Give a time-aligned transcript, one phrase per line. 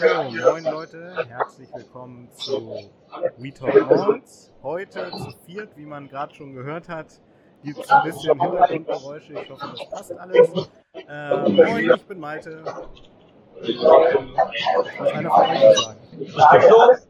[0.00, 2.88] Hallo, moin Leute, herzlich willkommen zu
[3.38, 4.52] We Talk Malls.
[4.62, 7.06] Heute zu viert, wie man gerade schon gehört hat,
[7.64, 9.32] gibt es ein bisschen Hintergrundgeräusche.
[9.32, 10.68] Ich hoffe, das passt alles.
[10.92, 12.62] Äh, moin, ich bin Malte.
[14.98, 17.08] Was einer von euch sagen?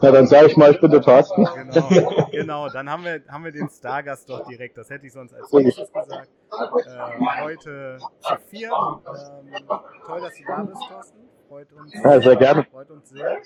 [0.00, 1.46] Ja, dann sage ich mal, ich bin der Thorsten.
[1.72, 2.68] Genau, genau.
[2.70, 4.78] dann haben wir, haben wir den Stargast doch direkt.
[4.78, 6.28] Das hätte ich sonst als nächstes gesagt.
[6.50, 8.72] Äh, heute zu viert.
[8.72, 9.68] Ähm,
[10.06, 11.23] toll, dass du da bist, Thorsten.
[11.54, 12.64] Freut uns, ja, sehr gerne.
[12.64, 13.36] Freut uns sehr.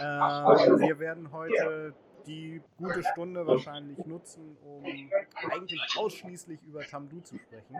[0.00, 1.92] Ähm, wir werden heute
[2.24, 4.84] die gute Stunde wahrscheinlich nutzen, um
[5.50, 7.76] eigentlich ausschließlich über Tamdu zu sprechen.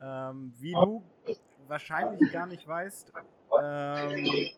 [0.00, 1.02] Ähm, wie du
[1.66, 3.12] wahrscheinlich gar nicht weißt,
[3.60, 4.52] ähm,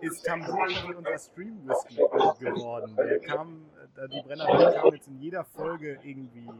[0.00, 2.96] ist Tambu irgendwie unser Stream-Whisky geworden.
[2.96, 6.58] Der kam, äh, die Brennerei kam jetzt in jeder Folge irgendwie ähm,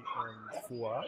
[0.66, 1.04] vor.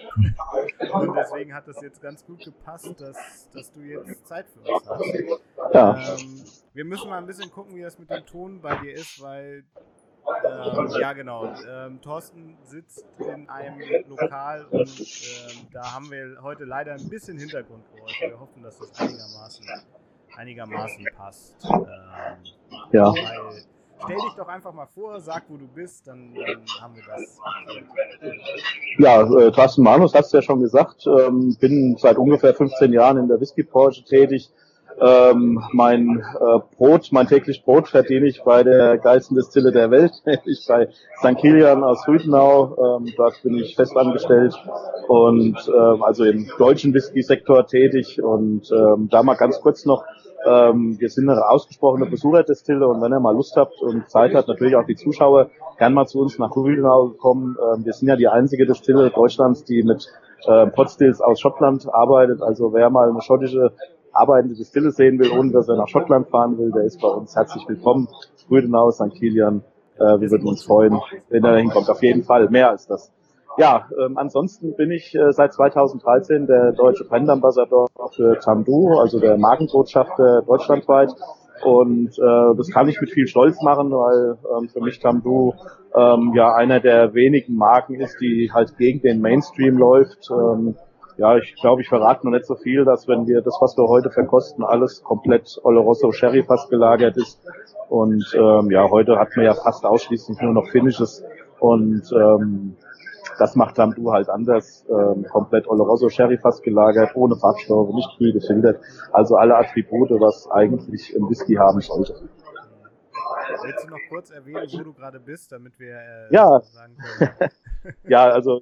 [0.93, 4.89] Und deswegen hat das jetzt ganz gut gepasst, dass, dass du jetzt Zeit für uns
[4.89, 5.41] hast.
[5.73, 5.97] Ja.
[5.97, 6.45] Ähm,
[6.75, 9.65] wir müssen mal ein bisschen gucken, wie das mit dem Ton bei dir ist, weil
[10.45, 11.53] ähm, ja, genau.
[11.69, 17.39] Ähm, Thorsten sitzt in einem Lokal und ähm, da haben wir heute leider ein bisschen
[17.39, 18.31] Hintergrundgeräusche.
[18.31, 19.67] Wir hoffen, dass das einigermaßen
[20.37, 21.57] einigermaßen passt.
[21.65, 21.83] Ähm,
[22.93, 23.13] ja.
[23.13, 23.65] Weil,
[24.05, 27.39] stell dich doch einfach mal vor, sag, wo du bist, dann, dann haben wir das.
[28.99, 33.19] Ja, äh, Thorsten Manus hast du ja schon gesagt, ähm, bin seit ungefähr 15 Jahren
[33.19, 34.51] in der Whisky-Branche tätig.
[35.01, 40.13] Ähm, mein äh, Brot, mein täglich Brot verdiene ich bei der geilsten Distille der Welt,
[40.27, 41.39] nämlich bei St.
[41.39, 42.99] Kilian aus Rüdenau.
[43.01, 44.55] Ähm, dort bin ich festangestellt
[45.09, 48.23] und ähm, also im deutschen Whisky-Sektor tätig.
[48.23, 50.05] Und ähm, da mal ganz kurz noch
[50.45, 54.49] ähm, wir sind eine ausgesprochene Besucherdestille und wenn ihr mal Lust habt und Zeit habt,
[54.49, 57.57] natürlich auch die Zuschauer, gern mal zu uns nach Rüdenau kommen.
[57.75, 60.09] Ähm, wir sind ja die einzige Destille Deutschlands, die mit
[60.47, 62.43] äh, Potstills aus Schottland arbeitet.
[62.43, 63.73] Also wer mal eine schottische
[64.13, 67.35] arbeitende Destille sehen will, ohne dass er nach Schottland fahren will, der ist bei uns
[67.35, 68.09] herzlich willkommen.
[68.51, 69.13] Rüdenau, St.
[69.15, 69.63] Kilian,
[69.97, 71.01] äh, wir würden uns freuen,
[71.31, 71.89] wenn er hinkommt.
[71.89, 73.13] Auf jeden Fall, mehr als das
[73.59, 79.37] ja, ähm, ansonsten bin ich äh, seit 2013 der deutsche Brandambassador für Tamdu, also der
[79.37, 81.11] Markenbotschafter deutschlandweit.
[81.63, 85.53] Und äh, das kann ich mit viel Stolz machen, weil ähm, für mich Tamdu
[85.95, 90.31] ähm, ja einer der wenigen Marken ist, die halt gegen den Mainstream läuft.
[90.31, 90.75] Ähm,
[91.23, 93.87] ja, ich glaube, ich verrate noch nicht so viel, dass wenn wir das, was wir
[93.87, 97.41] heute verkosten, alles komplett Oloroso Sherry fast gelagert ist.
[97.89, 101.23] Und ähm, ja, heute hat man ja fast ausschließlich nur noch Finishes.
[101.61, 102.75] Und ähm,
[103.39, 108.33] das macht Tamdu halt anders, ähm, komplett Oloroso Sherry fast gelagert, ohne Farbstoffe, nicht kühl
[108.33, 108.81] gefiltert.
[109.13, 112.15] Also alle Attribute, was eigentlich ein Whisky haben sollte.
[113.63, 116.61] Willst du noch kurz erwähnen, wo du gerade bist, damit wir äh, ja.
[116.63, 117.51] sagen können?
[118.09, 118.61] ja, also,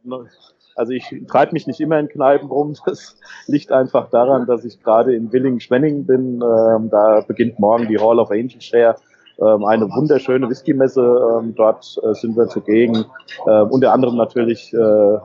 [0.77, 2.75] also ich treibe mich nicht immer in Kneipen rum.
[2.87, 3.17] Das
[3.47, 6.43] liegt einfach daran, dass ich gerade in Willingen-Schwenningen bin.
[6.43, 8.97] Ähm, da beginnt morgen die Hall of Angel Share
[9.41, 11.41] ähm, eine wunderschöne Whisky-Messe.
[11.41, 13.05] Ähm, dort äh, sind wir zugegen.
[13.47, 15.19] Äh, unter anderem natürlich äh,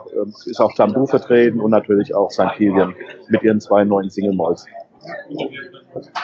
[0.46, 2.54] ist auch Tambu vertreten und natürlich auch St.
[2.56, 2.96] Kilian
[3.28, 4.66] mit ihren zwei neuen Single Malls.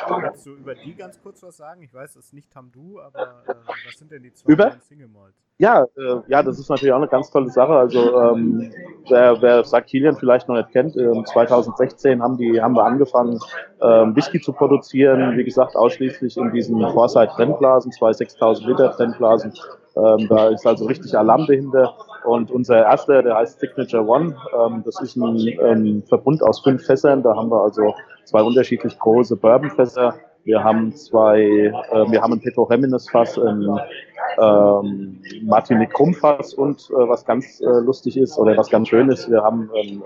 [0.08, 1.82] Kannst du über die ganz kurz was sagen?
[1.84, 3.54] Ich weiß, es ist nicht Tamdu, aber äh,
[3.86, 4.72] was sind denn die zwei über?
[4.82, 5.36] Single Malls?
[5.58, 7.74] Ja, äh, ja, das ist natürlich auch eine ganz tolle Sache.
[7.74, 8.74] Also ähm,
[9.10, 9.86] wer, wer St.
[9.86, 13.40] Kilian vielleicht noch nicht kennt, äh, 2016 haben die haben wir angefangen
[13.82, 15.38] ähm, Whisky zu produzieren.
[15.38, 19.54] Wie gesagt, ausschließlich in diesen Foresight Trendblasen, zwei 6000 Liter Trendblasen.
[19.96, 21.94] Ähm, da ist also richtig Alarm dahinter.
[22.24, 24.36] Und unser erster, der heißt Signature One.
[24.58, 27.24] Ähm, das ist ein ähm, Verbund aus fünf Fässern.
[27.24, 27.94] Da haben wir also
[28.26, 30.16] zwei unterschiedlich große Bourbonfässer.
[30.44, 33.80] Wir haben zwei, äh, wir haben ein Petrocheminis-Fass, ein
[34.40, 39.30] ähm, Martinique Krummfass und äh, was ganz äh, lustig ist oder was ganz schön ist,
[39.30, 40.04] wir haben ähm,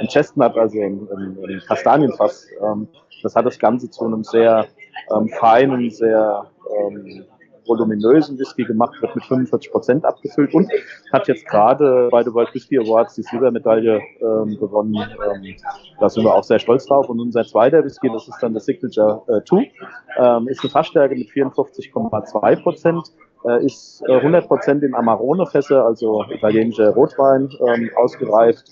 [0.00, 2.46] ein Chestnut, also ein, ein, ein Kastanienfass.
[2.62, 2.88] Ähm,
[3.22, 4.66] das hat das Ganze zu einem sehr
[5.14, 6.46] ähm, feinen, sehr
[6.76, 7.24] ähm,
[7.68, 10.70] voluminösen Whisky gemacht, wird mit 45 Prozent abgefüllt und
[11.12, 14.94] hat jetzt gerade bei der World Whisky Awards die Silbermedaille ähm, gewonnen.
[14.96, 15.56] Ähm,
[16.00, 17.08] da sind wir auch sehr stolz drauf.
[17.08, 19.70] Und unser zweiter Whisky, das ist dann der Signature äh, 2,
[20.18, 23.12] ähm, ist eine Fassstärke mit 54,2 Prozent.
[23.44, 28.64] Äh, ist äh, 100% in Amarone-Fässer, also italienischer Rotwein, ähm, ausgereift.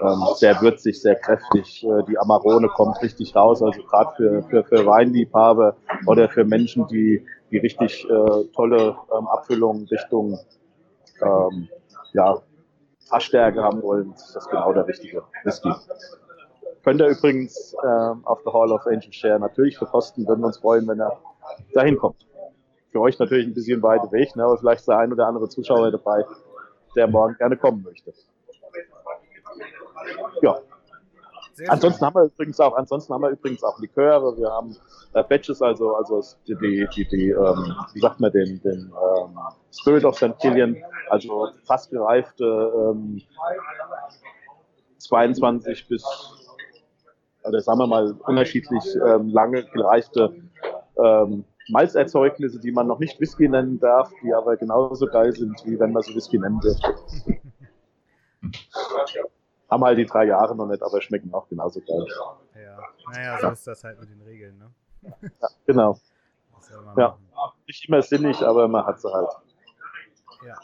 [0.00, 1.84] Ähm, sehr würzig, sehr kräftig.
[1.84, 5.76] Äh, die Amarone kommt richtig raus, also gerade für, für, für Weinliebhaber
[6.06, 7.22] oder für Menschen, die
[7.54, 10.38] die richtig äh, tolle ähm, Abfüllung Richtung
[11.22, 11.68] ähm,
[12.12, 12.40] ja,
[13.08, 15.70] Fassstärke haben wollen, ist das genau der richtige Whisky.
[16.82, 20.58] Könnt ihr übrigens ähm, auf der Hall of Angel Share natürlich verkosten, würden wir uns
[20.58, 21.16] freuen, wenn er
[21.74, 22.26] dahin kommt.
[22.90, 25.48] Für euch natürlich ein bisschen weiter Weg, ne, aber vielleicht ist der ein oder andere
[25.48, 26.24] Zuschauer dabei,
[26.96, 28.12] der morgen gerne kommen möchte.
[30.42, 30.58] Ja.
[31.54, 32.06] Sehr ansonsten schön.
[32.06, 34.76] haben wir übrigens auch, ansonsten haben wir übrigens auch Liköre, wir haben
[35.12, 39.38] äh, Batches, also, also die, die, die, die ähm, wie sagt man, den, den ähm,
[39.72, 40.36] Spirit of St.
[40.40, 40.76] Killian,
[41.10, 43.22] also fast gereifte ähm,
[44.98, 46.04] 22 bis,
[47.44, 50.34] oder sagen wir mal, unterschiedlich ähm, lange gereifte
[50.98, 55.78] ähm, Malzerzeugnisse, die man noch nicht Whisky nennen darf, die aber genauso geil sind, wie
[55.78, 56.94] wenn man sie Whisky nennen dürfte.
[59.74, 62.06] Haben halt die drei Jahre noch nicht, aber schmecken auch genauso geil.
[62.54, 62.78] Ja,
[63.12, 64.70] naja, so ist das halt mit den Regeln, ne?
[65.42, 65.98] Ja, genau.
[66.96, 67.18] Ja,
[67.66, 69.30] nicht immer sinnig, aber man hat sie halt.
[70.46, 70.56] Ja.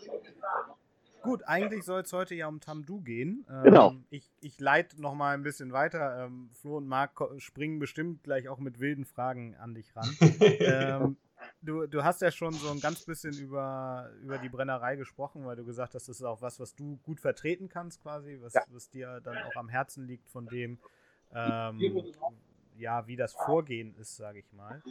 [1.23, 3.45] Gut, eigentlich soll es heute ja um Tamdu gehen.
[3.51, 3.95] Ähm, genau.
[4.11, 6.27] Ich, ich leite noch mal ein bisschen weiter.
[6.27, 10.09] Ähm, Flo und Marc springen bestimmt gleich auch mit wilden Fragen an dich ran.
[10.41, 11.17] ähm,
[11.63, 15.57] du, du hast ja schon so ein ganz bisschen über, über die Brennerei gesprochen, weil
[15.57, 18.63] du gesagt hast, das ist auch was, was du gut vertreten kannst quasi, was, ja.
[18.69, 20.79] was dir dann auch am Herzen liegt von dem,
[21.33, 21.81] ähm,
[22.77, 24.83] ja, wie das Vorgehen ist, sage ich mal.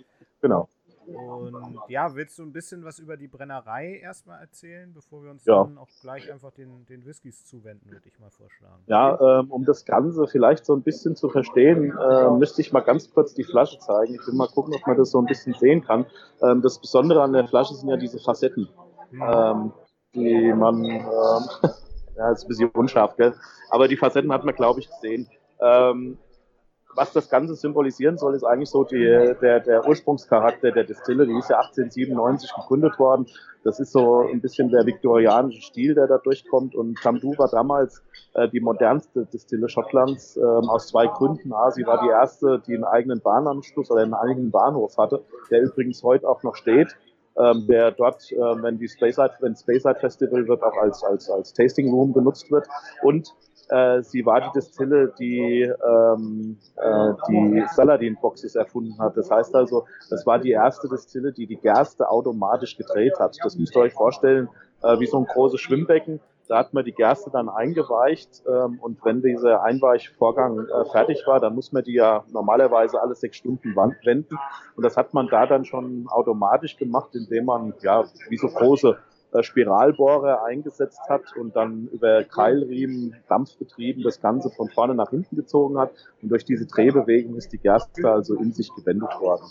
[0.42, 0.70] Genau.
[1.14, 5.46] Und ja, willst du ein bisschen was über die Brennerei erstmal erzählen, bevor wir uns
[5.46, 5.64] ja.
[5.64, 8.84] dann auch gleich einfach den, den Whiskys zuwenden, würde ich mal vorschlagen.
[8.88, 12.82] Ja, ähm, um das Ganze vielleicht so ein bisschen zu verstehen, äh, müsste ich mal
[12.82, 14.16] ganz kurz die Flasche zeigen.
[14.16, 16.06] Ich will mal gucken, ob man das so ein bisschen sehen kann.
[16.42, 18.70] Ähm, das Besondere an der Flasche sind ja diese Facetten,
[19.12, 19.22] mhm.
[19.22, 19.74] ähm,
[20.14, 21.02] die man, ähm,
[22.18, 23.34] ja, ist ein bisschen unscharf, gell?
[23.70, 25.28] Aber die Facetten hat man, glaube ich, gesehen.
[25.62, 26.18] Ähm,
[26.96, 29.04] was das Ganze symbolisieren soll, ist eigentlich so die,
[29.42, 31.28] der, der Ursprungscharakter der Distille.
[31.28, 33.28] Die ist ja 1897 gegründet worden.
[33.64, 36.76] Das ist so ein bisschen der viktorianische Stil, der da durchkommt.
[36.76, 38.04] Und Tamdu war damals
[38.34, 41.54] äh, die modernste Distille Schottlands äh, aus zwei Gründen.
[41.54, 45.62] A, sie war die erste, die einen eigenen Bahnanschluss oder einen eigenen Bahnhof hatte, der
[45.62, 46.96] übrigens heute auch noch steht.
[47.38, 51.54] Ähm, der dort, äh, wenn die Speyside, wenn Speyside Festival wird, auch als, als, als
[51.54, 52.68] Tasting Room genutzt wird.
[53.04, 53.34] Und
[53.70, 59.16] äh, sie war die Distille, die ähm, äh, die Saladin-Boxes erfunden hat.
[59.16, 63.38] Das heißt also, das war die erste Distille, die die Gerste automatisch gedreht hat.
[63.44, 64.50] Das müsst ihr euch vorstellen,
[64.82, 66.20] äh, wie so ein großes Schwimmbecken.
[66.48, 71.40] Da hat man die Gerste dann eingeweicht ähm, und wenn dieser Einweichvorgang äh, fertig war,
[71.40, 74.40] dann muss man die ja normalerweise alle sechs Stunden wenden.
[74.76, 78.98] Und das hat man da dann schon automatisch gemacht, indem man ja wie so große
[79.42, 85.78] Spiralbohrer eingesetzt hat und dann über Keilriemen, Dampfbetrieben das Ganze von vorne nach hinten gezogen
[85.78, 85.92] hat.
[86.22, 89.46] Und durch diese Drehbewegung ist die Gerste also in sich gewendet worden.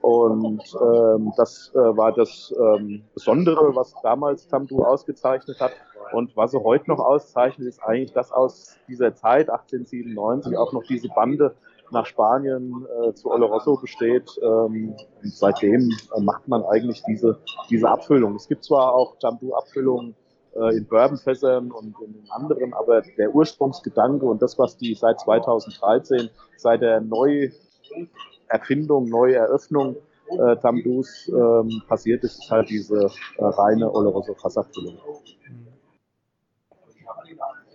[0.00, 5.72] Und ähm, das äh, war das ähm, Besondere, was damals Tamdu ausgezeichnet hat.
[6.12, 10.82] Und was er heute noch auszeichnet, ist eigentlich, dass aus dieser Zeit, 1897, auch noch
[10.82, 11.54] diese Bande
[11.92, 14.28] nach Spanien äh, zu Oloroso besteht.
[14.42, 17.38] Ähm, seitdem äh, macht man eigentlich diese,
[17.70, 18.34] diese Abfüllung.
[18.34, 20.16] Es gibt zwar auch Jambu-Abfüllungen
[20.54, 26.28] äh, in Bourbonfässern und in anderen, aber der Ursprungsgedanke und das, was die seit 2013,
[26.56, 29.96] seit der Neuerfindung, Neueröffnung
[30.30, 34.98] äh, Tambus ähm, passiert ist, ist halt diese äh, reine Oloroso-Fassabfüllung.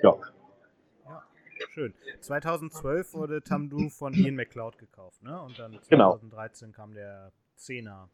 [0.04, 0.14] Ja
[1.78, 1.94] schön.
[2.22, 5.40] 2012 wurde Tamdu von Ian McCloud gekauft, ne?
[5.42, 6.76] Und dann 2013 genau.
[6.76, 8.10] kam der Zehner.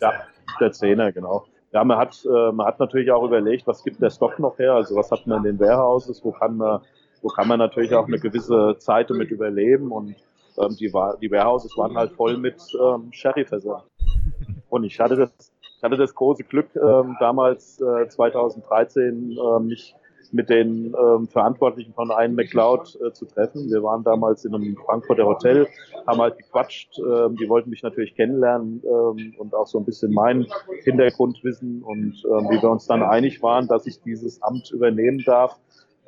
[0.00, 0.12] Ja,
[0.60, 1.46] der Zehner, genau.
[1.72, 4.74] Ja, man hat, äh, man hat natürlich auch überlegt, was gibt der Stock noch her?
[4.74, 6.24] Also was hat man in den Warehouses?
[6.24, 6.80] Wo kann man,
[7.22, 9.90] wo kann man natürlich auch eine gewisse Zeit damit überleben?
[9.90, 10.14] Und
[10.58, 13.82] ähm, die, war, die Warehouses waren halt voll mit ähm, Sherryfässern.
[14.68, 19.94] Und ich hatte das, ich hatte das große Glück, ähm, damals äh, 2013 ähm, mich
[20.36, 23.68] mit den ähm, Verantwortlichen von Ian McLeod äh, zu treffen.
[23.70, 25.66] Wir waren damals in einem Frankfurter Hotel,
[26.06, 26.98] haben halt gequatscht.
[26.98, 30.46] Ähm, die wollten mich natürlich kennenlernen ähm, und auch so ein bisschen meinen
[30.84, 31.82] Hintergrund wissen.
[31.82, 35.58] Und ähm, wie wir uns dann einig waren, dass ich dieses Amt übernehmen darf,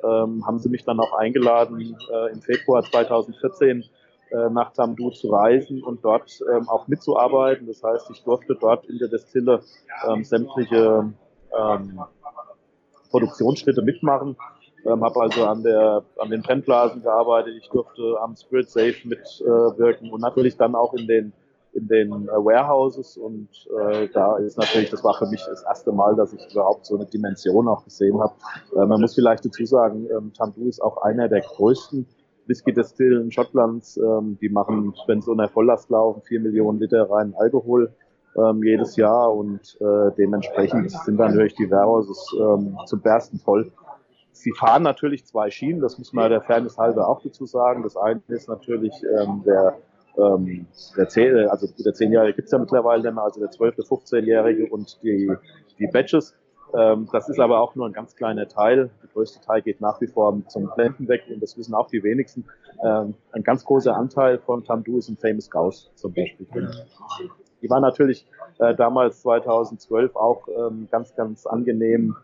[0.03, 3.83] ähm, haben sie mich dann auch eingeladen, äh, im Februar 2014
[4.31, 7.67] äh, nach Tamdu zu reisen und dort ähm, auch mitzuarbeiten.
[7.67, 9.61] Das heißt, ich durfte dort in der Destille
[10.07, 11.11] ähm, sämtliche
[11.57, 11.99] ähm,
[13.09, 14.35] Produktionsschritte mitmachen.
[14.85, 17.55] Ähm, habe also an der an den Brennblasen gearbeitet.
[17.61, 21.33] Ich durfte am Spirit Safe mitwirken äh, und natürlich dann auch in den
[21.73, 23.49] in den äh, Warehouses und
[23.79, 26.95] äh, da ist natürlich, das war für mich das erste Mal, dass ich überhaupt so
[26.95, 28.33] eine Dimension auch gesehen habe.
[28.75, 32.07] Äh, man muss vielleicht dazu sagen, ähm, Tamdu ist auch einer der größten
[32.47, 33.97] Whisky-Destillen Schottlands.
[33.97, 37.93] Ähm, die machen, wenn sie unter Volllast laufen, vier Millionen Liter reinen Alkohol
[38.39, 43.71] ähm, jedes Jahr und äh, dementsprechend sind dann natürlich die Warehouses ähm, zum Bersten voll.
[44.31, 47.83] Sie fahren natürlich zwei Schienen, das muss man der Fairness halber auch dazu sagen.
[47.83, 49.77] Das eine ist natürlich ähm, der
[50.17, 50.67] ähm,
[50.97, 54.67] der 10, also der 10-Jährige gibt es ja mittlerweile nicht mehr, also der 12., 15-Jährige
[54.67, 55.31] und die,
[55.77, 56.35] die Badges.
[56.77, 58.89] Ähm, das ist aber auch nur ein ganz kleiner Teil.
[59.01, 62.03] Der größte Teil geht nach wie vor zum Blenden weg und das wissen auch die
[62.03, 62.45] wenigsten.
[62.83, 66.47] Ähm, ein ganz großer Anteil von Tamdu ist ein Famous Gauss zum Beispiel.
[67.61, 68.25] Die war natürlich
[68.59, 72.15] äh, damals 2012 auch ähm, ganz, ganz angenehm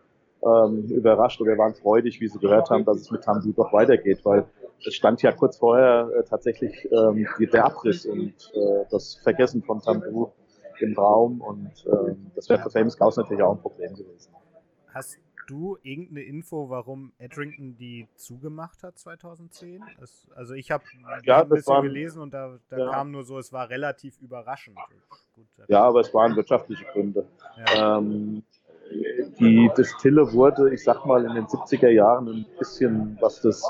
[0.42, 4.20] ähm, überrascht oder waren freudig, wie sie gehört haben, dass es mit Tamdu doch weitergeht,
[4.24, 4.44] weil
[4.86, 9.80] es stand ja kurz vorher äh, tatsächlich ähm, der Abriss und äh, das Vergessen von
[9.80, 10.30] Tamdu
[10.80, 14.32] im Raum und ähm, das wäre für Famous Gauss natürlich auch ein Problem gewesen.
[14.92, 19.82] Hast du irgendeine Info, warum Edrington die zugemacht hat 2010?
[20.00, 20.84] Das, also ich habe
[21.24, 22.90] ja, ein bisschen waren, gelesen und da, da ja.
[22.90, 24.78] kam nur so, es war relativ überraschend.
[25.34, 27.26] Gut, ja, aber es waren wirtschaftliche Gründe.
[27.56, 27.98] Ja.
[27.98, 28.42] Ähm,
[29.40, 33.62] die Distille wurde, ich sag mal, in den 70er Jahren ein bisschen, was das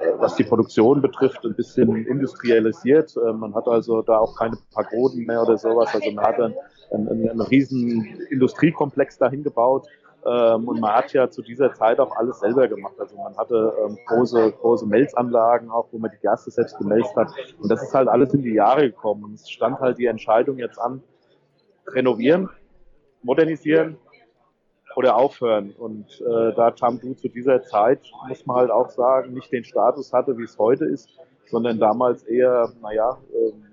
[0.00, 3.16] äh, was die Produktion betrifft, ein bisschen industrialisiert.
[3.16, 5.94] Äh, man hat also da auch keine Pagoden mehr oder sowas.
[5.94, 6.54] Also man hat einen,
[6.90, 9.86] einen, einen riesen Industriekomplex dahin gebaut.
[10.28, 12.94] Ähm, und man hat ja zu dieser Zeit auch alles selber gemacht.
[12.98, 17.28] Also man hatte ähm, große, große Melzanlagen auch, wo man die Gerste selbst gemelzt hat.
[17.58, 19.24] Und das ist halt alles in die Jahre gekommen.
[19.24, 21.02] Und es stand halt die Entscheidung jetzt an,
[21.86, 22.50] renovieren,
[23.22, 23.96] modernisieren
[24.96, 25.72] oder aufhören.
[25.78, 30.12] Und äh, da Tamdu zu dieser Zeit, muss man halt auch sagen, nicht den Status
[30.12, 31.08] hatte, wie es heute ist,
[31.46, 33.64] sondern damals eher, naja, ähm,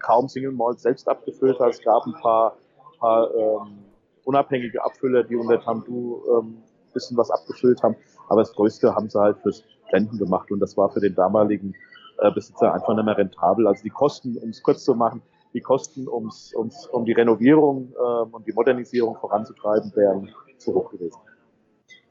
[0.00, 1.70] kaum Single Malt selbst abgefüllt hat.
[1.70, 2.56] Es gab ein paar,
[2.98, 3.89] paar ähm,
[4.30, 7.96] unabhängige Abfüller, die unter Tamdu ähm, bisschen was abgefüllt haben.
[8.28, 11.74] Aber das Größte haben sie halt fürs Blenden gemacht und das war für den damaligen
[12.18, 13.66] äh, Besitzer einfach nicht mehr rentabel.
[13.66, 15.22] Also die Kosten, um es kurz zu machen,
[15.52, 20.90] die Kosten, ums, ums, um die Renovierung ähm, und die Modernisierung voranzutreiben, wären zu hoch
[20.92, 21.18] gewesen.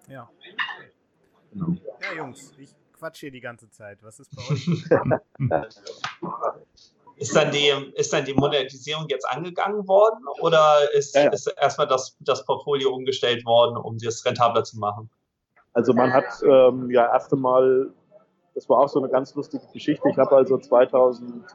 [0.09, 0.29] Ja.
[1.53, 1.75] Genau.
[2.01, 4.03] Ja, Jungs, ich quatsch hier die ganze Zeit.
[4.03, 4.67] Was ist bei euch?
[7.19, 11.29] ist, dann die, ist dann die Modernisierung jetzt angegangen worden oder ist, ja.
[11.29, 15.09] ist erstmal das, das Portfolio umgestellt worden, um das rentabler zu machen?
[15.73, 17.91] Also man hat ähm, ja erst einmal,
[18.55, 20.09] das war auch so eine ganz lustige Geschichte.
[20.09, 21.45] Ich habe also 2000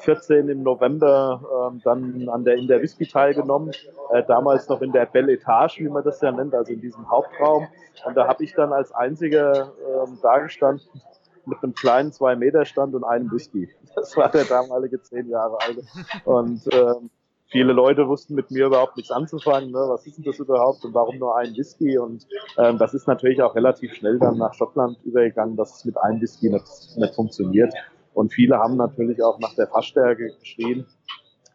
[0.00, 3.72] 14 im November ähm, dann an der, in der Whisky teilgenommen,
[4.12, 7.08] äh, damals noch in der Belle Etage, wie man das ja nennt, also in diesem
[7.10, 7.68] Hauptraum.
[8.04, 11.02] Und da habe ich dann als einziger ähm, dagestanden
[11.46, 13.68] mit einem kleinen 2-Meter-Stand und einem Whisky.
[13.94, 15.82] Das war der damalige zehn Jahre alte.
[16.24, 17.10] Und ähm,
[17.46, 19.70] viele Leute wussten mit mir überhaupt nichts anzufangen.
[19.70, 19.78] Ne?
[19.78, 21.98] Was ist denn das überhaupt und warum nur ein Whisky?
[21.98, 22.26] Und
[22.58, 26.20] ähm, das ist natürlich auch relativ schnell dann nach Schottland übergegangen, dass es mit einem
[26.20, 27.72] Whisky nicht, nicht funktioniert.
[28.14, 30.86] Und viele haben natürlich auch nach der Fassstärke geschrien,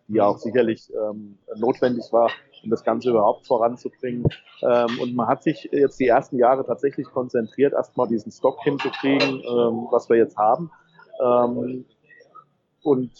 [0.08, 2.30] die auch sicherlich ähm, notwendig war,
[2.66, 4.28] um das Ganze überhaupt voranzubringen.
[4.62, 9.42] Ähm, und man hat sich jetzt die ersten Jahre tatsächlich konzentriert, erstmal diesen Stock hinzukriegen,
[9.42, 10.72] ähm, was wir jetzt haben.
[11.24, 11.86] Ähm,
[12.84, 13.12] und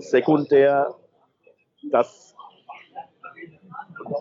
[0.00, 0.94] sekundär,
[1.90, 2.34] dass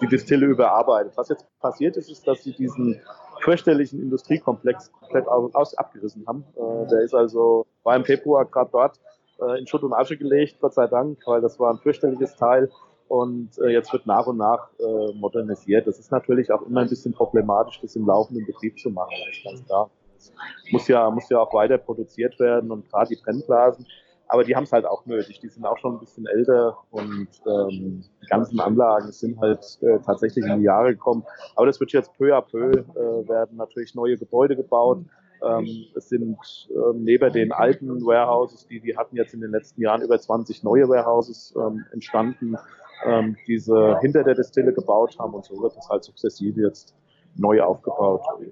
[0.01, 1.13] die Distille überarbeitet.
[1.15, 3.01] Was jetzt passiert ist, ist, dass sie diesen
[3.41, 6.45] fürchterlichen Industriekomplex komplett aus, abgerissen haben.
[6.55, 8.99] Äh, der ist also, war im Februar gerade dort
[9.41, 12.69] äh, in Schutt und Asche gelegt, Gott sei Dank, weil das war ein fürchterliches Teil.
[13.11, 15.85] Und äh, jetzt wird nach und nach äh, modernisiert.
[15.85, 19.37] Das ist natürlich auch immer ein bisschen problematisch, das im laufenden Betrieb zu machen, das
[19.37, 19.89] ist ganz klar.
[20.15, 20.31] Das
[20.71, 23.85] muss ja, muss ja auch weiter produziert werden und gerade die Brennblasen
[24.31, 25.41] aber die haben es halt auch nötig.
[25.41, 29.99] Die sind auch schon ein bisschen älter und ähm, die ganzen Anlagen sind halt äh,
[30.05, 31.25] tatsächlich in die Jahre gekommen.
[31.57, 34.99] Aber das wird jetzt peu à peu, äh, werden natürlich neue Gebäude gebaut.
[35.43, 36.37] Ähm, es sind
[36.69, 40.63] ähm, neben den alten Warehouses, die die hatten jetzt in den letzten Jahren über 20
[40.63, 42.55] neue Warehouses ähm, entstanden,
[43.05, 46.95] ähm, diese hinter der Destille gebaut haben und so wird das halt sukzessive jetzt
[47.35, 48.21] neu aufgebaut.
[48.37, 48.51] Und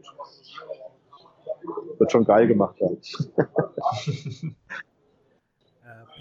[2.00, 2.79] wird schon geil gemacht.
[2.82, 3.08] Halt.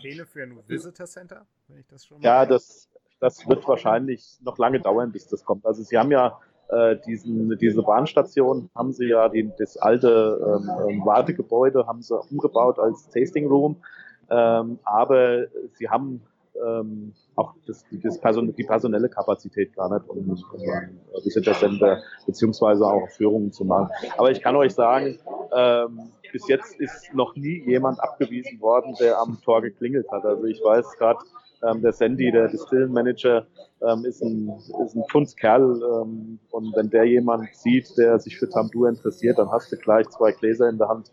[0.01, 2.89] Pläne für ein Visitor Center, wenn ich das schon mal Ja, das,
[3.21, 5.67] das wird wahrscheinlich noch lange dauern, bis das kommt.
[5.67, 10.71] Also Sie haben ja äh, diesen, diese Bahnstation, haben Sie ja die, das alte ähm,
[10.89, 13.83] ähm, Wartegebäude, haben Sie umgebaut als Tasting Room.
[14.31, 16.23] Ähm, aber Sie haben
[16.67, 22.85] ähm, auch das, das Person, die personelle Kapazität gar nicht, um, um Visitor Center beziehungsweise
[22.85, 23.91] auch Führungen zu machen.
[24.17, 25.19] Aber ich kann euch sagen,
[25.57, 30.25] ähm, bis jetzt ist noch nie jemand abgewiesen worden, der am Tor geklingelt hat.
[30.25, 31.21] Also ich weiß gerade,
[31.63, 33.47] ähm, der Sandy, der Distillenmanager,
[33.83, 34.51] ähm, ist ein,
[34.85, 35.81] ist ein Kunstkerl.
[35.83, 40.09] Ähm, und wenn der jemand sieht, der sich für Tamdu interessiert, dann hast du gleich
[40.09, 41.11] zwei Gläser in der Hand.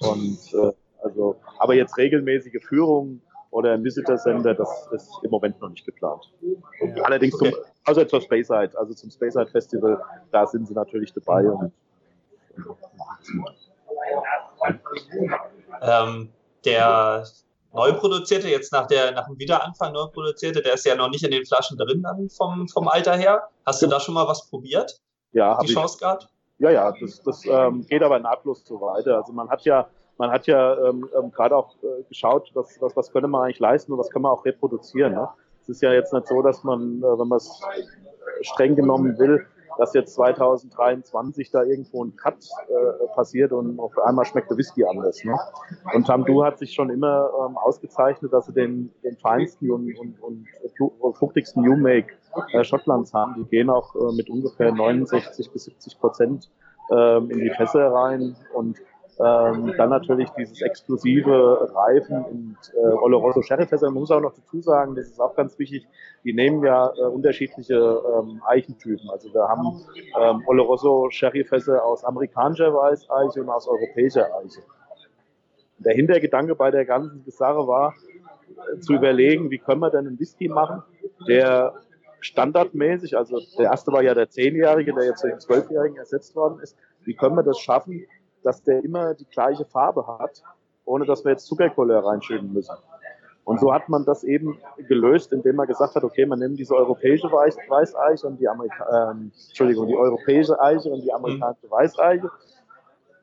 [0.00, 5.60] Und äh, also, aber jetzt regelmäßige Führung oder ein Visitor Center, das ist im Moment
[5.60, 6.30] noch nicht geplant.
[6.40, 7.02] Ja.
[7.02, 7.52] Allerdings zum,
[7.84, 11.72] also zur Speyside, also zum Speyside Festival, da sind sie natürlich dabei und,
[12.56, 13.58] und
[15.82, 16.28] ähm,
[16.64, 17.24] der,
[17.72, 21.24] neu produzierte, jetzt nach, der, nach dem Wiederanfang neu produzierte, der ist ja noch nicht
[21.24, 23.48] in den Flaschen drin dann vom, vom Alter her.
[23.66, 25.00] Hast du da schon mal was probiert?
[25.32, 26.28] Ja, die Chance gehabt?
[26.58, 29.16] Ja, ja, das, das ähm, geht aber nahtlos so weiter.
[29.16, 29.88] Also man hat ja,
[30.20, 33.58] man hat ja ähm, ähm, gerade auch äh, geschaut, was, was, was könnte man eigentlich
[33.58, 35.14] leisten und was kann man auch reproduzieren.
[35.14, 35.26] Ne?
[35.62, 37.58] Es ist ja jetzt nicht so, dass man, äh, wenn man es
[38.42, 39.46] streng genommen will,
[39.78, 42.36] dass jetzt 2023 da irgendwo ein Cut
[42.68, 45.24] äh, passiert und auf einmal schmeckt der Whisky anders.
[45.24, 45.34] Ne?
[45.94, 50.20] Und Tamdu hat sich schon immer ähm, ausgezeichnet, dass sie den, den feinsten und, und,
[50.20, 52.12] und fruchtigsten New Make
[52.52, 53.36] äh, Schottlands haben.
[53.36, 56.50] Die gehen auch äh, mit ungefähr 69 bis 70 Prozent
[56.90, 58.76] ähm, in die Fässer rein und
[59.22, 63.86] ähm, dann natürlich dieses exklusive Reifen und äh, Oloroso Sherryfässer.
[63.86, 65.86] Man muss auch noch dazu sagen, das ist auch ganz wichtig,
[66.24, 69.10] die nehmen ja äh, unterschiedliche ähm, Eichentypen.
[69.10, 69.82] Also wir haben
[70.18, 74.62] ähm, Oloroso Sherryfässer aus amerikanischer Weißeiche und aus europäischer Eiche.
[75.78, 77.94] Der Hintergedanke bei der ganzen Sache war,
[78.74, 80.82] äh, zu überlegen, wie können wir denn einen Whisky machen,
[81.28, 81.74] der
[82.20, 86.60] standardmäßig, also der erste war ja der Zehnjährige, der jetzt durch den Zwölfjährigen ersetzt worden
[86.62, 88.06] ist, wie können wir das schaffen,
[88.42, 90.42] dass der immer die gleiche Farbe hat,
[90.84, 92.76] ohne dass wir jetzt Zuckerkolle reinschütten müssen.
[93.44, 96.74] Und so hat man das eben gelöst, indem man gesagt hat, okay, man nimmt diese
[96.74, 101.70] europäische Weiß Weißeiche und die Amerika ähm, Entschuldigung, die europäische Eiche und die amerikanische mhm.
[101.70, 102.30] Weißeiche.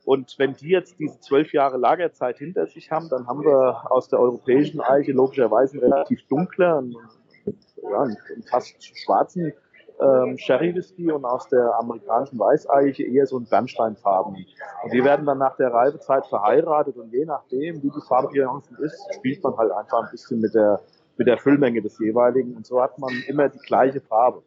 [0.06, 4.08] Und wenn die jetzt diese zwölf Jahre Lagerzeit hinter sich haben, dann haben wir aus
[4.10, 6.96] der europäischen Eiche logischerweise einen relativ dunklen,
[7.84, 9.54] ja, einen fast schwarzen
[10.00, 14.36] ähm, Sherry Whisky und aus der amerikanischen Weißeiche eher so ein Bernsteinfarben.
[14.84, 18.62] Und die werden dann nach der Reifezeit verheiratet und je nachdem, wie die Farbe ihrer
[18.80, 20.80] ist, spielt man halt einfach ein bisschen mit der,
[21.18, 24.44] mit der Füllmenge des jeweiligen und so hat man immer die gleiche Farbe.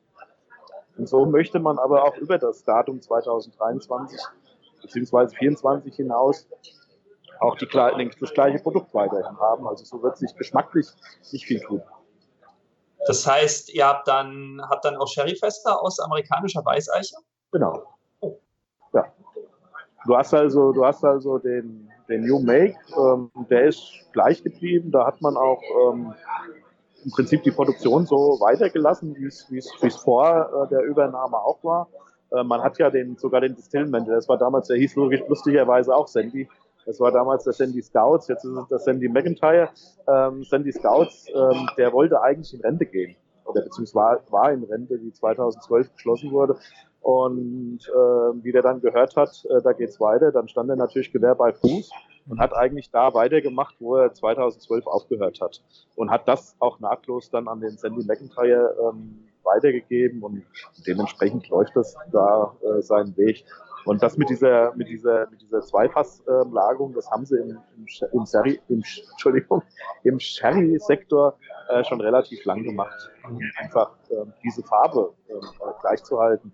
[0.97, 4.21] Und so möchte man aber auch über das Datum 2023
[4.83, 6.47] beziehungsweise 2024 hinaus
[7.41, 9.67] auch die, das gleiche Produkt weiterhin haben.
[9.67, 10.87] Also so wird sich geschmacklich
[11.33, 11.83] nicht viel tun.
[13.07, 17.17] Das heißt, ihr habt dann, habt dann auch Sherryfester aus amerikanischer Weißeiche?
[17.53, 17.83] Genau.
[18.93, 19.07] Ja.
[20.07, 24.91] Du hast also, du hast also den, den New Make, ähm, der ist gleich geblieben.
[24.91, 26.15] Da hat man auch ähm,
[27.05, 31.89] im Prinzip die Produktion so weitergelassen, wie es, vor äh, der Übernahme auch war.
[32.33, 36.07] Äh, man hat ja den, sogar den Distillmanager, das war damals, der hieß lustigerweise auch
[36.07, 36.49] Sandy,
[36.91, 39.69] das war damals der Sandy Scouts, jetzt ist es der Sandy McIntyre.
[40.09, 43.15] Ähm, Sandy Scouts, ähm, der wollte eigentlich in Rente gehen.
[43.45, 46.57] Oder beziehungsweise war in Rente, die 2012 geschlossen wurde.
[47.01, 51.13] Und äh, wie der dann gehört hat, äh, da geht's weiter, dann stand er natürlich
[51.13, 51.91] Gewehr bei Fuß
[52.29, 55.63] und hat eigentlich da weitergemacht, wo er 2012 aufgehört hat.
[55.95, 60.43] Und hat das auch nahtlos dann an den Sandy McIntyre ähm, weitergegeben und
[60.89, 63.45] dementsprechend läuft das da äh, seinen Weg.
[63.85, 68.27] Und das mit dieser, mit dieser, mit dieser Zweifasslagerung, das haben sie im, im, im,
[68.27, 69.63] Sherry, im, Entschuldigung,
[70.05, 71.37] im Sherry-Sektor
[71.69, 75.35] äh, schon relativ lang gemacht, um einfach äh, diese Farbe äh,
[75.81, 76.53] gleichzuhalten,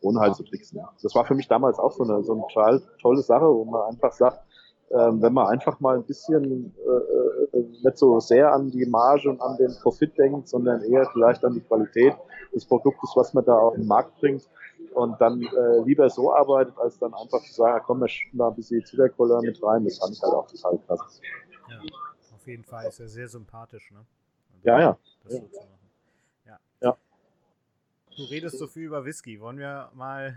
[0.00, 0.80] ohne halt zu tricksen.
[1.02, 3.82] Das war für mich damals auch so eine, so eine total tolle Sache, wo man
[3.88, 4.40] einfach sagt,
[4.90, 9.28] ähm, wenn man einfach mal ein bisschen äh, äh, nicht so sehr an die Marge
[9.28, 12.14] und an den Profit denkt, sondern eher vielleicht an die Qualität
[12.54, 14.48] des Produktes, was man da auf den Markt bringt,
[14.96, 18.54] und dann äh, lieber so arbeitet, als dann einfach zu sagen, komm, wir da ein
[18.54, 19.84] bisschen Zuckercola mit rein.
[19.84, 21.20] Das fand ich halt auch total krass.
[21.68, 21.80] Ja,
[22.34, 23.98] auf jeden Fall ist er sehr sympathisch, ne?
[23.98, 24.98] Also, ja, ja.
[25.24, 25.40] Das ja.
[26.46, 26.58] Ja.
[26.80, 26.96] ja.
[28.16, 29.38] Du redest so viel über Whisky.
[29.38, 30.34] Wollen wir mal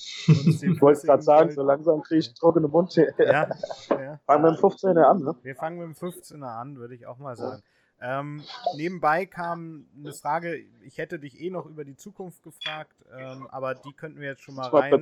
[0.28, 2.94] ich wollte gerade sagen, so langsam kriege ich trockene Mund.
[2.94, 4.20] Ja, ja.
[4.24, 5.34] Fangen wir mit dem 15er an, ne?
[5.42, 7.60] Wir fangen mit dem 15er an, würde ich auch mal sagen.
[8.02, 8.42] Ähm,
[8.76, 13.74] nebenbei kam eine Frage, ich hätte dich eh noch über die Zukunft gefragt, ähm, aber
[13.74, 14.98] die könnten wir jetzt schon mal rein.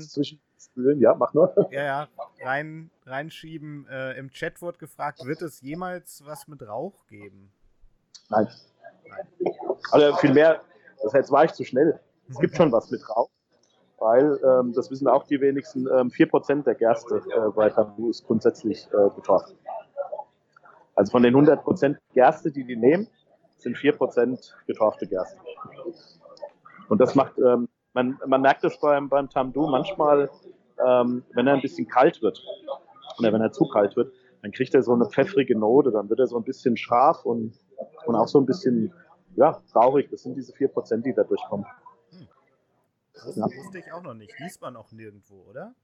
[0.99, 1.55] Ja, mach nur.
[1.71, 2.09] Ja, ja,
[2.43, 3.87] rein, reinschieben.
[3.89, 7.53] Äh, Im Chat wurde gefragt, wird es jemals was mit Rauch geben?
[8.31, 8.49] Nein.
[9.09, 9.55] Nein.
[9.93, 10.61] Also vielmehr,
[11.03, 12.01] das jetzt war ich zu schnell.
[12.29, 13.31] Es gibt schon was mit Rauch,
[13.99, 18.27] weil, ähm, das wissen auch die wenigsten, ähm, 4% der Gerste äh, bei Tabu ist
[18.27, 19.57] grundsätzlich äh, betroffen.
[20.99, 23.07] Also von den 100% Gerste, die die nehmen,
[23.57, 25.39] sind 4% getorfte Gerste.
[26.89, 30.29] Und das macht, ähm, man, man merkt es beim, beim Tamdu manchmal,
[30.85, 32.43] ähm, wenn er ein bisschen kalt wird,
[33.17, 36.19] oder wenn er zu kalt wird, dann kriegt er so eine pfeffrige Note, dann wird
[36.19, 37.55] er so ein bisschen scharf und,
[38.07, 38.93] und auch so ein bisschen,
[39.37, 40.11] ja, traurig.
[40.11, 41.67] Das sind diese 4% die da durchkommen.
[42.11, 42.29] Hm.
[43.15, 43.45] Das ja.
[43.45, 44.37] wusste ich auch noch nicht.
[44.41, 45.77] Liest man auch nirgendwo, oder?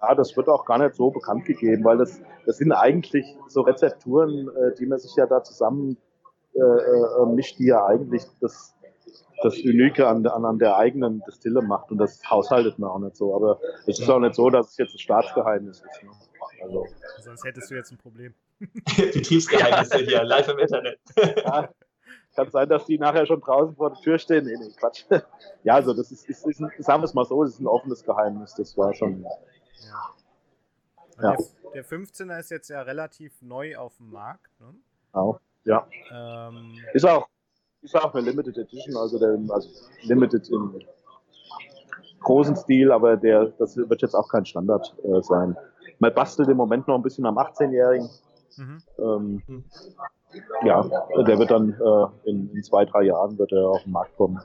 [0.00, 3.62] Ja, das wird auch gar nicht so bekannt gegeben, weil das, das sind eigentlich so
[3.62, 5.96] Rezepturen, äh, die man sich ja da zusammen
[6.54, 8.74] äh, äh, mischt, die ja eigentlich das,
[9.42, 13.16] das Unique an, an, an der eigenen Distille macht und das haushaltet man auch nicht
[13.16, 13.34] so.
[13.34, 16.02] Aber es ist auch nicht so, dass es jetzt ein Staatsgeheimnis ist.
[16.02, 16.10] Ne?
[16.62, 16.86] Also.
[17.20, 18.34] Sonst hättest du jetzt ein Problem.
[18.96, 20.98] Betriebsgeheimnisse hier, live im Internet.
[21.44, 21.68] ja,
[22.38, 24.44] kann sein, dass die nachher schon draußen vor der Tür stehen.
[24.44, 25.04] Nee, nee, Quatsch.
[25.64, 27.66] Ja, also das ist, ist, ist ein, sagen wir es mal so, das ist ein
[27.66, 28.54] offenes Geheimnis.
[28.54, 29.26] Das war schon.
[29.86, 30.14] Ja.
[31.20, 31.36] Der,
[31.74, 34.50] der 15er ist jetzt ja relativ neu auf dem Markt.
[34.60, 34.74] Ne?
[35.12, 35.86] Auch, ja.
[36.12, 37.28] Ähm, ist auch
[37.82, 39.68] ist auch eine Limited Edition, also, der, also
[40.02, 40.80] Limited im
[42.20, 45.56] großen Stil, aber der, das wird jetzt auch kein Standard äh, sein.
[46.00, 48.08] Man bastelt im Moment noch ein bisschen am 18-Jährigen.
[48.56, 48.82] Mhm.
[48.98, 49.64] Ähm,
[50.64, 50.82] ja,
[51.26, 54.40] der wird dann äh, in, in, zwei, drei Jahren wird er auf den Markt kommen.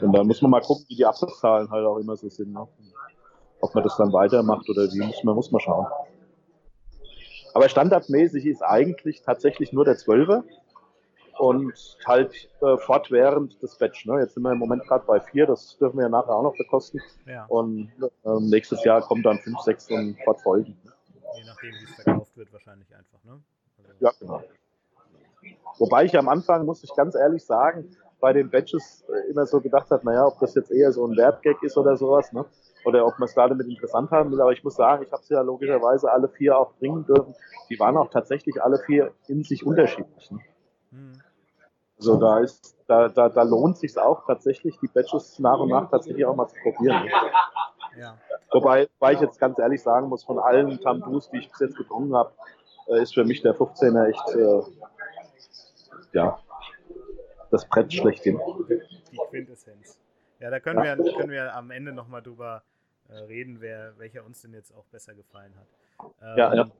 [0.00, 2.52] Und da muss man mal gucken, wie die Absatzzahlen halt auch immer so sind.
[2.52, 2.66] Ne?
[3.62, 5.86] Ob man das dann weitermacht oder wie, muss man, muss man schauen.
[7.54, 10.42] Aber standardmäßig ist eigentlich tatsächlich nur der 12er
[11.38, 11.72] und
[12.06, 14.06] halt äh, fortwährend das Batch.
[14.06, 14.20] Ne?
[14.20, 16.56] Jetzt sind wir im Moment gerade bei vier, das dürfen wir ja nachher auch noch
[16.56, 17.00] bekosten.
[17.26, 17.46] Ja.
[17.46, 20.76] Und äh, nächstes Jahr kommt dann fünf, sechs und fortfolgend.
[21.36, 23.22] Je nachdem, wie es verkauft wird, wahrscheinlich einfach.
[23.24, 23.40] Ne?
[23.78, 24.42] Also ja, genau.
[25.78, 29.60] Wobei ich am Anfang, muss ich ganz ehrlich sagen, bei den Batches äh, immer so
[29.60, 32.44] gedacht habe, naja, ob das jetzt eher so ein Werbgag ist oder sowas, ne?
[32.84, 34.40] Oder ob man es da damit interessant haben will.
[34.40, 37.34] Aber ich muss sagen, ich habe sie ja logischerweise alle vier auch bringen dürfen.
[37.68, 40.30] Die waren auch tatsächlich alle vier in sich unterschiedlich.
[40.30, 40.38] Ne?
[40.90, 41.22] Mhm.
[41.98, 45.88] Also da ist, da, da, da lohnt sich auch tatsächlich, die Badges nach und nach
[45.88, 47.08] tatsächlich auch mal zu probieren.
[47.98, 48.18] Ja.
[48.50, 51.76] Wobei, weil ich jetzt ganz ehrlich sagen muss, von allen Tambus, die ich bis jetzt
[51.76, 52.32] getrunken habe,
[52.88, 54.62] äh, ist für mich der 15er echt, äh,
[56.12, 56.38] ja,
[57.50, 58.40] das Brett schlechthin.
[59.10, 60.00] Die Quintessenz.
[60.40, 60.98] Ja, da können, ja.
[60.98, 62.62] Wir, können wir am Ende nochmal drüber
[63.12, 65.66] äh, reden, wer, welcher uns denn jetzt auch besser gefallen hat.
[66.22, 66.70] Ähm, ja, ja.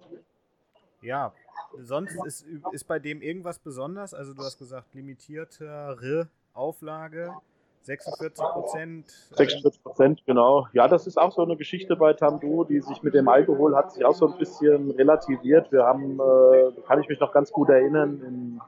[1.02, 1.32] Ja,
[1.80, 4.14] sonst ist, ist bei dem irgendwas besonders?
[4.14, 7.34] Also du hast gesagt, limitiertere Auflage,
[7.82, 9.06] 46 Prozent.
[9.36, 10.68] 46 Prozent, genau.
[10.72, 13.92] Ja, das ist auch so eine Geschichte bei Tamdu, die sich mit dem Alkohol hat
[13.92, 15.72] sich auch so ein bisschen relativiert.
[15.72, 18.60] Wir haben, äh, kann ich mich noch ganz gut erinnern, in,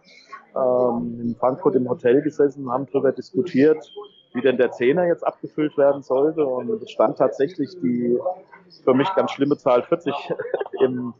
[0.56, 3.92] ähm, in Frankfurt im Hotel gesessen, haben darüber diskutiert,
[4.34, 6.44] wie denn der Zehner jetzt abgefüllt werden sollte.
[6.44, 8.18] Und es stand tatsächlich die
[8.84, 10.12] für mich ganz schlimme Zahl 40
[10.80, 11.14] im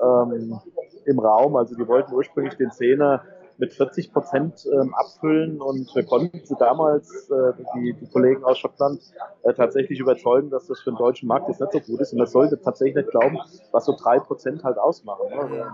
[0.00, 0.60] ähm,
[1.06, 1.56] im Raum.
[1.56, 3.22] Also die wollten ursprünglich den Zehner
[3.56, 8.58] mit 40 Prozent ähm, abfüllen und wir konnten sie damals, äh, die, die Kollegen aus
[8.58, 9.00] Schottland,
[9.42, 12.12] äh, tatsächlich überzeugen, dass das für den deutschen Markt jetzt nicht so gut ist.
[12.12, 13.38] Und man sollte tatsächlich nicht glauben,
[13.72, 15.28] was so drei Prozent halt ausmachen.
[15.30, 15.72] Ne?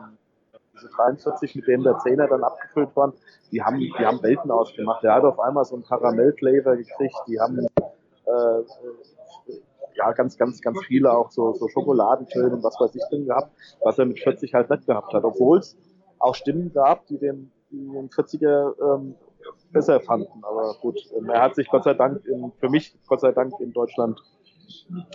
[0.75, 3.13] Diese 43, mit denen der Zehner dann abgefüllt waren,
[3.53, 5.03] die haben, die haben Welten ausgemacht.
[5.03, 8.63] Der hat auf einmal so einen Karamellflavor gekriegt, die haben äh,
[9.97, 13.51] ja, ganz, ganz, ganz viele auch so, so Schokoladentöne und was weiß ich drin gehabt,
[13.83, 15.25] was er mit 40 halt nicht gehabt hat.
[15.25, 15.77] Obwohl es
[16.19, 19.15] auch Stimmen gab, die den, die den 40er ähm,
[19.73, 20.43] besser fanden.
[20.43, 23.53] Aber gut, ähm, er hat sich Gott sei Dank, in, für mich Gott sei Dank
[23.61, 24.21] in Deutschland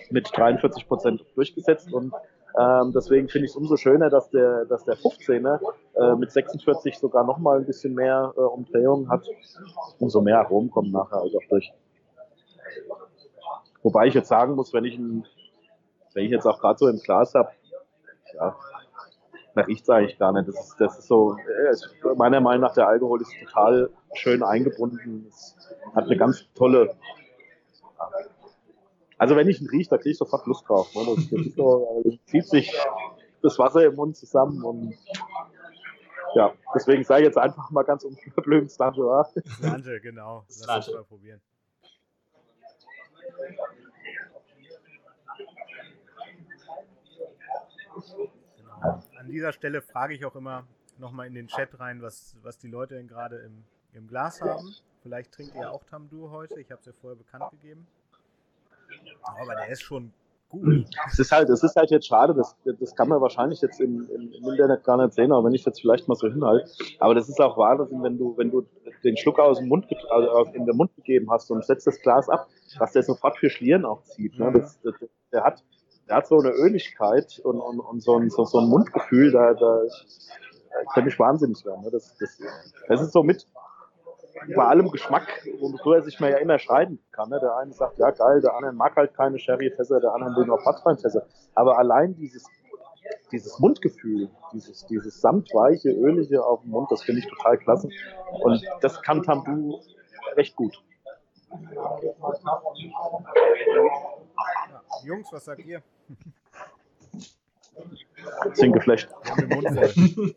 [0.09, 2.13] mit 43 Prozent durchgesetzt und
[2.57, 5.59] ähm, deswegen finde ich es umso schöner, dass der, dass der 15er
[5.95, 9.25] äh, mit 46 sogar noch mal ein bisschen mehr äh, Umdrehungen hat.
[9.99, 11.71] Umso mehr Aromen kommen nachher auch durch.
[13.83, 15.25] Wobei ich jetzt sagen muss, wenn ich, ein,
[16.13, 17.49] wenn ich jetzt auch gerade so im Glas habe,
[18.33, 18.55] ja,
[19.55, 20.47] man riecht eigentlich gar nicht.
[20.47, 25.25] Das ist, das ist so, äh, meiner Meinung nach, der Alkohol ist total schön eingebunden.
[25.29, 25.55] Es
[25.95, 26.95] hat eine ganz tolle.
[29.19, 30.95] Also wenn ich ihn rieche, da kriege ich sofort Lust drauf.
[30.95, 31.01] Ne?
[31.05, 32.73] Das, das so, also, zieht sich
[33.41, 34.97] das Wasser im Mund zusammen und
[36.35, 39.25] ja, deswegen sage ich jetzt einfach mal ganz unverblümt Slange.
[39.57, 40.45] Slange, genau.
[40.65, 41.41] Lass uns mal probieren.
[48.57, 49.03] Genau.
[49.19, 50.65] An dieser Stelle frage ich auch immer
[50.97, 54.75] nochmal in den Chat rein, was, was die Leute denn gerade im, im Glas haben.
[55.01, 56.59] Vielleicht trinkt ihr auch Tamdur heute.
[56.61, 57.87] Ich habe es ja vorher bekannt gegeben.
[59.23, 60.13] Aber der ist schon
[60.49, 60.85] gut.
[61.07, 64.09] Es ist halt, es ist halt jetzt schade, das, das kann man wahrscheinlich jetzt im,
[64.09, 66.69] im, im Internet gar nicht sehen, aber wenn ich jetzt vielleicht mal so hinhalte.
[66.99, 68.65] Aber das ist auch Wahnsinn, wenn du, wenn du
[69.03, 72.29] den Schluck aus dem Mund, also in den Mund gegeben hast und setzt das Glas
[72.29, 74.37] ab, dass der sofort für Schlieren auch zieht.
[74.37, 74.51] Ne?
[74.51, 74.95] Das, das,
[75.31, 75.63] der hat,
[76.07, 79.53] der hat so eine Öligkeit und, und, und so, ein, so, so ein Mundgefühl, da,
[79.53, 79.81] da,
[80.71, 81.83] da könnte ich wahnsinnig werden.
[81.83, 81.91] Ne?
[81.91, 82.39] Das, das,
[82.87, 83.45] das ist so mit,
[84.55, 87.29] bei allem Geschmack, worüber sich man ja immer streiten kann.
[87.29, 87.39] Ne?
[87.39, 90.59] Der eine sagt, ja geil, der andere mag halt keine Sherry-Fässer, der andere will nur
[90.59, 91.25] Fassweinfässer.
[91.55, 92.45] Aber allein dieses,
[93.31, 97.89] dieses Mundgefühl, dieses, dieses samtweiche, ölige auf dem Mund, das finde ich total klasse.
[98.31, 99.79] Und das kann Tambu
[100.35, 100.81] recht gut.
[101.73, 101.99] Ja,
[105.03, 105.81] Jungs, was sagt ihr?
[108.53, 109.09] Sind geflecht.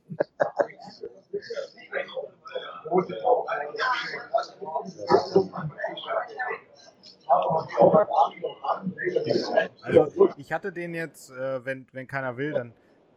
[9.82, 12.72] Also ich hatte den jetzt, äh, wenn, wenn keiner will, dann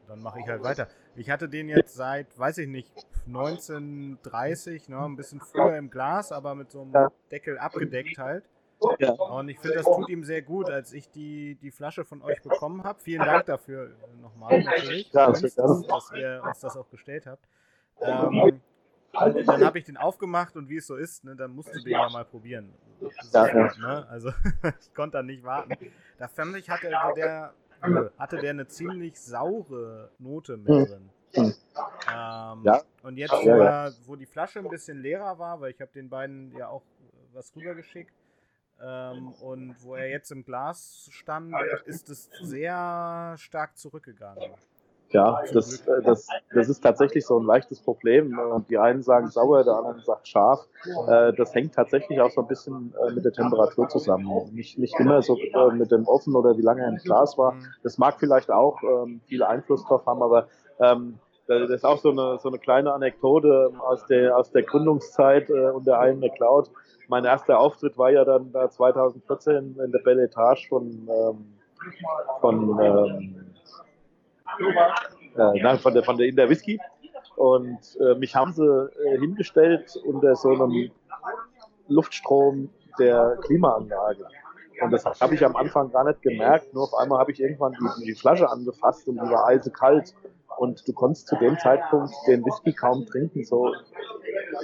[0.07, 0.87] dann mache ich halt weiter.
[1.15, 2.91] Ich hatte den jetzt seit, weiß ich nicht,
[3.27, 7.09] 1930, ne, ein bisschen früher im Glas, aber mit so einem.
[7.31, 8.43] Deckel abgedeckt halt.
[8.99, 9.11] Ja.
[9.13, 12.41] Und ich finde, das tut ihm sehr gut, als ich die, die Flasche von euch
[12.41, 12.99] bekommen habe.
[12.99, 15.41] Vielen Dank dafür nochmal natürlich, ja, dass,
[16.13, 17.47] ihr uns das auch gestellt habt.
[18.01, 18.61] Ähm,
[19.15, 21.91] dann habe ich den aufgemacht und wie es so ist, ne, dann musst du den
[21.91, 22.73] ja mal probieren.
[23.33, 23.77] Ja, ja.
[23.77, 24.07] Ne?
[24.09, 24.29] Also
[24.81, 25.75] ich konnte dann nicht warten.
[26.17, 27.53] Da fand ich, hatte der,
[28.17, 30.85] hatte der eine ziemlich saure Note mit hm.
[30.85, 31.09] drin.
[31.33, 31.43] Hm.
[31.43, 31.53] Ähm,
[32.63, 32.81] ja.
[33.03, 36.09] Und jetzt, wo, er, wo, die Flasche ein bisschen leerer war, weil ich habe den
[36.09, 36.83] beiden ja auch
[37.33, 38.13] was rübergeschickt,
[38.81, 41.53] ähm, und wo er jetzt im Glas stand,
[41.85, 44.53] ist es sehr stark zurückgegangen.
[45.15, 48.37] Ja, das, äh, das, das ist tatsächlich so ein leichtes Problem.
[48.69, 50.67] Die einen sagen sauer, der andere sagt scharf.
[51.07, 54.27] Äh, das hängt tatsächlich auch so ein bisschen äh, mit der Temperatur zusammen.
[54.51, 55.37] Nicht, nicht immer so
[55.71, 57.55] mit dem Offen oder wie lange er im Glas war.
[57.81, 60.49] Das mag vielleicht auch ähm, viel Einfluss drauf haben, aber
[60.81, 65.49] ähm, das ist auch so eine, so eine kleine Anekdote aus der, aus der Gründungszeit
[65.49, 66.71] und der einen Cloud.
[67.07, 71.53] Mein erster Auftritt war ja dann 2014 in der Belle Etage von, ähm,
[72.41, 73.44] von
[74.59, 76.79] äh, nein, von der, von der in der Whisky.
[77.35, 80.91] Und äh, mich haben sie äh, hingestellt unter so einem
[81.87, 84.25] Luftstrom der Klimaanlage.
[84.81, 86.73] Und das habe ich am Anfang gar nicht gemerkt.
[86.73, 90.13] Nur auf einmal habe ich irgendwann die, die Flasche angefasst und die war eisekalt.
[90.57, 93.73] Und du konntest zu dem Zeitpunkt den Whisky kaum trinken, so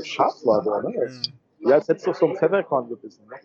[0.03, 0.89] scharf war der.
[0.89, 1.07] Ne?
[1.07, 1.69] Mhm.
[1.69, 3.25] Ja, als hättest du so ein Pfefferkorn gebissen.
[3.29, 3.35] Ne?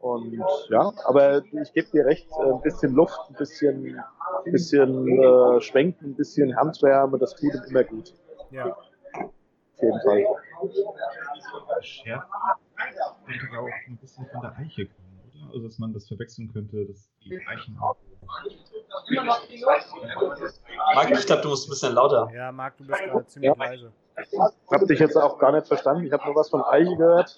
[0.00, 4.02] Und ja, aber ich gebe dir recht, äh, ein bisschen Luft, ein bisschen,
[4.44, 8.14] bisschen äh, Schwenken, ein bisschen Handwärme, das tut ihm immer gut.
[8.50, 8.66] Ja.
[8.66, 10.26] Auf jeden Fall.
[11.82, 12.26] Schärfe
[13.26, 15.46] könnte auch ein bisschen von der Eiche kommen, oder?
[15.54, 17.96] Also dass man das verwechseln könnte, dass die Eichen auch.
[20.94, 22.30] Marc, ich glaube, du musst ein bisschen lauter.
[22.34, 23.64] Ja, Marc, du bist gerade ziemlich ja.
[23.64, 23.92] leise.
[24.22, 24.38] Ich
[24.70, 26.04] habe dich jetzt auch gar nicht verstanden.
[26.04, 27.36] Ich habe nur was von Eiche gehört.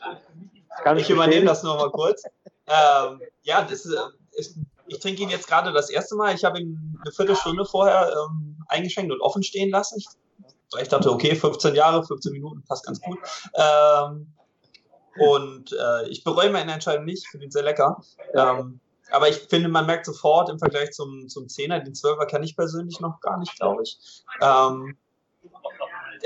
[0.96, 2.24] ich übernehme das nur mal kurz.
[2.66, 3.96] Ähm, ja, das ist,
[4.32, 6.34] ist, ich trinke ihn jetzt gerade das erste Mal.
[6.34, 9.98] Ich habe ihn eine Viertelstunde vorher ähm, eingeschenkt und offen stehen lassen.
[9.98, 10.06] Ich,
[10.80, 13.18] ich, dachte, okay, 15 Jahre, 15 Minuten passt ganz gut.
[13.54, 14.32] Ähm,
[15.18, 18.02] und äh, ich bereue meine Entscheidung nicht, finde ihn sehr lecker.
[18.34, 22.46] Ähm, aber ich finde, man merkt sofort im Vergleich zum, zum 10er, den 12er kenne
[22.46, 23.98] ich persönlich noch gar nicht, glaube ich.
[24.40, 24.96] Ähm,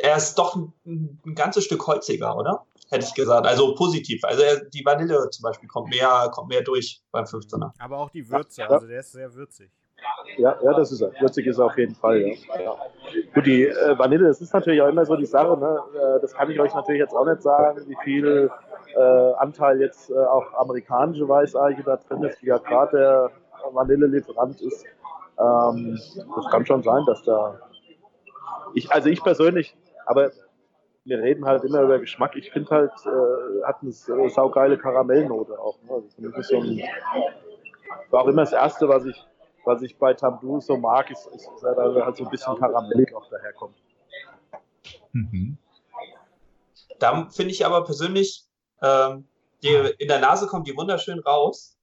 [0.03, 2.67] er ist doch ein, ein ganzes Stück holziger, oder?
[2.91, 3.47] hätte ich gesagt.
[3.47, 4.25] Also positiv.
[4.25, 7.73] Also die Vanille zum Beispiel kommt mehr, kommt mehr durch beim 15er.
[7.79, 9.71] Aber auch die Würze, also der ist sehr würzig.
[10.37, 11.11] Ja, ja, das ist er.
[11.21, 12.61] Würzig ist er auf jeden Fall, ja.
[12.61, 12.77] ja.
[13.35, 15.81] Gut, die äh, Vanille, das ist natürlich auch immer so die Sache, ne?
[15.95, 18.51] Äh, das kann ich euch natürlich jetzt auch nicht sagen, wie viel
[18.95, 23.31] äh, Anteil jetzt äh, auch amerikanische Weißeiche da drin ist, die ja gerade der
[23.73, 24.85] Vanillelieferant ist.
[25.39, 25.99] Ähm,
[26.37, 27.59] das kann schon sein, dass da.
[28.75, 29.75] Ich, also ich persönlich,
[30.07, 30.31] aber
[31.05, 32.35] wir reden halt immer über Geschmack.
[32.37, 33.93] Ich finde halt, äh, hat eine
[34.31, 35.81] saugeile Karamellnote auch.
[35.83, 35.91] Ne?
[35.93, 36.83] Also für so ein,
[38.11, 39.17] war auch immer das Erste, was ich,
[39.65, 43.15] was ich bei Tamdu so mag, ist, ist, ist halt, halt so ein bisschen karamellig
[43.15, 43.77] auch daherkommt.
[45.13, 45.59] Mhm.
[46.99, 48.45] Da finde ich aber persönlich,
[48.83, 49.29] ähm,
[49.63, 51.77] die, in der Nase kommt die wunderschön raus.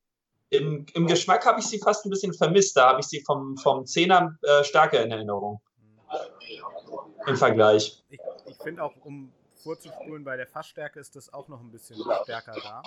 [0.50, 2.78] Im, im Geschmack habe ich sie fast ein bisschen vermisst.
[2.78, 5.62] Da habe ich sie vom, vom Zehner äh, stärker in Erinnerung.
[7.28, 8.04] Im Vergleich.
[8.10, 9.32] Ich finde auch, um
[9.64, 12.84] vorzuspulen, bei der Fassstärke ist das auch noch ein bisschen stärker da.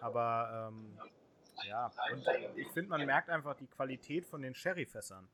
[0.00, 0.98] Aber ähm,
[1.68, 2.24] ja, und
[2.56, 5.28] ich finde, man merkt einfach die Qualität von den Sherryfässern.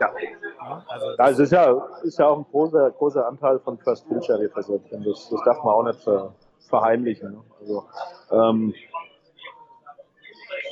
[0.00, 0.12] Ja.
[0.18, 4.22] ja also das ist ja, ist ja auch ein großer, großer Anteil von First Fill
[4.22, 4.80] Sherryfässern.
[4.90, 6.34] Das, das darf man auch nicht ver,
[6.68, 7.32] verheimlichen.
[7.32, 7.44] Ne?
[7.60, 7.88] Also,
[8.30, 8.74] ähm,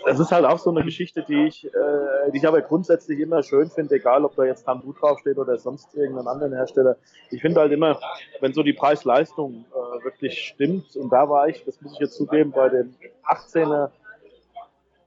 [0.05, 3.43] das ist halt auch so eine Geschichte, die ich, äh, die ich aber grundsätzlich immer
[3.43, 6.97] schön finde, egal ob da jetzt Tambu draufsteht oder sonst irgendein anderen Hersteller.
[7.31, 7.99] Ich finde halt immer,
[8.41, 12.15] wenn so die Preis-Leistung äh, wirklich stimmt, und da war ich, das muss ich jetzt
[12.15, 13.91] zugeben, bei dem 18er,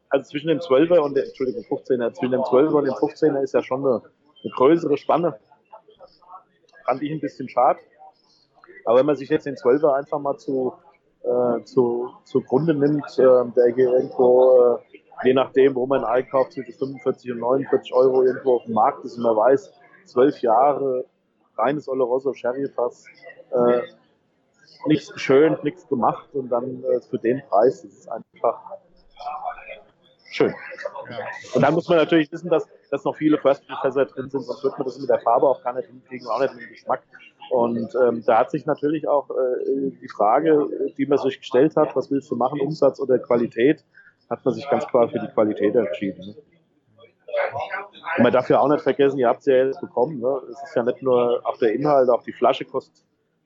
[0.09, 3.53] also zwischen dem 12er und dem, Entschuldigung, 15er, zwischen dem 12er und dem 15er ist
[3.53, 4.01] ja schon eine,
[4.43, 5.39] eine größere Spanne.
[6.85, 7.79] Fand ich ein bisschen schade.
[8.85, 10.73] Aber wenn man sich jetzt den 12er einfach mal zu
[11.23, 16.73] äh, zu, zugrunde nimmt, äh, der hier irgendwo, äh, je nachdem, wo man einkauft, zwischen
[16.73, 19.71] 45 und 49 Euro irgendwo auf dem Markt ist und man weiß,
[20.05, 21.05] zwölf Jahre
[21.57, 23.05] reines Oloroso Sherry-Fass,
[23.51, 23.81] äh,
[24.85, 28.59] nichts schön, nichts gemacht und dann äh, für den Preis ist es einfach
[30.31, 30.53] schön.
[31.09, 31.17] Ja.
[31.53, 34.77] Und dann muss man natürlich wissen, dass, dass noch viele First-Fässer drin sind, sonst wird
[34.77, 37.03] man das mit der Farbe auch gar nicht hinkriegen, auch nicht mit dem Geschmack.
[37.49, 41.95] Und ähm, da hat sich natürlich auch äh, die Frage, die man sich gestellt hat,
[41.95, 43.83] was willst du machen, Umsatz oder Qualität,
[44.29, 46.25] hat man sich ganz klar für die Qualität entschieden.
[46.25, 46.35] Ne?
[48.19, 50.19] man darf ja auch nicht vergessen, ihr habt es ja jetzt bekommen.
[50.19, 50.41] Ne?
[50.51, 53.03] Es ist ja nicht nur auf der Inhalt, auch die Flasche kostet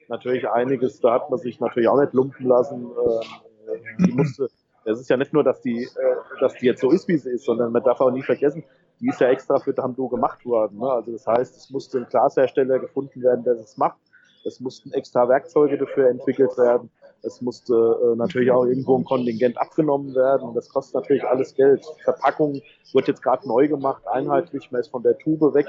[0.07, 0.99] natürlich einiges.
[0.99, 2.85] Da hat man sich natürlich auch nicht lumpen lassen.
[2.85, 4.47] Ähm, die musste,
[4.85, 7.31] das ist ja nicht nur, dass die, äh, dass die jetzt so ist, wie sie
[7.31, 8.63] ist, sondern man darf auch nie vergessen,
[8.99, 10.79] die ist ja extra für Damdo gemacht worden.
[10.79, 10.89] Ne?
[10.89, 13.97] Also das heißt, es musste ein Glashersteller gefunden werden, der es macht.
[14.45, 16.89] Es mussten extra Werkzeuge dafür entwickelt werden.
[17.23, 20.53] Es musste äh, natürlich auch irgendwo ein Kontingent abgenommen werden.
[20.53, 21.85] Das kostet natürlich alles Geld.
[22.03, 22.61] Verpackung
[22.93, 24.71] wird jetzt gerade neu gemacht, einheitlich.
[24.71, 25.67] Man ist von der Tube weg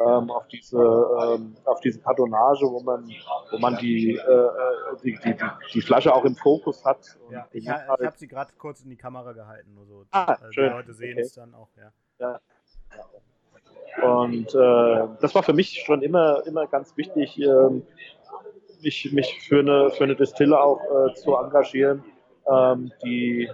[0.00, 3.08] ähm, auf diese ähm, auf diese Kartonage, wo man
[3.50, 4.48] wo man die, äh,
[5.02, 7.18] die, die, die, die Flasche auch im Fokus hat.
[7.30, 10.04] Ja, ich, ich habe sie gerade kurz in die Kamera gehalten, nur so.
[10.10, 10.70] Ah, also schön.
[10.70, 11.22] Die Leute sehen Okay.
[11.22, 11.92] es dann auch, ja.
[12.20, 12.40] Ja.
[14.02, 17.82] Und äh, das war für mich schon immer, immer ganz wichtig, ähm,
[18.80, 22.04] mich, mich für eine, für eine Distille auch äh, zu engagieren,
[22.48, 23.50] ähm, die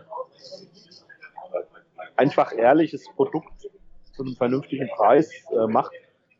[2.16, 3.68] einfach ehrliches Produkt
[4.12, 5.92] zu einem vernünftigen Preis äh, macht.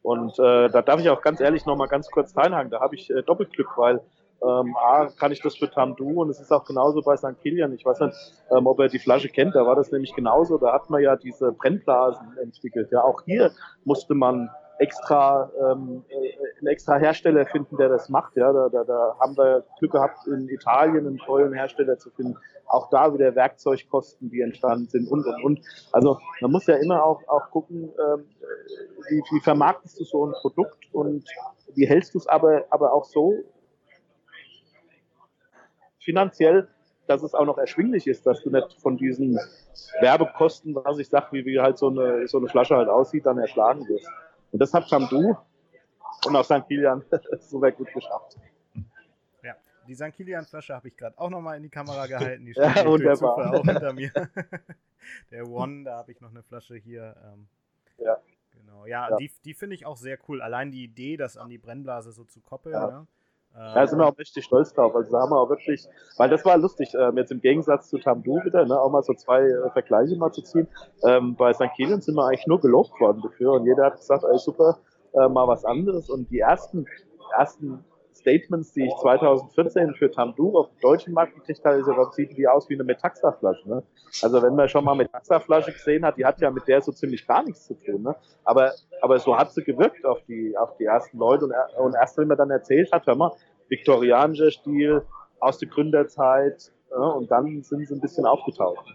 [0.02, 2.70] Und äh, da darf ich auch ganz ehrlich nochmal ganz kurz reinhaken.
[2.70, 4.00] Da habe ich äh, Doppelglück, weil
[4.44, 7.40] ähm, A, kann ich das für Tamdu und es ist auch genauso bei St.
[7.42, 7.72] Kilian.
[7.72, 8.16] Ich weiß nicht,
[8.50, 10.58] ähm, ob er die Flasche kennt, da war das nämlich genauso.
[10.58, 12.90] Da hat man ja diese Brennblasen entwickelt.
[12.92, 13.52] Ja, auch hier
[13.84, 18.36] musste man extra ähm, äh, einen extra Hersteller finden, der das macht.
[18.36, 22.36] Ja, da, da, da haben wir Glück gehabt, in Italien einen tollen Hersteller zu finden.
[22.66, 25.60] Auch da wieder Werkzeugkosten, die entstanden sind und und und.
[25.92, 28.24] Also man muss ja immer auch auch gucken, ähm,
[29.08, 31.24] wie, wie vermarktest du so ein Produkt und
[31.74, 33.34] wie hältst du es aber aber auch so
[36.04, 36.68] finanziell,
[37.06, 39.38] dass es auch noch erschwinglich ist, dass du nicht von diesen
[40.00, 43.38] Werbekosten, was ich sag, wie, wie halt so eine, so eine Flasche halt aussieht, dann
[43.38, 44.08] erschlagen wirst.
[44.52, 45.36] Und das hat Tamdu
[46.26, 46.66] und auch St.
[46.66, 47.04] Kilian
[47.40, 48.36] super gut geschafft.
[49.42, 49.54] Ja,
[49.86, 50.12] die St.
[50.14, 52.46] Kilian-Flasche habe ich gerade auch nochmal in die Kamera gehalten.
[52.46, 53.54] Die Ja, steht durch wunderbar.
[53.54, 54.10] Auch hinter mir.
[55.30, 57.14] Der One, da habe ich noch eine Flasche hier.
[57.24, 57.46] Ähm,
[57.98, 58.18] Ja.
[58.52, 59.16] Genau, ja, Ja.
[59.16, 60.40] die, die finde ich auch sehr cool.
[60.40, 62.72] Allein die Idee, das an die Brennblase so zu koppeln.
[62.74, 62.86] Ja.
[62.86, 63.06] Ne?
[63.56, 64.96] Da sind wir auch richtig stolz drauf.
[64.96, 65.86] Also da haben wir auch wirklich,
[66.16, 69.14] weil das war lustig, ähm, jetzt im Gegensatz zu Tamdu wieder, ne, auch mal so
[69.14, 70.66] zwei äh, Vergleiche mal zu ziehen.
[71.04, 71.70] Ähm, bei St.
[71.76, 74.78] Kilian sind wir eigentlich nur gelobt worden dafür und jeder hat gesagt, ey, super,
[75.12, 76.10] äh, mal was anderes.
[76.10, 76.86] Und die ersten,
[77.38, 77.84] ersten
[78.24, 82.48] Statements, die ich 2014 für Tamdu auf dem deutschen Markt gekriegt habe, ist sieht die
[82.48, 83.68] aus wie eine Metaxa-Flasche.
[83.68, 83.82] Ne?
[84.22, 87.26] Also wenn man schon mal Metaxa-Flasche gesehen hat, die hat ja mit der so ziemlich
[87.26, 88.02] gar nichts zu tun.
[88.02, 88.16] Ne?
[88.42, 91.44] Aber, aber so hat sie gewirkt auf die, auf die ersten Leute.
[91.44, 93.32] Und, und erst wenn man dann erzählt hat, hör mal,
[93.68, 95.02] viktorianischer Stil
[95.40, 98.86] aus der Gründerzeit, ja, und dann sind sie ein bisschen aufgetaucht.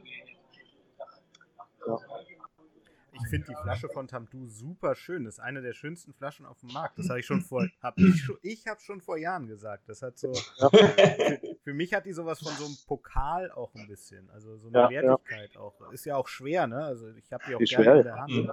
[3.23, 5.25] Ich finde die Flasche von Tamdu super schön.
[5.25, 6.97] Das ist eine der schönsten Flaschen auf dem Markt.
[6.99, 9.87] Das habe ich schon vor, hab ich, schon, ich habe schon vor Jahren gesagt.
[9.87, 10.69] Das hat so, Ja.
[10.69, 14.29] für, für mich hat die sowas von so einem Pokal auch ein bisschen.
[14.31, 15.01] Also so eine Ja, ja.
[15.03, 15.73] Wertigkeit auch.
[15.91, 16.83] Ist ja auch schwer, ne?
[16.83, 18.31] Also ich habe die auch Die gerne schwer, in der Hand.
[18.31, 18.51] Mhm.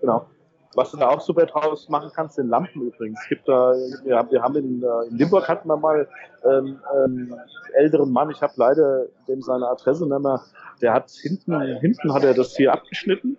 [0.00, 0.30] Genau.
[0.74, 3.18] Was du da auch super draus machen kannst, sind Lampen übrigens.
[3.22, 6.06] Es gibt da, wir haben, in, äh, in Limburg hatten wir mal
[6.44, 7.34] ähm, einen
[7.72, 10.42] älteren Mann, ich habe leider dem seine Adresse nicht mehr,
[10.82, 13.38] der hat hinten, hinten hat er das hier abgeschnitten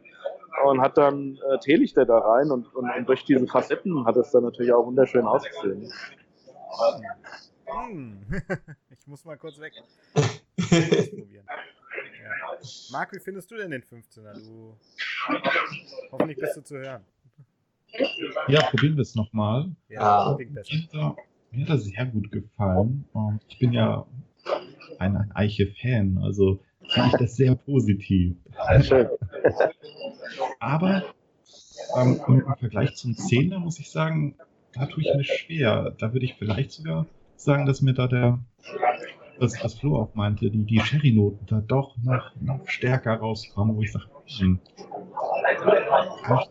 [0.66, 4.32] und hat dann äh, Teelichter da rein und, und, und durch diese Facetten hat es
[4.32, 5.92] dann natürlich auch wunderschön ausgesehen.
[7.66, 8.20] Hm.
[8.90, 9.74] Ich muss mal kurz weg.
[10.16, 11.46] Ausprobieren.
[11.48, 12.58] Ja.
[12.92, 14.34] Marc, wie findest du denn den 15er?
[14.34, 14.76] Du
[16.12, 17.04] hoffentlich bist du zu hören.
[18.50, 19.72] Ja, probieren wir es nochmal.
[19.88, 20.36] Ja, Ah.
[20.36, 20.74] klingt besser.
[20.74, 21.16] Mir hat er-
[21.52, 23.06] mir hat er sehr gut gefallen.
[23.16, 24.06] Ähm, Ich bin ja
[25.00, 28.36] ein, ein Eiche-Fan, also finde ich das sehr positiv.
[28.82, 29.08] Schön.
[30.60, 31.04] Aber
[31.98, 34.36] ähm, im Vergleich zum Zehner muss ich sagen,
[34.74, 35.94] da tue ich mir schwer.
[35.98, 38.40] Da würde ich vielleicht sogar sagen, dass mir da der,
[39.40, 43.82] was, was Flo auch meinte, die, die Sherry-Noten da doch noch, noch stärker rauskommen, wo
[43.82, 44.06] ich sage,
[44.40, 44.60] hm,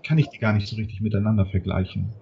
[0.03, 2.12] kann, ich, die gar nicht so richtig miteinander vergleichen.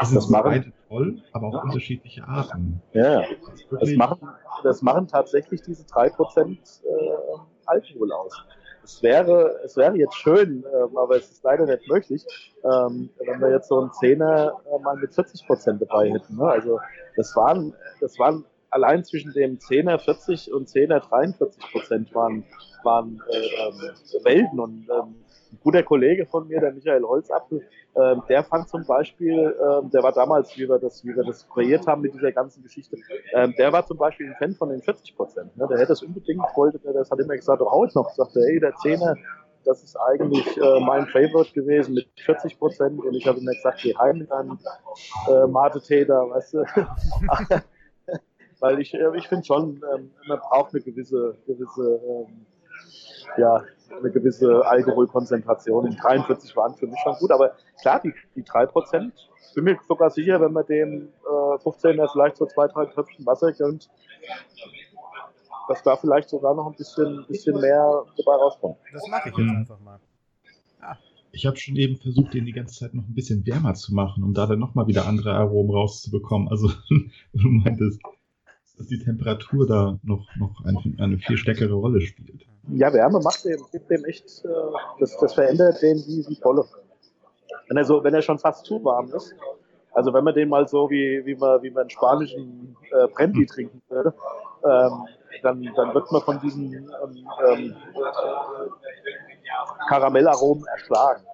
[0.00, 2.80] Das Das sind beide toll, aber auch unterschiedliche Arten.
[2.92, 3.26] Ja, ja.
[3.70, 4.18] Das machen,
[4.62, 7.13] das machen tatsächlich diese 3% äh,
[7.66, 8.32] Alkohol aus.
[8.82, 12.24] Es wäre, es wäre jetzt schön, ähm, aber es ist leider nicht möglich,
[12.62, 16.36] ähm, wenn wir jetzt so einen Zehner äh, mal mit 40% dabei hätten.
[16.36, 16.44] Ne?
[16.44, 16.78] Also
[17.16, 22.44] das waren, das waren allein zwischen dem 10er 40 und 10er 43% waren,
[22.82, 24.60] waren äh, ähm, Welten.
[24.60, 25.23] Und ähm,
[25.54, 27.62] ein guter Kollege von mir, der Michael Holzapfel,
[27.96, 31.48] ähm, der fand zum Beispiel, ähm, der war damals, wie wir das, wie wir das
[31.48, 32.96] kreiert haben mit dieser ganzen Geschichte,
[33.32, 35.56] ähm, der war zum Beispiel ein Fan von den 40 Prozent.
[35.56, 35.66] Ne?
[35.68, 38.40] Der hätte das unbedingt, wollte der das, hat immer gesagt, oh, hau ich noch, sagte,
[38.40, 39.14] ey, der Zehner,
[39.64, 43.80] das ist eigentlich äh, mein Favorite gewesen mit 40 Prozent und ich habe immer gesagt,
[43.82, 44.58] geh heim mit einem
[45.28, 46.64] äh, Mate-Tee weißt du.
[48.60, 52.46] Weil ich, äh, ich finde schon, ähm, man braucht eine gewisse, gewisse ähm,
[53.36, 55.86] ja, eine gewisse Alkoholkonzentration.
[55.86, 59.12] In 43 waren für mich schon gut, aber klar, die, die 3%,
[59.48, 63.24] ich bin mir sogar sicher, wenn man dem äh, 15er vielleicht so zwei, drei Tröpfchen
[63.26, 63.88] Wasser gönnt,
[65.68, 68.76] dass da vielleicht sogar noch ein bisschen, bisschen mehr dabei rauskommt.
[68.92, 69.56] Das mache ich jetzt Mhm.
[69.56, 70.00] einfach mal.
[71.32, 74.22] Ich habe schon eben versucht, den die ganze Zeit noch ein bisschen wärmer zu machen,
[74.22, 76.48] um da dann nochmal wieder andere Aromen rauszubekommen.
[76.48, 76.68] Also,
[77.32, 78.00] du meintest,
[78.78, 82.46] dass die Temperatur da noch, noch eine, eine viel stärkere Rolle spielt.
[82.68, 84.48] Ja, Wärme macht dem, gibt dem echt, äh,
[84.98, 86.64] das, das verändert den wie, wie Bolle.
[87.68, 89.34] Wenn er so, wenn er schon fast zu warm ist,
[89.92, 93.46] also wenn man den mal so wie, wie man, wie man einen spanischen äh, Brandy
[93.46, 94.14] trinken würde,
[94.64, 95.06] ähm,
[95.42, 97.76] dann, dann wird man von diesen ähm, ähm,
[99.88, 101.24] Karamellaromen erschlagen.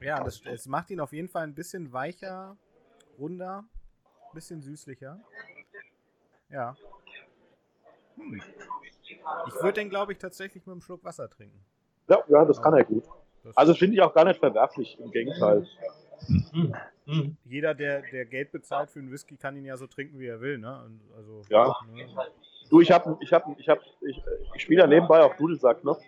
[0.00, 2.56] Ja, das, es macht ihn auf jeden Fall ein bisschen weicher,
[3.18, 3.64] runder,
[4.30, 5.20] ein bisschen süßlicher.
[6.48, 6.74] Ja.
[8.16, 8.42] Hm.
[9.48, 11.58] Ich würde den, glaube ich, tatsächlich mit einem Schluck Wasser trinken.
[12.08, 13.04] Ja, ja, das kann er gut.
[13.44, 15.66] Das Also finde ich auch gar nicht verwerflich, im Gegenteil.
[17.44, 20.40] Jeder, der, der Geld bezahlt für einen Whisky, kann ihn ja so trinken, wie er
[20.40, 20.58] will.
[20.58, 20.90] Ne?
[21.16, 21.76] Also, Ja.
[21.92, 22.06] Ne?
[22.68, 24.22] Du, ich habe, ich habe, ich habe, ich,
[24.54, 25.98] ich spiele ja nebenbei auch Dudelsack noch.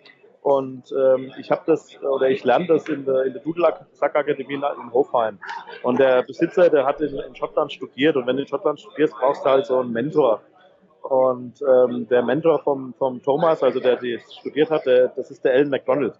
[0.41, 4.93] Und ähm, ich habe das, oder ich lerne das in der, in der Dudelsackakademie in
[4.93, 5.39] Hofheim.
[5.83, 8.17] Und der Besitzer, der hat in, in Schottland studiert.
[8.17, 10.41] Und wenn du in Schottland studierst, brauchst du halt so einen Mentor.
[11.03, 15.43] Und ähm, der Mentor vom, vom Thomas, also der, der studiert hat, der, das ist
[15.43, 16.17] der Alan McDonald.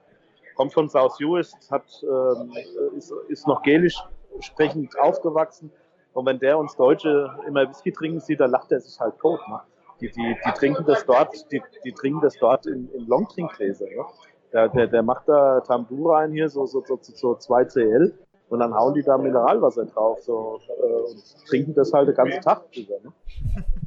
[0.56, 2.52] Kommt von South Uist, hat, ähm,
[2.96, 3.98] ist, ist noch gälisch
[4.42, 5.72] sprechend aufgewachsen.
[6.14, 9.40] Und wenn der uns Deutsche immer Whisky trinken sieht, dann lacht er sich halt tot.
[9.48, 9.60] Ne?
[10.02, 13.86] Die, die, die trinken das dort, die, die trinken das dort in, in Longtrinkgläser.
[13.86, 14.06] Ne?
[14.52, 18.14] Der, der, der macht da Tamdu rein hier, so, so, so, so 2 CL,
[18.50, 22.42] und dann hauen die da Mineralwasser drauf so, äh, und trinken das halt den ganzen
[22.42, 22.96] Tag drüber.
[23.02, 23.14] Ne?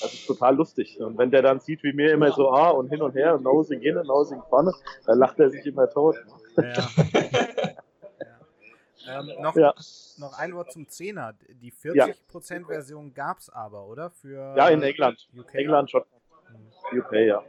[0.00, 1.00] Das ist total lustig.
[1.00, 3.42] Und wenn der dann sieht, wie mir immer so, ah, und hin und her, und
[3.44, 4.72] nosing hin und nosing vorne,
[5.06, 6.16] dann lacht er sich immer tot.
[6.56, 6.74] Ne?
[6.76, 6.88] Ja.
[9.06, 9.20] ja.
[9.20, 9.74] Ähm, noch, Ja.
[10.18, 11.34] noch ein Wort zum Zehner.
[11.48, 12.06] Die Ja.
[12.06, 14.10] 40%-Version gab es aber, oder?
[14.10, 15.26] Für Ja, in England.
[15.36, 15.54] UK.
[15.54, 16.22] England, Schottland,
[16.90, 16.98] Hm.
[17.00, 17.42] UK, ja.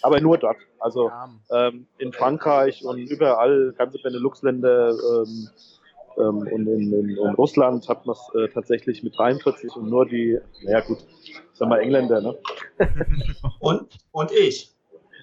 [0.00, 0.56] Aber nur dort.
[0.78, 1.12] Also
[1.50, 5.50] ähm, in Frankreich und überall, ganze Benelux-Länder ähm,
[6.18, 10.06] ähm, und in, in, in Russland hat man es äh, tatsächlich mit 43 und nur
[10.06, 10.98] die, naja gut,
[11.52, 12.36] sagen wir Engländer, ne?
[13.60, 14.74] Und, und ich.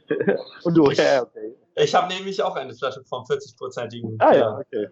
[0.63, 1.53] Und du, ja, okay.
[1.75, 4.89] Ich habe nämlich auch eine Flasche vom 40-prozentigen Ah ja, okay.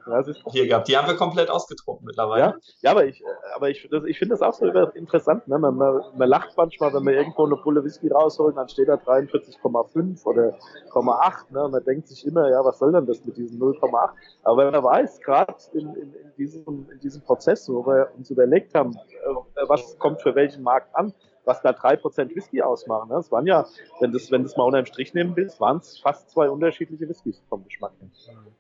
[0.52, 0.88] Hier gehabt.
[0.88, 2.42] Die haben wir komplett ausgetrunken mittlerweile.
[2.42, 3.26] Ja, ja, aber ich, äh,
[3.56, 5.48] aber ich, das, ich finde das auch so interessant.
[5.48, 5.58] Ne?
[5.58, 8.96] Man, man, man lacht manchmal, wenn man irgendwo eine Pulle Whisky rausholt, dann steht da
[8.96, 10.58] 43,5 oder
[10.92, 11.52] 0,8.
[11.52, 11.68] Ne?
[11.68, 14.10] Man denkt sich immer, ja, was soll denn das mit diesem 0,8?
[14.44, 18.30] Aber wenn man weiß, gerade in, in, in, diesem, in diesem Prozess, wo wir uns
[18.30, 21.14] überlegt haben, äh, was kommt für welchen Markt an,
[21.48, 23.10] was da 3% Whisky ausmachen.
[23.10, 23.16] Ne?
[23.16, 23.66] Das waren ja,
[24.00, 27.08] wenn du wenn das mal unter dem Strich nehmen willst, waren es fast zwei unterschiedliche
[27.08, 28.10] Whiskys vom Geschmack her.
[28.34, 28.52] Hm.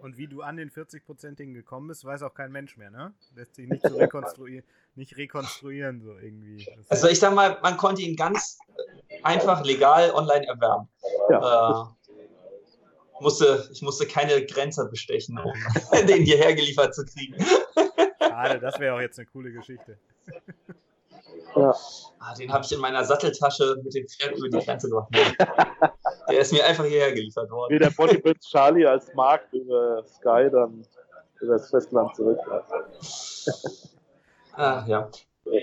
[0.00, 3.14] Und wie du an den 40%igen gekommen bist, weiß auch kein Mensch mehr, ne?
[3.36, 4.66] Lässt sich nicht, so rekonstruieren,
[4.96, 6.66] nicht rekonstruieren, so irgendwie.
[6.76, 8.58] Das Also ich sag mal, man konnte ihn ganz
[9.22, 10.88] einfach legal online erwerben.
[11.30, 15.52] Ja, Äh, musste, ich musste keine Grenze bestechen, um
[16.08, 17.36] den hierher geliefert zu kriegen.
[18.18, 19.98] schade, das wäre auch jetzt eine coole Geschichte.
[21.56, 21.74] ja.
[22.18, 25.08] Ah, den habe ich in meiner Satteltasche mit dem Pferd über die Grenze gebracht.
[26.28, 27.74] Der ist mir einfach hierher geliefert worden.
[27.74, 30.86] wie der Bodybuilds Charlie als Markt über Sky dann
[31.40, 32.38] über das Festland zurück.
[34.54, 35.10] Ah, ja.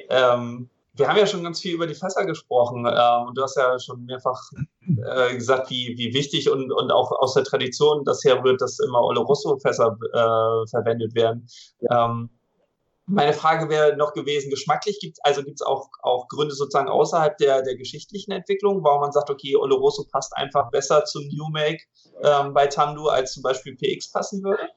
[0.09, 3.55] Ähm, wir haben ja schon ganz viel über die Fässer gesprochen ähm, und du hast
[3.55, 4.41] ja schon mehrfach
[4.85, 9.01] äh, gesagt, wie, wie wichtig und, und auch aus der Tradition das herrührt, dass immer
[9.01, 11.47] Oloroso-Fässer äh, verwendet werden.
[11.89, 12.29] Ähm,
[13.09, 17.37] meine Frage wäre noch gewesen, geschmacklich gibt also gibt es auch, auch Gründe sozusagen außerhalb
[17.37, 21.83] der, der geschichtlichen Entwicklung, warum man sagt, okay, Oloroso passt einfach besser zum New Make
[22.23, 24.69] ähm, bei Tamdu, als zum Beispiel PX passen würde?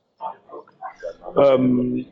[1.36, 2.06] Ähm,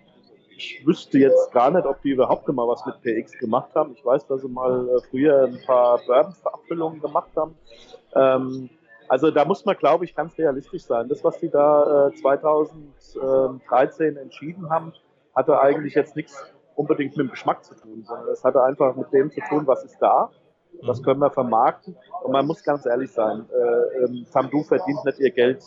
[0.51, 3.95] ich wüsste jetzt gar nicht, ob die überhaupt mal was mit PX gemacht haben.
[3.97, 7.55] Ich weiß, dass sie mal äh, früher ein paar Bourbon-Abfüllungen gemacht haben.
[8.15, 8.69] Ähm,
[9.09, 11.09] also da muss man, glaube ich, ganz realistisch sein.
[11.09, 14.93] Das, was die da äh, 2013 entschieden haben,
[15.35, 19.13] hatte eigentlich jetzt nichts unbedingt mit dem Geschmack zu tun, sondern es hatte einfach mit
[19.13, 20.31] dem zu tun, was ist da,
[20.83, 21.97] was können wir vermarkten.
[22.23, 25.63] Und man muss ganz ehrlich sein, äh, ähm, Tamdu verdient nicht ihr Geld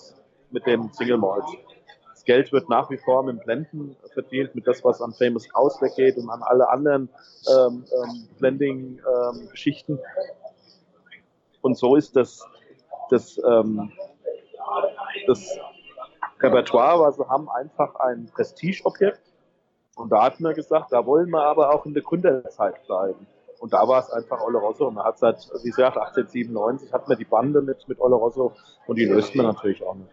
[0.49, 1.43] mit dem Single Malt.
[2.11, 5.47] Das Geld wird nach wie vor mit dem Blenden verdient, mit das, was an Famous
[5.53, 7.09] House weggeht und an alle anderen
[7.49, 9.99] ähm, ähm, Blending-Geschichten.
[11.61, 12.45] und so ist das,
[13.09, 13.91] das, ähm,
[15.28, 15.59] das
[16.39, 19.32] Repertoire, was sie haben, einfach ein Prestigeobjekt.
[19.96, 23.28] Und da hat man gesagt, da wollen wir aber auch in der Gründerzeit bleiben.
[23.60, 24.91] Und da war es einfach Oloroso.
[24.91, 28.54] Man hat seit, wie gesagt, 1897 hat man die Bande mit, mit Oloroso
[28.88, 30.10] und die löst man natürlich auch nicht.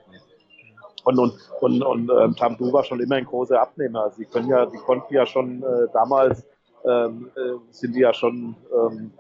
[1.05, 4.11] Und, und, und, und ähm, Tamdu war schon immer ein großer Abnehmer.
[4.11, 6.47] Sie können ja, die konnten ja schon äh, damals
[6.85, 9.13] ähm, äh, sind die ja schon ähm,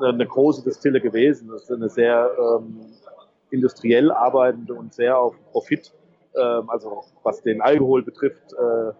[0.00, 1.48] eine große Distille gewesen.
[1.48, 2.86] Das ist eine sehr ähm,
[3.50, 5.92] industriell arbeitende und sehr auf Profit,
[6.34, 8.92] ähm, also was den Alkohol betrifft, äh,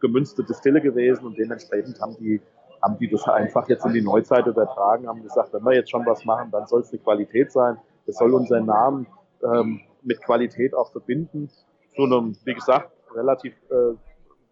[0.00, 2.40] gemünzte Distille gewesen und dementsprechend haben die
[2.82, 6.06] haben die das einfach jetzt in die Neuzeit übertragen, haben gesagt, wenn wir jetzt schon
[6.06, 7.76] was machen, dann soll es eine Qualität sein.
[8.06, 9.06] Das soll unseren Namen
[9.42, 11.50] ähm, mit Qualität auch verbinden.
[11.94, 13.94] Zu einem, wie gesagt, relativ äh,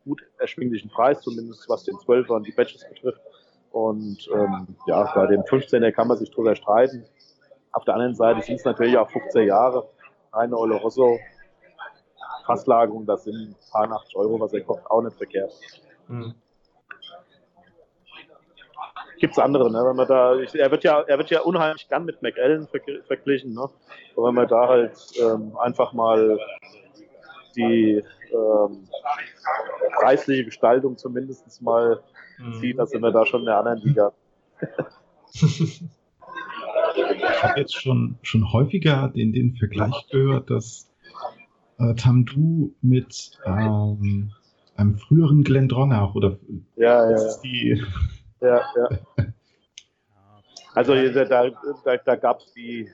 [0.04, 3.20] gut erschwinglichen Preis, zumindest was den 12er und die Batches betrifft.
[3.70, 7.04] Und ähm, ja, bei dem 15er kann man sich drüber streiten.
[7.72, 9.88] Auf der anderen Seite sind es natürlich auch 15 Jahre.
[10.32, 11.18] Eine Oloroso
[12.48, 15.52] Fasslagerung, das sind ein paar 80 Euro, was er kocht, auch nicht verkehrt.
[16.08, 16.34] Mhm
[19.18, 19.84] gibt es andere, ne?
[19.84, 22.68] Wenn man da, ich, er wird ja, er wird ja unheimlich gern mit McAllen
[23.06, 23.68] verglichen, ne?
[24.14, 26.38] Und wenn man da halt ähm, einfach mal
[27.56, 28.88] die ähm,
[29.98, 32.00] preisliche Gestaltung zumindest mal
[32.38, 32.54] mhm.
[32.54, 34.12] sieht, dann sind wir da schon in der anderen Liga.
[35.32, 35.82] ich
[37.42, 40.87] habe jetzt schon, schon häufiger den, den Vergleich gehört, dass
[41.78, 44.32] äh, Tamdu mit ähm,
[44.76, 46.38] einem früheren Glendronach oder
[46.76, 47.82] ja, ja, die
[48.40, 48.88] ja, ja.
[50.74, 52.88] Also da, da, da gab es die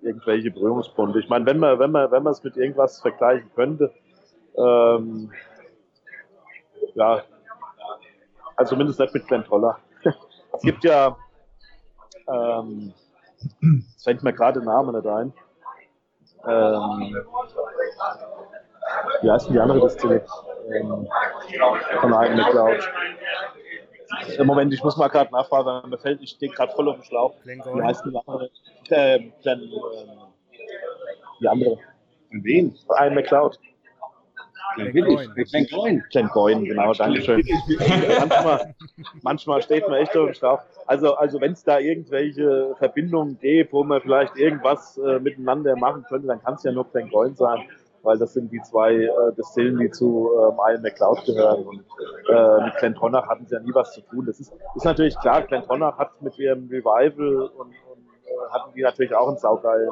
[0.00, 1.18] irgendwelche Berührungspunkte.
[1.18, 3.92] Ich meine, wenn man, wenn man, wenn man es mit irgendwas vergleichen könnte,
[4.56, 5.32] ähm,
[6.94, 7.22] ja,
[8.56, 9.78] also zumindest nicht mit Glenn Toller.
[10.52, 11.16] es gibt ja,
[12.28, 12.92] ähm,
[13.96, 15.32] es fällt mir gerade der Name nicht ein.
[16.46, 17.16] Ähm,
[19.22, 20.24] wie heißt denn die andere Distille?
[20.68, 21.08] Ähm,
[22.00, 22.90] von einem McLeod.
[24.38, 27.04] Im Moment, ich muss mal gerade nachfragen, mir fällt, ich stehe gerade voll auf dem
[27.04, 27.34] Schlauch.
[27.44, 28.50] Wie heißt die andere?
[28.90, 30.56] Äh, Glenn, äh,
[31.40, 31.78] die andere.
[32.30, 32.76] Wen?
[32.88, 33.58] Ein McCloud.
[34.76, 36.04] Glenn Goyne.
[36.10, 37.42] Glenn Goyne, genau, danke schön.
[38.18, 38.74] manchmal,
[39.22, 40.60] manchmal steht man echt auf dem Schlauch.
[40.86, 46.04] Also, also wenn es da irgendwelche Verbindungen gibt, wo man vielleicht irgendwas äh, miteinander machen
[46.08, 47.64] könnte, dann kann es ja nur Glenn Goyne sein
[48.04, 51.64] weil das sind die zwei äh, Distillen, die zu ähm, Iron McCloud gehören.
[51.64, 51.84] Und
[52.28, 54.26] äh, mit Clentonnach hatten sie ja nie was zu tun.
[54.26, 57.72] Das ist, ist natürlich klar, Clentonnach hat mit ihrem Revival und, und
[58.26, 59.90] äh, hatten die natürlich auch einen saugeilen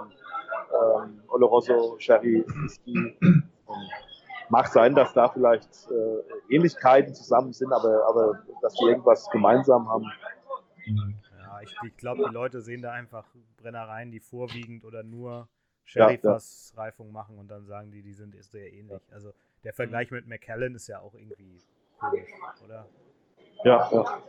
[0.72, 3.16] ähm, Oloroso Sherry Whisky.
[4.52, 9.88] Mag sein, dass da vielleicht äh, Ähnlichkeiten zusammen sind, aber, aber dass die irgendwas gemeinsam
[9.88, 10.04] haben.
[11.38, 13.26] Ja, ich, ich glaube, die Leute sehen da einfach
[13.56, 15.48] Brennereien, die vorwiegend oder nur
[15.84, 19.00] Sherry-Fass-Reifung ja, machen und dann sagen die, die sind sehr ähnlich.
[19.10, 19.32] Also
[19.64, 21.62] der Vergleich mit McKellen ist ja auch irgendwie
[21.98, 22.28] komisch,
[22.62, 22.86] oder?
[23.64, 24.22] Ja, ja.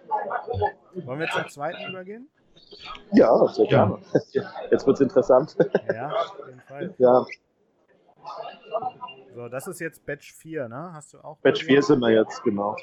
[1.06, 2.30] Wollen wir zum zweiten übergehen?
[3.12, 4.00] Ja, sehr gerne.
[4.72, 5.58] Jetzt wird es interessant.
[5.94, 6.96] Ja, auf jeden Fall.
[6.98, 7.26] Ja.
[9.34, 10.94] So, das ist jetzt Batch 4, ne?
[10.94, 11.38] Hast du auch?
[11.40, 12.76] Batch 4 sind wir jetzt, genau.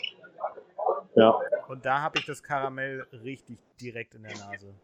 [1.14, 1.38] Ja.
[1.68, 4.74] Und da habe ich das Karamell richtig direkt in der Nase.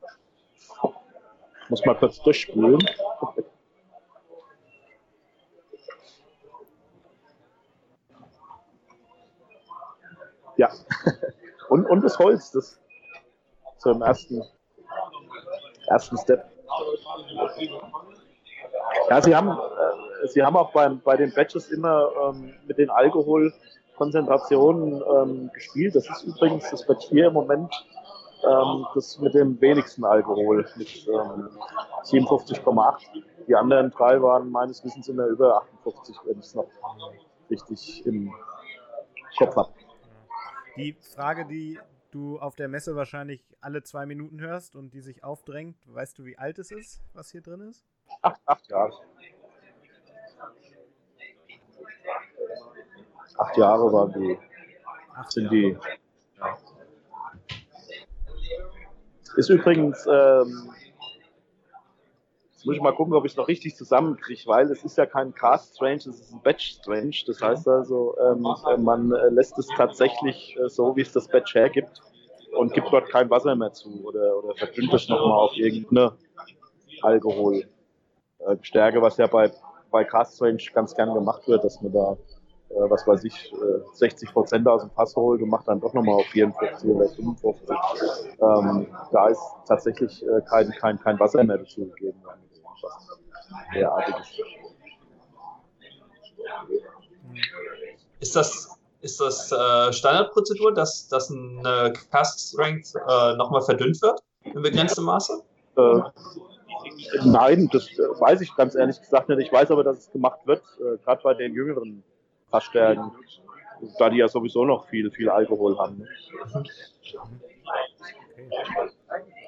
[1.68, 2.78] Muss mal kurz durchspülen.
[10.56, 10.70] Ja.
[11.68, 12.80] Und, und das Holz, das
[13.78, 14.40] zum ersten,
[15.88, 16.48] ersten Step.
[19.10, 22.90] Ja, sie haben, äh, sie haben auch beim, bei den Batches immer ähm, mit den
[22.90, 25.94] Alkoholkonzentrationen ähm, gespielt.
[25.94, 27.72] Das ist übrigens das Batch hier im Moment
[28.44, 32.96] ähm, das mit dem wenigsten Alkohol, mit 57,8.
[33.14, 36.68] Ähm, Die anderen drei waren meines Wissens immer über 58, wenn ich es noch
[37.50, 38.32] richtig im
[39.38, 39.72] Kopf habe.
[40.76, 41.78] Die Frage, die
[42.10, 46.24] du auf der Messe wahrscheinlich alle zwei Minuten hörst und die sich aufdrängt, weißt du,
[46.24, 47.84] wie alt es ist, was hier drin ist?
[48.22, 48.92] Acht, acht Jahre.
[53.56, 54.38] Acht Jahre waren die.
[55.14, 55.76] Acht sind die.
[56.38, 56.58] Ja.
[59.36, 60.70] Ist übrigens ähm,
[62.66, 65.32] muss ich mal gucken, ob ich es noch richtig zusammenkriege, weil es ist ja kein
[65.34, 67.16] Cast Strange, es ist ein Batch Strange.
[67.26, 68.44] Das heißt also, ähm,
[68.82, 72.02] man äh, lässt es tatsächlich äh, so, wie es das Batch hergibt
[72.58, 76.12] und gibt dort kein Wasser mehr zu oder, oder verdünnt es nochmal auf irgendeine
[77.02, 79.50] Alkoholstärke, äh, was ja bei,
[79.90, 82.18] bei Cast Strange ganz gern gemacht wird, dass man da
[82.76, 83.54] äh, was weiß ich,
[83.94, 87.76] 60 Prozent aus dem Fass holt und macht dann doch nochmal auf 54 oder 55.
[88.40, 92.22] Ähm, da ist tatsächlich äh, kein, kein, kein Wasser mehr dazu gegeben
[93.74, 94.26] derartiges.
[98.20, 104.20] Ist das, ist das äh, Standardprozedur, dass, dass eine Cast Strength äh, nochmal verdünnt wird
[104.44, 105.42] in begrenztem Maße?
[105.76, 106.00] Äh,
[107.24, 109.40] nein, das äh, weiß ich ganz ehrlich gesagt nicht.
[109.40, 112.02] Ich weiß aber, dass es gemacht wird, äh, gerade bei den jüngeren
[112.50, 113.10] Fassstärken,
[113.98, 115.98] da die ja sowieso noch viel, viel Alkohol haben.
[115.98, 116.08] Ne?
[116.54, 116.70] Okay.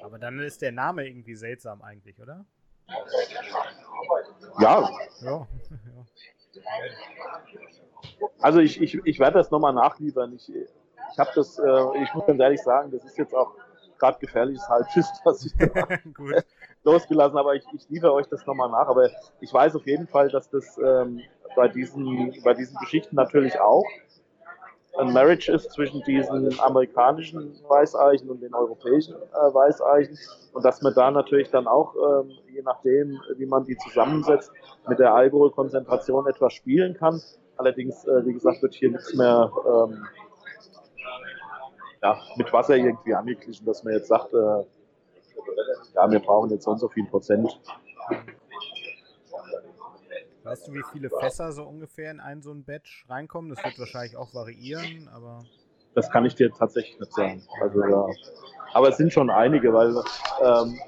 [0.03, 2.45] Aber dann ist der Name irgendwie seltsam eigentlich, oder?
[4.59, 4.89] Ja.
[5.21, 5.47] Ja.
[8.41, 10.33] Also ich, ich, ich werde das nochmal nachliefern.
[10.33, 13.53] Ich, ich habe das, äh, ich muss ganz ehrlich sagen, das ist jetzt auch
[13.97, 15.53] gerade gefährliches Halbwissen, was ich
[16.83, 18.87] losgelassen aber ich, ich liefere euch das nochmal nach.
[18.87, 19.09] Aber
[19.41, 21.21] ich weiß auf jeden Fall, dass das ähm,
[21.55, 23.85] bei, diesen, bei diesen Geschichten natürlich auch
[24.97, 30.17] ein Marriage ist zwischen diesen amerikanischen Weißeichen und den europäischen äh, Weißeichen
[30.53, 34.51] und dass man da natürlich dann auch, ähm, je nachdem, wie man die zusammensetzt,
[34.87, 37.21] mit der Alkoholkonzentration etwas spielen kann.
[37.57, 40.05] Allerdings, äh, wie gesagt, wird hier nichts mehr ähm,
[42.01, 44.63] ja, mit Wasser irgendwie angeglichen, dass man jetzt sagt, äh,
[45.95, 47.59] ja, wir brauchen jetzt so und so viel Prozent.
[50.43, 53.49] Weißt du, wie viele Fässer so ungefähr in einen so ein Batch reinkommen?
[53.53, 55.43] Das wird wahrscheinlich auch variieren, aber.
[55.95, 57.43] Das kann ich dir tatsächlich nicht sagen.
[57.61, 58.07] Also, ja.
[58.73, 59.89] Aber es sind schon einige, weil
[60.41, 60.79] ähm,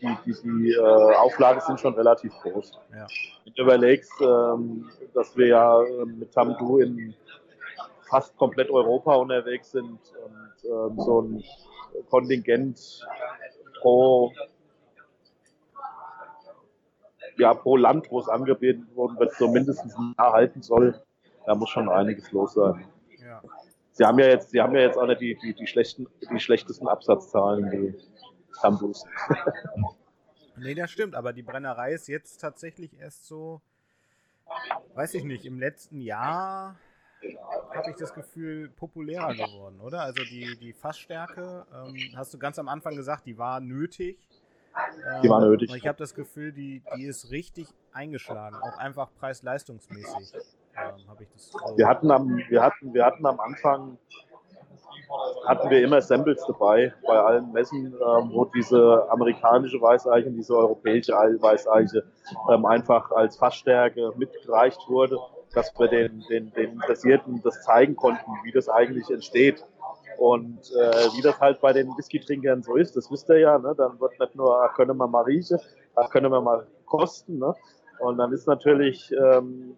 [0.00, 2.72] die, die, die äh, Auflage sind schon relativ groß.
[2.92, 3.06] Ja.
[3.44, 7.14] Wenn du überlegst, ähm, dass wir ja äh, mit Tamdu in
[8.08, 11.44] fast komplett Europa unterwegs sind und ähm, so ein
[12.10, 13.06] Kontingent
[13.80, 14.32] pro
[17.40, 21.00] ja, pro Land, wo es angeboten wird, so mindestens ein Jahr halten soll,
[21.46, 22.86] da muss schon einiges los sein.
[23.18, 23.42] Ja.
[23.92, 26.38] Sie haben ja jetzt, Sie haben ja jetzt auch nicht die, die, die, schlechten, die
[26.38, 27.94] schlechtesten Absatzzahlen, die
[28.60, 29.06] Tambus.
[30.56, 33.60] nee, das stimmt, aber die Brennerei ist jetzt tatsächlich erst so,
[34.94, 36.76] weiß ich nicht, im letzten Jahr
[37.74, 40.02] habe ich das Gefühl, populärer geworden, oder?
[40.02, 44.18] Also die, die Fassstärke, ähm, hast du ganz am Anfang gesagt, die war nötig.
[45.22, 45.74] Die war ähm, nötig.
[45.74, 50.34] Ich habe das Gefühl, die, die ist richtig eingeschlagen, auch einfach preis-leistungsmäßig.
[50.76, 53.98] Ähm, habe ich das so wir hatten am, wir hatten, wir hatten am Anfang
[55.46, 60.54] hatten wir immer Samples dabei bei allen Messen, ähm, wo diese amerikanische Weißeiche und diese
[60.54, 62.04] europäische Weißeiche
[62.50, 65.18] ähm, einfach als Fassstärke mitgereicht wurde,
[65.54, 69.64] dass wir den, den, den Interessierten das zeigen konnten, wie das eigentlich entsteht.
[70.18, 73.74] Und äh, wie das halt bei den Whisky-Trinkern so ist, das wisst ihr ja, ne?
[73.76, 75.58] dann wird nicht nur, ah, können wir mal riechen,
[75.94, 77.38] ah, können wir mal kosten.
[77.38, 77.54] Ne?
[78.00, 79.76] Und dann ist natürlich ähm,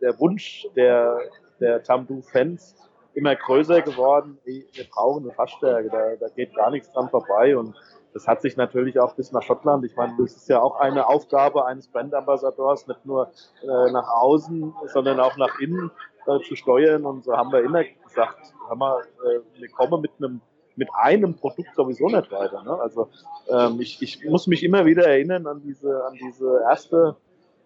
[0.00, 1.20] der Wunsch der,
[1.58, 2.74] der Tamdu-Fans
[3.14, 4.38] immer größer geworden.
[4.44, 7.56] Wir brauchen eine Fassstärke, da, da geht gar nichts dran vorbei.
[7.56, 7.74] Und
[8.12, 9.84] das hat sich natürlich auch bis nach Schottland.
[9.84, 13.30] Ich meine, das ist ja auch eine Aufgabe eines Brandambassadors, nicht nur
[13.62, 15.90] äh, nach außen, sondern auch nach innen
[16.26, 17.04] äh, zu steuern.
[17.04, 20.40] Und so haben wir immer gesagt, hör mal, äh, wir kommen mit einem
[20.76, 22.62] mit einem Produkt sowieso nicht weiter.
[22.62, 22.72] Ne?
[22.72, 23.10] Also
[23.48, 27.16] ähm, ich, ich muss mich immer wieder erinnern an diese, an diese erste,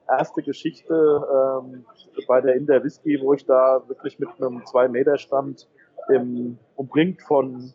[0.09, 0.93] erste Geschichte
[1.63, 1.85] ähm,
[2.27, 5.69] bei der Inder Whisky, wo ich da wirklich mit einem 2-Meter-Stand
[6.77, 7.73] umringt von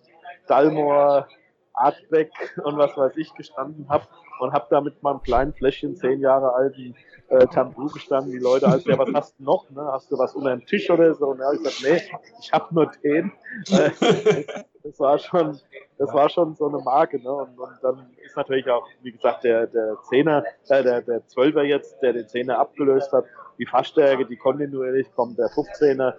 [0.48, 1.28] Dalmor,
[1.74, 2.32] Artback
[2.64, 4.06] und was weiß ich gestanden habe
[4.40, 6.96] und habe da mit meinem kleinen Fläschchen zehn Jahre alten
[7.30, 8.32] äh, Tambu gestanden.
[8.32, 9.70] Die Leute, also, ja, was hast du noch?
[9.70, 9.84] Ne?
[9.92, 11.28] Hast du was unter dem Tisch oder so?
[11.28, 12.02] Und er hat gesagt, nee,
[12.42, 13.32] ich habe nur den.
[14.82, 15.60] Das war schon,
[15.98, 17.22] das war schon so eine Marke.
[17.22, 17.30] Ne?
[17.30, 21.64] Und, und dann ist natürlich auch, wie gesagt, der, der Zehner, äh, der, der Zwölfer
[21.64, 23.26] jetzt, der den Zehner abgelöst hat,
[23.58, 26.14] die Fassstärke, die kontinuierlich kommt, der 15er.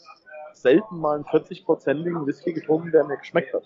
[0.54, 3.64] selten mal einen 40-prozentigen Whisky getrunken, der mir geschmeckt hat.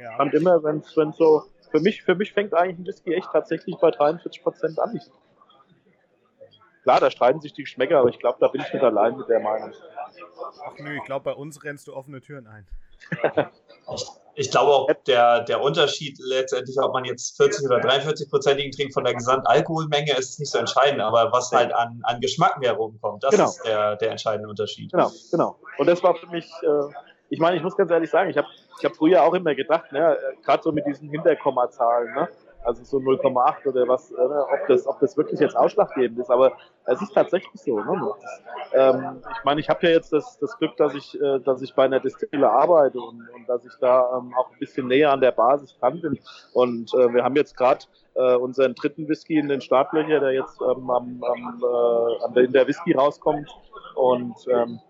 [0.00, 0.18] Ja.
[0.18, 3.76] Und immer, wenn es so, für mich, für mich fängt eigentlich ein Whisky echt tatsächlich
[3.78, 5.00] bei 43 Prozent an.
[6.82, 9.28] Klar, da streiten sich die Geschmäcker, aber ich glaube, da bin ich nicht allein mit
[9.28, 9.72] der Meinung.
[10.64, 12.66] Ach nö, ich glaube, bei uns rennst du offene Türen ein.
[14.36, 19.04] ich, glaube auch, der, der Unterschied letztendlich, ob man jetzt 40 oder 43-prozentigen trinkt von
[19.04, 23.30] der Gesamtalkoholmenge, ist nicht so entscheidend, aber was halt an, an Geschmack mehr rumkommt, das
[23.30, 23.46] genau.
[23.46, 24.92] ist der, der entscheidende Unterschied.
[24.92, 25.56] Genau, genau.
[25.78, 26.94] Und das war für mich, äh,
[27.30, 29.90] ich meine, ich muss ganz ehrlich sagen, ich habe ich hab früher auch immer gedacht,
[29.92, 32.28] ne, gerade so mit diesen Hinterkommazahlen, ne,
[32.66, 36.30] also so 0,8 oder was, äh, ob, das, ob das wirklich jetzt ausschlaggebend ist.
[36.30, 36.52] Aber
[36.84, 37.78] es ist tatsächlich so.
[37.78, 38.12] Ne?
[38.72, 41.74] ähm, ich meine, ich habe ja jetzt das, das Glück, dass ich, äh, dass ich
[41.74, 45.20] bei einer Distille arbeite und, und dass ich da ähm, auch ein bisschen näher an
[45.20, 46.18] der Basis dran bin.
[46.52, 50.60] Und äh, wir haben jetzt gerade äh, unseren dritten Whisky in den Startlöcher, der jetzt
[50.60, 53.48] ähm, am, am, äh, in der Whisky rauskommt.
[53.94, 54.80] Und ähm,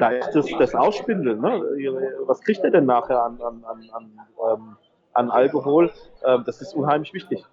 [0.00, 1.40] da ist das, das Ausspindeln.
[1.40, 1.60] Ne?
[2.26, 4.12] Was kriegt er denn nachher an, an, an, an
[4.50, 4.76] ähm,
[5.16, 5.90] an Alkohol,
[6.22, 7.44] äh, das ist unheimlich wichtig.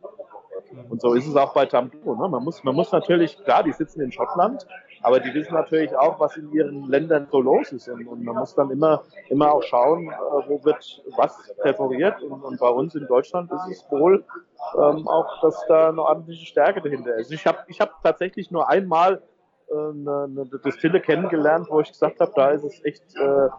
[0.90, 2.16] Und so ist es auch bei Tampo.
[2.16, 2.28] Ne?
[2.30, 4.66] Man, muss, man muss natürlich, klar, die sitzen in Schottland,
[5.02, 7.90] aber die wissen natürlich auch, was in ihren Ländern so los ist.
[7.90, 10.16] Und, und man muss dann immer, immer auch schauen, äh,
[10.48, 12.22] wo wird was präferiert.
[12.24, 14.24] Und, und, bei uns in Deutschland ist es wohl
[14.76, 17.32] ähm, auch, dass da eine ordentliche Stärke dahinter ist.
[17.32, 19.22] Ich habe ich hab tatsächlich nur einmal
[19.70, 23.50] äh, eine, eine Distille kennengelernt, wo ich gesagt habe, da ist es echt äh,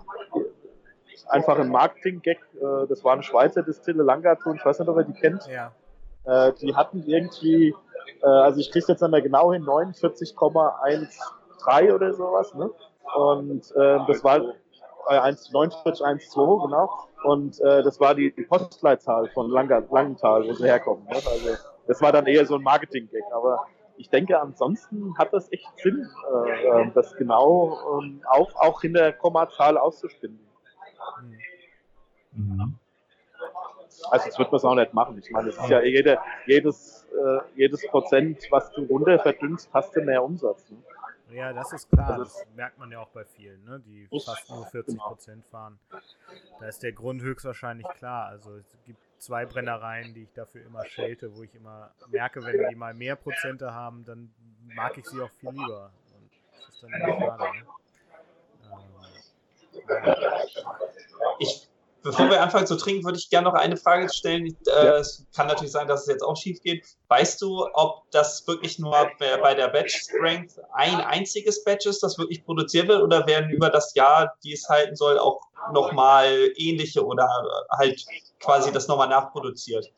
[1.29, 2.39] einfach ein Marketing-Gag.
[2.55, 5.47] Äh, das war eine Schweizer Distille, Langatun, ich weiß nicht, ob ihr die kennt.
[5.47, 5.73] Ja.
[6.25, 7.75] Äh, die hatten irgendwie,
[8.23, 12.71] äh, also ich krieg's jetzt nicht mehr genau hin, 49,13 oder sowas, ne?
[13.15, 16.91] Und äh, das war äh, 49,12, genau.
[17.25, 21.05] Und äh, das war die, die Postleitzahl von Langenthal, wo sie herkommen.
[21.05, 21.15] Ne?
[21.15, 21.57] Also
[21.87, 23.23] das war dann eher so ein Marketing-Gag.
[23.33, 28.95] Aber ich denke, ansonsten hat das echt Sinn, äh, das genau ähm, auch, auch in
[28.95, 30.41] der Kommazahl auszuspinnen.
[32.33, 32.79] Mhm.
[34.11, 35.19] Also das wird man es auch nicht machen.
[35.19, 39.95] Ich meine, es ist ja jede, jedes, äh, jedes Prozent, was du runter verdünnst, hast
[39.95, 40.71] du mehr Umsatz.
[40.71, 40.79] Ne?
[41.31, 42.19] Ja, das ist klar.
[42.19, 43.81] Das merkt man ja auch bei vielen, ne?
[43.81, 45.79] die fast nur 40 Prozent fahren.
[46.61, 48.27] Da ist der Grund höchstwahrscheinlich klar.
[48.27, 52.69] Also es gibt zwei Brennereien, die ich dafür immer schelte, wo ich immer merke, wenn
[52.69, 54.33] die mal mehr Prozente haben, dann
[54.75, 55.91] mag ich sie auch viel lieber.
[56.15, 57.45] Und das ist dann schade.
[57.45, 57.65] Ne?
[61.39, 61.69] Ich,
[62.03, 64.47] bevor wir anfangen zu trinken, würde ich gerne noch eine Frage stellen.
[64.47, 64.97] Äh, ja.
[64.97, 66.87] Es kann natürlich sein, dass es jetzt auch schief geht.
[67.09, 72.19] Weißt du, ob das wirklich nur bei der Batch Strength ein einziges Batch ist, das
[72.19, 75.41] wirklich produziert wird, oder werden über das Jahr, die es halten soll, auch
[75.73, 77.29] nochmal ähnliche oder
[77.71, 78.05] halt
[78.41, 79.91] quasi das nochmal nachproduziert?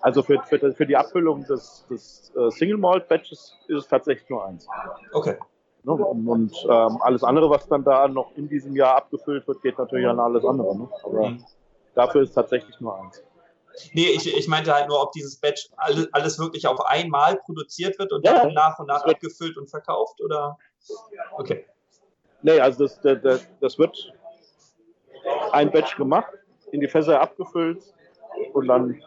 [0.00, 4.28] Also für, für, für die Abfüllung des, des uh, Single Malt Batches ist es tatsächlich
[4.30, 4.66] nur eins.
[5.12, 5.36] Okay.
[5.84, 5.92] Ne?
[5.92, 10.06] Und, ähm, alles andere, was dann da noch in diesem Jahr abgefüllt wird, geht natürlich
[10.06, 10.76] an alles andere.
[10.76, 10.88] Ne?
[11.04, 11.44] Aber mhm.
[11.94, 13.22] dafür ist tatsächlich nur eins.
[13.92, 17.98] Nee, ich, ich meinte halt nur, ob dieses Batch alles, alles wirklich auf einmal produziert
[17.98, 20.58] wird und ja, dann nach und nach abgefüllt und verkauft oder?
[21.36, 21.64] Okay.
[22.42, 24.12] Nee, also das, das, das wird
[25.52, 26.32] ein Batch gemacht,
[26.72, 27.82] in die Fässer abgefüllt
[28.52, 29.02] und dann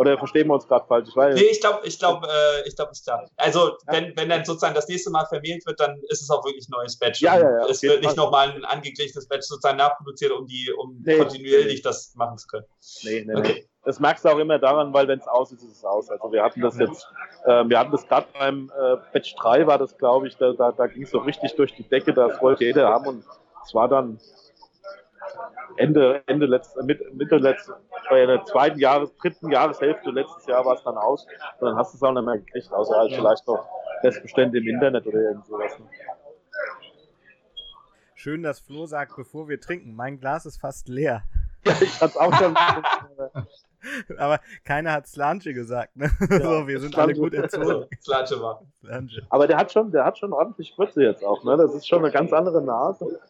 [0.00, 1.10] oder verstehen wir uns gerade falsch?
[1.10, 3.26] Ich weiß, nee, ich glaube, ich glaube, äh, ich glaube, ist klar.
[3.36, 6.66] Also, wenn, wenn dann sozusagen das nächste Mal vermehlt wird, dann ist es auch wirklich
[6.68, 7.20] ein neues Batch.
[7.20, 7.66] Ja, ja, ja.
[7.66, 11.82] Es wird nicht nochmal ein angeglichenes Batch sozusagen nachproduziert, um die, um nee, kontinuierlich nee.
[11.82, 12.64] das machen zu können.
[13.02, 13.52] Nee, nee, okay.
[13.56, 13.66] nee.
[13.84, 16.08] Das merkst du auch immer daran, weil wenn es aus ist, ist es aus.
[16.08, 17.06] Also wir hatten das jetzt,
[17.44, 20.72] äh, wir hatten das gerade beim äh, Batch 3 war das, glaube ich, da, da,
[20.72, 23.24] da ging es so richtig durch die Decke, das wollte jeder haben und
[23.66, 24.18] es war dann
[25.80, 27.72] Ende, Ende letzten, Mitte letzten,
[28.10, 31.26] bei der zweiten Jahres, dritten Jahreshälfte letztes Jahr war es dann aus.
[31.58, 33.66] Und dann hast du es auch nicht mehr gekriegt, außer halt vielleicht noch
[34.02, 35.78] Restbestände im Internet oder irgend sowas.
[35.78, 35.86] Ne?
[38.14, 41.22] Schön, dass Flo sagt, bevor wir trinken, mein Glas ist fast leer.
[41.62, 42.56] Ja, ich hab's auch schon.
[44.18, 46.10] Aber keiner hat Slanche gesagt, ne?
[46.30, 47.86] Ja, so, wir sind alle gut erzogen.
[48.02, 48.62] Slanche war.
[49.28, 51.58] Aber der hat schon, der hat schon ordentlich Spritze jetzt auch, ne?
[51.58, 53.20] Das ist schon eine ganz andere Nase.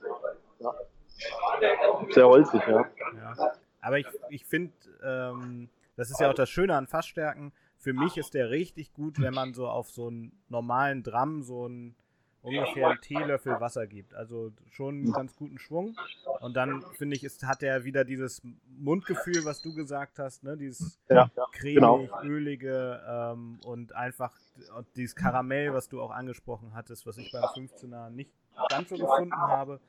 [2.11, 2.85] Sehr holzig, ja.
[3.15, 3.53] ja.
[3.81, 7.53] Aber ich, ich finde, ähm, das ist ja auch das Schöne an Fassstärken.
[7.77, 11.67] Für mich ist der richtig gut, wenn man so auf so einen normalen Drum so
[11.67, 11.95] ein
[12.43, 14.15] ungefähr einen Teelöffel Wasser gibt.
[14.15, 15.97] Also schon einen ganz guten Schwung.
[16.41, 18.43] Und dann finde ich, ist, hat er wieder dieses
[18.79, 20.57] Mundgefühl, was du gesagt hast, ne?
[20.57, 22.09] Dieses ja, cremig, genau.
[22.23, 24.35] ölige ähm, und einfach
[24.77, 28.33] und dieses Karamell, was du auch angesprochen hattest, was ich beim 15er nicht
[28.69, 29.81] ganz so gefunden habe.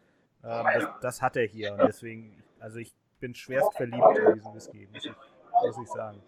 [0.43, 1.73] Ähm, das, das hat er hier.
[1.73, 5.11] Und deswegen, also ich bin schwerst verliebt in diesen Whisky, muss ich,
[5.63, 6.21] muss ich sagen.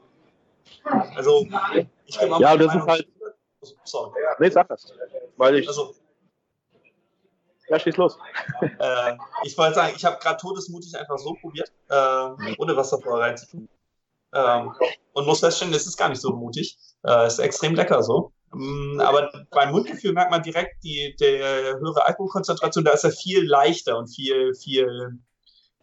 [1.15, 1.45] Also,
[2.05, 3.07] ich gebe auch Ja, das ist halt-.
[3.85, 4.11] Sorry.
[4.39, 4.93] Nee, sag das.
[5.37, 5.67] Weil ich.
[5.67, 5.95] Also,
[7.69, 8.17] Ja, schieß los.
[8.61, 13.21] äh, ich wollte sagen, ich habe gerade todesmutig einfach so probiert, ähm, ohne was davor
[13.21, 13.69] reinzutun.
[14.33, 14.73] Ähm,
[15.13, 16.77] und muss feststellen, es ist gar nicht so mutig.
[17.05, 18.32] Äh, ist extrem lecker so.
[18.53, 22.83] Mm, Aber beim Mundgefühl merkt man direkt die, die höhere Alkoholkonzentration.
[22.85, 25.19] Da ist er viel leichter und viel, viel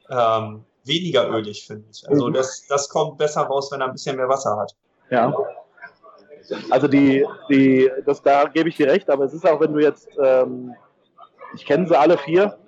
[0.09, 2.09] ähm, weniger ölig, finde ich.
[2.09, 2.35] Also Mhm.
[2.35, 4.75] das, das kommt besser raus, wenn er ein bisschen mehr Wasser hat.
[5.11, 5.33] Ja.
[6.71, 9.81] Also die, die, das da gebe ich dir recht, aber es ist auch, wenn du
[9.81, 10.75] jetzt, ähm,
[11.55, 12.59] ich kenne sie alle vier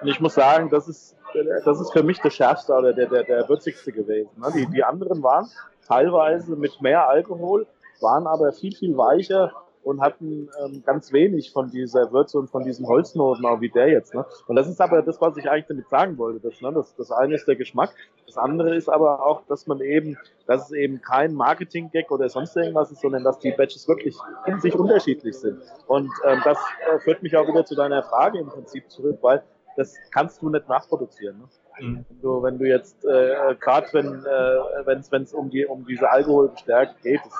[0.00, 1.16] und ich muss sagen, das ist,
[1.64, 4.30] das ist für mich der schärfste oder der, der, der würzigste gewesen.
[4.36, 4.50] Ne?
[4.54, 5.50] Die, die anderen waren
[5.86, 7.66] teilweise mit mehr Alkohol,
[8.02, 9.52] waren aber viel, viel weicher
[9.84, 13.88] und hatten ähm, ganz wenig von dieser Würze und von diesen Holznoten, auch wie der
[13.88, 14.14] jetzt.
[14.14, 14.24] Ne?
[14.46, 16.40] Und das ist aber das, was ich eigentlich damit sagen wollte.
[16.40, 16.72] Das, ne?
[16.72, 17.90] das, das eine ist der Geschmack,
[18.26, 22.56] das andere ist aber auch, dass man eben, dass es eben kein Marketing-Gag oder sonst
[22.56, 25.60] irgendwas ist, sondern dass die Badges wirklich in sich unterschiedlich sind.
[25.86, 29.42] Und ähm, das äh, führt mich auch wieder zu deiner Frage im Prinzip zurück, weil
[29.76, 31.38] das kannst du nicht nachproduzieren.
[31.38, 31.44] Ne?
[31.80, 32.04] Mhm.
[32.08, 36.08] Wenn du, wenn du jetzt, äh, gerade wenn äh, wenn es um, die, um diese
[36.10, 37.32] Alkoholstärke geht, das,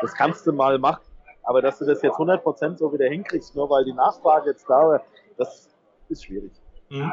[0.00, 1.02] das kannst du mal machen.
[1.42, 4.88] Aber dass du das jetzt 100% so wieder hinkriegst, nur weil die Nachfrage jetzt da
[4.88, 5.04] war,
[5.36, 5.68] das
[6.08, 6.52] ist schwierig.
[6.88, 7.12] Mhm.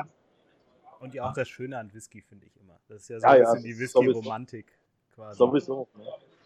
[0.99, 2.77] Und ja auch das Schöne an Whisky, finde ich immer.
[2.87, 4.07] Das ist ja so Ja, ein ja, bisschen die sowieso.
[4.19, 4.65] Whisky-Romantik
[5.15, 5.37] quasi.
[5.37, 5.87] Sowieso.
[5.97, 6.05] Ne?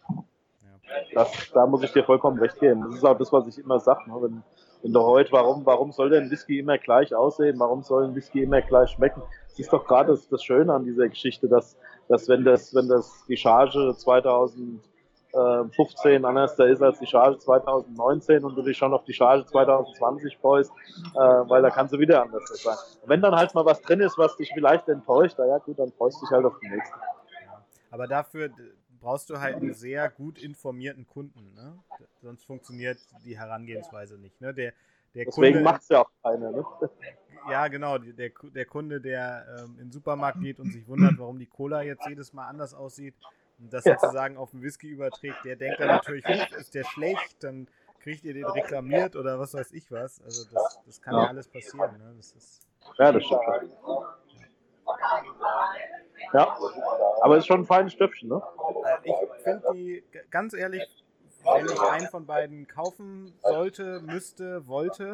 [0.09, 0.95] Ja.
[1.13, 2.81] Das, da muss ich dir vollkommen recht geben.
[2.81, 4.09] Das ist auch das, was ich immer sage.
[4.09, 4.15] Ne?
[4.21, 4.43] Wenn,
[4.81, 7.59] wenn du heute, warum, warum soll denn Whisky immer gleich aussehen?
[7.59, 9.21] Warum soll ein Whisky immer gleich schmecken?
[9.55, 11.77] Das ist doch gerade das, das Schöne an dieser Geschichte, dass,
[12.09, 18.43] dass wenn das, wenn das die Charge 2015 anders da ist als die Charge 2019
[18.43, 20.73] und du dich schon auf die Charge 2020 freust,
[21.13, 22.75] äh, weil da kann sie wieder anders sein.
[23.01, 25.79] Und wenn dann halt mal was drin ist, was dich vielleicht enttäuscht, na ja gut,
[25.79, 26.97] dann freust du dich halt auf die nächste.
[27.91, 28.49] Aber dafür
[28.99, 31.53] brauchst du halt einen sehr gut informierten Kunden.
[31.53, 31.79] Ne?
[32.21, 34.41] Sonst funktioniert die Herangehensweise nicht.
[34.41, 34.53] Ne?
[34.53, 34.73] Der,
[35.15, 36.51] der Deswegen macht es ja auch keiner.
[36.51, 36.65] Ne?
[37.47, 37.99] Ja, genau.
[37.99, 41.83] Der, der Kunde, der ähm, in den Supermarkt geht und sich wundert, warum die Cola
[41.83, 43.13] jetzt jedes Mal anders aussieht
[43.59, 43.99] und das Ja.
[43.99, 47.67] sozusagen auf den Whisky überträgt, der denkt dann natürlich, "Huch, ist der schlecht, dann
[47.99, 50.19] kriegt ihr den reklamiert oder was weiß ich was.
[50.23, 51.27] Also das, das kann ja, Ja.
[51.29, 51.95] alles passieren.
[51.99, 52.13] Ne?
[52.17, 52.61] Das ist,
[52.97, 53.41] Ja, das stimmt.
[56.33, 56.57] Ja,
[57.21, 58.41] aber es ist schon ein feines Stöpfchen, ne?
[59.03, 61.04] Äh, Ich finde die, ganz ehrlich,
[61.45, 65.13] wenn ich einen von beiden kaufen sollte, müsste, wollte,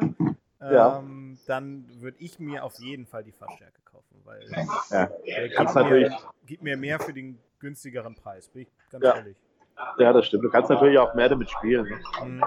[0.60, 0.98] Ja.
[0.98, 4.40] ähm, dann würde ich mir auf jeden Fall die Fassstärke kaufen, weil
[4.90, 5.06] Ja.
[5.26, 6.12] der gibt Kannst mir, natürlich,
[6.46, 9.16] gibt mir mehr für den günstigeren Preis, bin ich ganz Ja.
[9.16, 9.36] ehrlich.
[9.98, 10.44] ja, das stimmt.
[10.44, 11.84] Du kannst natürlich auch mehr damit spielen.
[11.88, 12.00] Ne?
[12.24, 12.44] Mhm.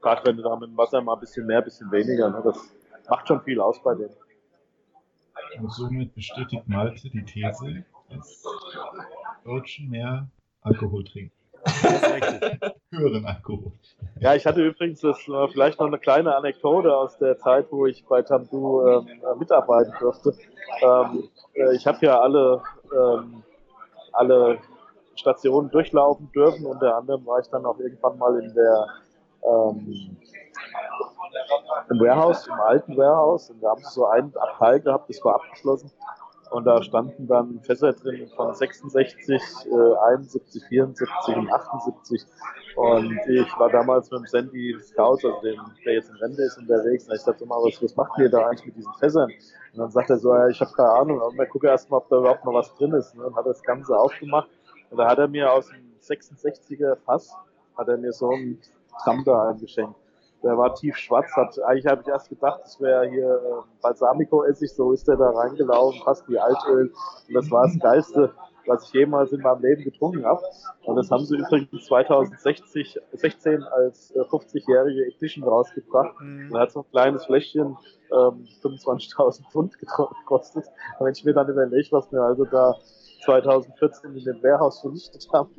[0.00, 2.40] Gerade wenn du da mit dem Wasser mal ein bisschen mehr, ein bisschen weniger, ne?
[2.44, 2.56] Das
[3.08, 4.14] macht schon viel aus bei denen.
[5.58, 8.42] Und somit bestätigt Malte die These, dass
[9.44, 10.28] Deutschen mehr
[10.62, 11.32] Alkohol trinken.
[12.90, 13.72] Höheren Alkohol.
[14.20, 17.86] Ja, ich hatte übrigens das, äh, vielleicht noch eine kleine Anekdote aus der Zeit, wo
[17.86, 20.34] ich bei Tamdu ähm, äh, mitarbeiten durfte.
[20.82, 22.62] Ähm, äh, ich habe ja alle,
[22.92, 23.42] ähm,
[24.12, 24.58] alle
[25.14, 26.66] Stationen durchlaufen dürfen.
[26.66, 28.86] Unter anderem war ich dann auch irgendwann mal in der
[29.44, 30.16] ähm,
[31.90, 33.50] im Warehouse, im alten Warehouse.
[33.50, 35.90] Und da haben sie so einen Abteil gehabt, das war abgeschlossen.
[36.50, 39.32] Und da standen dann Fässer drin von 66,
[39.66, 42.24] äh, 71, 74 und 78.
[42.76, 46.58] Und ich war damals mit dem Sandy Scout, also dem, der jetzt in Rente ist,
[46.58, 47.08] unterwegs.
[47.08, 49.30] Und ich dachte mal, was, was macht ihr da eigentlich mit diesen Fässern?
[49.72, 52.08] Und dann sagt er so, ja, ich habe keine Ahnung, aber wir erst mal, ob
[52.08, 53.16] da überhaupt noch was drin ist.
[53.16, 54.50] Und hat das Ganze aufgemacht.
[54.90, 57.34] Und da hat er mir aus dem 66er Fass,
[57.76, 58.60] hat er mir so einen
[59.02, 60.05] Tramper eingeschenkt.
[60.42, 64.72] Der war tief schwarz, hat, eigentlich habe ich erst gedacht, das wäre hier äh, Balsamico-Essig,
[64.74, 66.92] so ist der da reingelaufen, fast wie Altöl.
[67.28, 68.32] Und das war das Geilste,
[68.66, 70.42] was ich jemals in meinem Leben getrunken habe.
[70.84, 76.20] Und das haben sie übrigens 2016 als äh, 50-jährige Edition rausgebracht.
[76.20, 76.50] Mhm.
[76.52, 77.76] Da hat so ein kleines Fläschchen
[78.12, 80.66] ähm, 25.000 Pfund gekostet.
[80.98, 82.74] Und wenn ich mir dann überlege, was wir also da
[83.24, 85.50] 2014 in dem Warehouse vernichtet haben.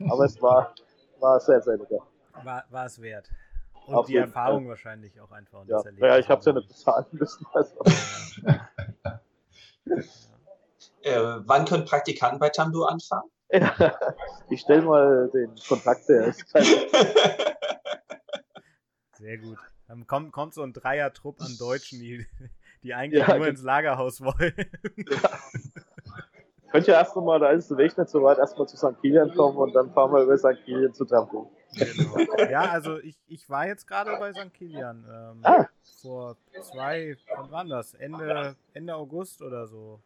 [0.10, 0.74] Aber es war,
[1.20, 2.00] war sehr, sehr lecker.
[2.42, 3.28] War, war es wert.
[3.90, 5.62] Und Auf die Erfahrung wahrscheinlich auch einfach.
[5.62, 7.44] Und Ja, ja ich habe es ja nicht bezahlen müssen.
[7.54, 7.76] Also.
[11.02, 13.30] Äh, wann können Praktikanten bei Tamdo anfangen?
[14.50, 16.34] ich stelle mal den Kontakt her.
[19.14, 19.56] Sehr gut.
[19.88, 22.26] Dann kommt, kommt so ein Dreier-Trupp an Deutschen, die,
[22.82, 24.52] die eigentlich ja, nur ins Lagerhaus wollen.
[25.10, 25.30] Ja.
[26.70, 29.00] Könnt ihr erst mal, da ist der Weg nicht so weit, erstmal zu St.
[29.00, 30.62] Kilian kommen und dann fahren wir über St.
[30.64, 31.50] Kilian zu Tempo.
[31.76, 32.16] Genau.
[32.50, 34.52] Ja, also ich, ich war jetzt gerade bei St.
[34.54, 35.04] Kilian.
[35.08, 35.66] Ähm, ah.
[36.00, 37.94] Vor zwei, wann war das?
[37.94, 40.00] Ende, Ende August oder so.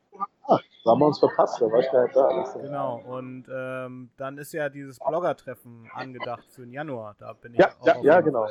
[0.47, 2.61] Ah, da haben wir uns verpasst, da war ich gar nicht da.
[2.61, 7.15] Genau, und ähm, dann ist ja dieses Blogger-Treffen angedacht für den Januar.
[7.19, 8.47] Da bin ich ja, auch ja, ja genau.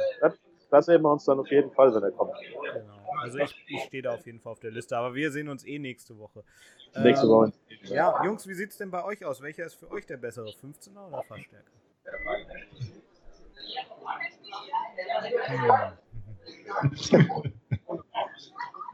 [0.74, 2.34] Das, sehen wir uns dann auf jeden Fall, wenn er kommt.
[2.74, 2.96] Genau.
[3.22, 5.64] Also ich, ich stehe da auf jeden Fall auf der Liste, aber wir sehen uns
[5.68, 6.44] eh nächste Woche.
[6.96, 7.54] Nächste Woche.
[7.70, 9.40] Ähm, ja, Jungs, wie sieht es denn bei euch aus?
[9.44, 10.50] Welcher ist für euch der bessere?
[10.50, 11.70] 15er oder Fassstärke?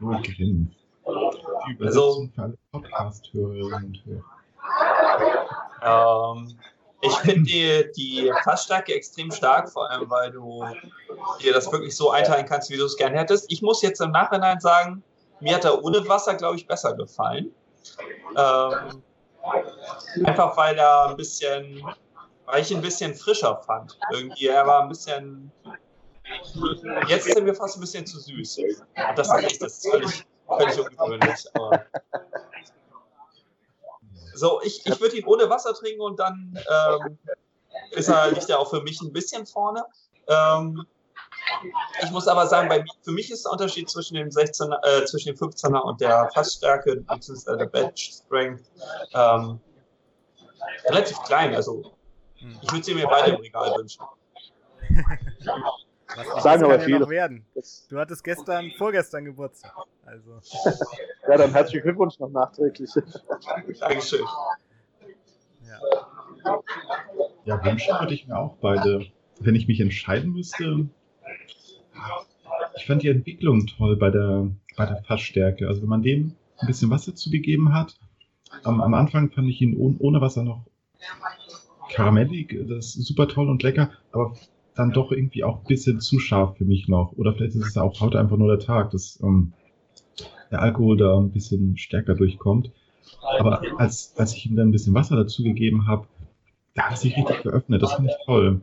[0.00, 0.20] Nur.
[0.20, 0.68] Die
[1.72, 4.22] Übersetzung für alle Podcast-Hörerinnen und Hörer.
[6.36, 6.58] Ähm,
[7.02, 10.64] ich finde die, die Fassstärke extrem stark, vor allem weil du
[11.42, 13.50] dir das wirklich so einteilen kannst, wie du es gern hättest.
[13.50, 15.02] Ich muss jetzt im Nachhinein sagen,
[15.40, 17.54] mir hat er ohne Wasser, glaube ich, besser gefallen.
[18.36, 19.02] Ähm,
[20.24, 21.82] einfach weil er ein bisschen
[22.50, 23.98] weil ich ihn ein bisschen frischer fand.
[24.12, 25.52] Irgendwie, er war ein bisschen.
[27.08, 28.58] Jetzt er mir fast ein bisschen zu süß.
[28.58, 28.74] Und
[29.16, 31.46] das ist völlig, völlig ungewöhnlich.
[31.54, 31.86] Aber
[34.40, 37.18] so, ich, ich würde ihn ohne Wasser trinken und dann ähm,
[37.92, 39.84] ist er, liegt er auch für mich ein bisschen vorne.
[40.28, 40.84] Ähm,
[42.02, 45.34] ich muss aber sagen, bei, für mich ist der Unterschied zwischen dem 16 äh, zwischen
[45.34, 48.64] dem 15er und der Fassstärke, beziehungsweise der Batch Strength,
[49.14, 49.60] ähm,
[50.88, 51.54] relativ klein.
[51.54, 51.92] Also
[52.40, 52.58] hm.
[52.62, 54.02] Ich würde sie mir beide im Regal wünschen.
[56.16, 57.08] Was sagen aber viele.
[57.08, 57.44] werden.
[57.88, 59.72] Du hattest gestern, vorgestern Geburtstag.
[60.04, 60.40] Also.
[61.28, 62.90] ja, dann herzlichen Glückwunsch noch nachträglich.
[63.78, 64.24] Dankeschön.
[65.66, 66.62] Ja.
[67.44, 69.06] ja, wünschen würde ich mir auch beide.
[69.40, 70.86] Wenn ich mich entscheiden müsste,
[72.76, 75.66] ich fand die Entwicklung toll bei der, bei der Fassstärke.
[75.66, 77.98] Also wenn man dem ein bisschen Wasser zugegeben hat,
[78.64, 80.66] am, am Anfang fand ich ihn ohne Wasser noch
[81.90, 84.34] karamellig, das ist super toll und lecker, aber
[84.80, 87.12] dann doch irgendwie auch ein bisschen zu scharf für mich noch.
[87.12, 89.52] Oder vielleicht ist es auch heute einfach nur der Tag, dass ähm,
[90.50, 92.72] der Alkohol da ein bisschen stärker durchkommt.
[93.38, 96.06] Aber als, als ich ihm dann ein bisschen Wasser dazugegeben habe,
[96.74, 97.82] da hat sich richtig geöffnet.
[97.82, 98.62] Das finde ich toll.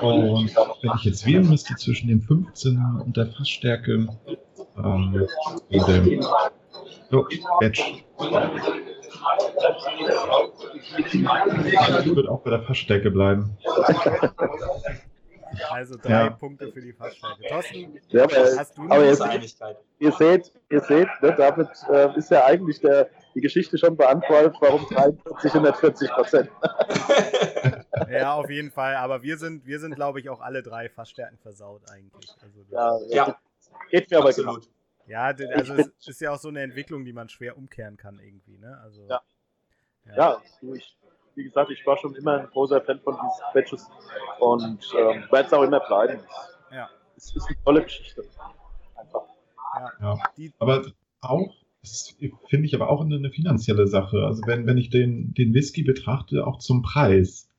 [0.00, 4.08] Und wenn ich jetzt wählen müsste zwischen dem 15 und der Fassstärke,
[4.76, 5.26] ähm,
[5.70, 6.20] dem
[7.12, 7.24] oh,
[7.60, 8.04] Batch,
[11.06, 13.56] ich würde auch bei der Fassstärke bleiben.
[15.70, 16.30] Also drei ja.
[16.30, 17.42] Punkte für die Fassstärke.
[17.48, 19.76] Thorsten, ja, aber, hast du aber jetzt, Einigkeit?
[19.98, 24.56] Ihr seht, ihr seht ne, damit äh, ist ja eigentlich der, die Geschichte schon beantwortet,
[24.60, 26.50] warum 43 und nicht 40 Prozent.
[28.10, 28.96] ja, auf jeden Fall.
[28.96, 32.30] Aber wir sind, wir sind glaube ich, auch alle drei Fassstärken versaut eigentlich.
[32.42, 33.38] Also, ja, ja,
[33.90, 34.62] geht mir aber Absolut.
[34.62, 34.73] Genau.
[35.06, 38.58] Ja, also es ist ja auch so eine Entwicklung, die man schwer umkehren kann irgendwie.
[38.58, 38.78] Ne?
[38.82, 39.20] Also, ja,
[40.06, 40.16] ja.
[40.16, 40.42] ja
[40.74, 40.96] ich,
[41.34, 43.86] wie gesagt, ich war schon immer ein großer Fan von diesen Badges
[44.40, 46.20] und ähm, werde es auch immer bleiben.
[46.72, 46.88] Ja.
[47.16, 48.24] Es ist eine tolle Geschichte.
[48.96, 49.22] Einfach.
[50.00, 50.18] Ja.
[50.36, 50.50] ja.
[50.58, 50.84] Aber
[51.20, 51.54] auch,
[52.48, 54.24] finde ich aber auch eine, eine, finanzielle Sache.
[54.24, 57.50] Also wenn, wenn ich den, den Whisky betrachte, auch zum Preis.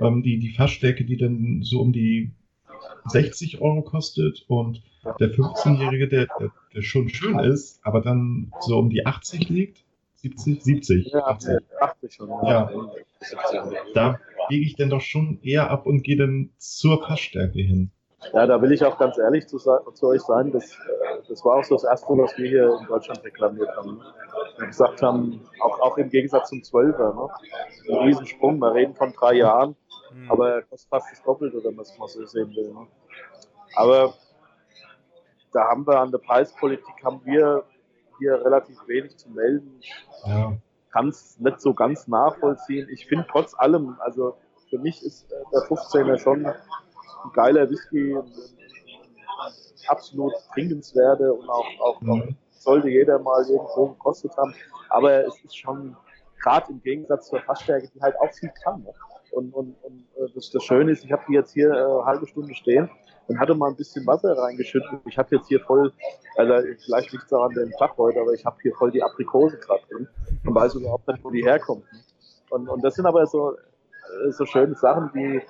[0.00, 2.32] Ähm, die, die Fassstärke, die dann so um die
[3.06, 4.82] 60 Euro kostet und
[5.20, 6.26] der 15-Jährige, der,
[6.74, 9.84] der, schon schön ist, aber dann so um die 80 liegt,
[10.16, 11.06] 70, 70.
[11.12, 12.28] Ja, 80, 80 schon.
[12.28, 12.70] Ja.
[13.94, 14.18] Da
[14.48, 17.90] biege ich denn doch schon eher ab und gehe dann zur Passstärke hin.
[18.32, 21.58] Ja, da will ich auch ganz ehrlich zu, zu euch sein, das, äh, das war
[21.58, 24.00] auch so das erste, was wir hier in Deutschland reklamiert haben.
[24.58, 27.28] Wir gesagt haben, auch, auch im Gegensatz zum 12er, ne?
[27.90, 29.76] ein Riesensprung, wir reden von drei Jahren,
[30.16, 30.30] mhm.
[30.30, 32.72] aber er kostet fast das Doppelte, wenn man es mal so sehen will.
[32.72, 32.86] Ne?
[33.74, 34.14] Aber
[35.52, 37.64] da haben wir an der Preispolitik haben wir
[38.18, 39.80] hier relativ wenig zu melden.
[40.24, 40.56] Ja.
[40.90, 42.88] Kann es nicht so ganz nachvollziehen.
[42.90, 44.36] Ich finde trotz allem, also
[44.70, 48.16] für mich ist äh, der 15er schon ein geiler Whisky,
[49.88, 52.36] absolut trinkenswerte und auch, auch, mhm.
[52.50, 54.54] sollte jeder mal irgendwo gekostet haben.
[54.88, 55.96] Aber es ist schon
[56.42, 58.82] gerade im Gegensatz zur Fassstärke, die halt auch viel kann.
[58.82, 58.92] Ne?
[59.36, 62.04] Und, und, und äh, das, das Schöne ist, ich habe die jetzt hier äh, eine
[62.06, 62.88] halbe Stunde stehen
[63.28, 64.88] und hatte mal ein bisschen Wasser reingeschüttet.
[65.04, 65.92] Ich habe jetzt hier voll,
[66.38, 69.58] also vielleicht liegt es daran dem Tag heute, aber ich habe hier voll die Aprikose
[69.58, 70.08] gerade drin
[70.46, 71.84] und weiß überhaupt nicht, wo die herkommt.
[72.48, 75.42] Und, und das sind aber so, äh, so schöne Sachen, die,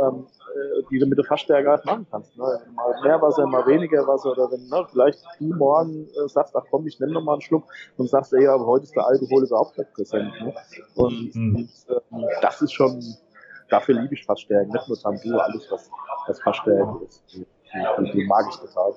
[0.00, 2.34] ähm, äh, die du mit der Fassstärke halt machen kannst.
[2.38, 2.44] Ne?
[2.74, 6.64] Mal mehr Wasser, mal weniger Wasser oder wenn ne, vielleicht du morgen äh, sagst, ach
[6.70, 7.64] komm, ich nehme noch mal einen Schluck
[7.98, 10.32] und sagst, ey, aber heute ist der Alkohol überhaupt nicht präsent.
[10.40, 10.54] Ne?
[10.94, 11.56] Und, mhm.
[11.56, 13.02] und ähm, das ist schon,
[13.68, 15.90] dafür liebe ich Fassstärken, nicht nur Tambu, alles was,
[16.26, 17.24] was Fassstärken ist.
[17.32, 17.46] die,
[18.12, 18.94] die mag ich total.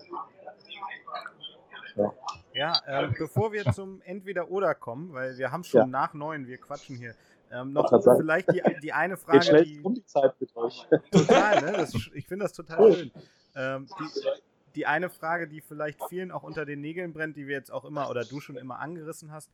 [1.96, 2.14] Ja,
[2.54, 5.88] ja ähm, bevor wir zum Entweder-Oder kommen, weil wir haben schon ja.
[5.88, 7.16] nach neun, wir quatschen hier.
[7.50, 9.40] Ähm, noch vielleicht die, die eine Frage.
[9.40, 10.86] Geht schnell die, um die Zeit mit euch.
[11.12, 11.72] Total, ne?
[11.74, 13.12] Das, ich finde das total schön.
[13.56, 14.30] Ähm, die,
[14.76, 17.86] die eine Frage, die vielleicht vielen auch unter den Nägeln brennt, die wir jetzt auch
[17.86, 19.50] immer oder du schon immer angerissen hast.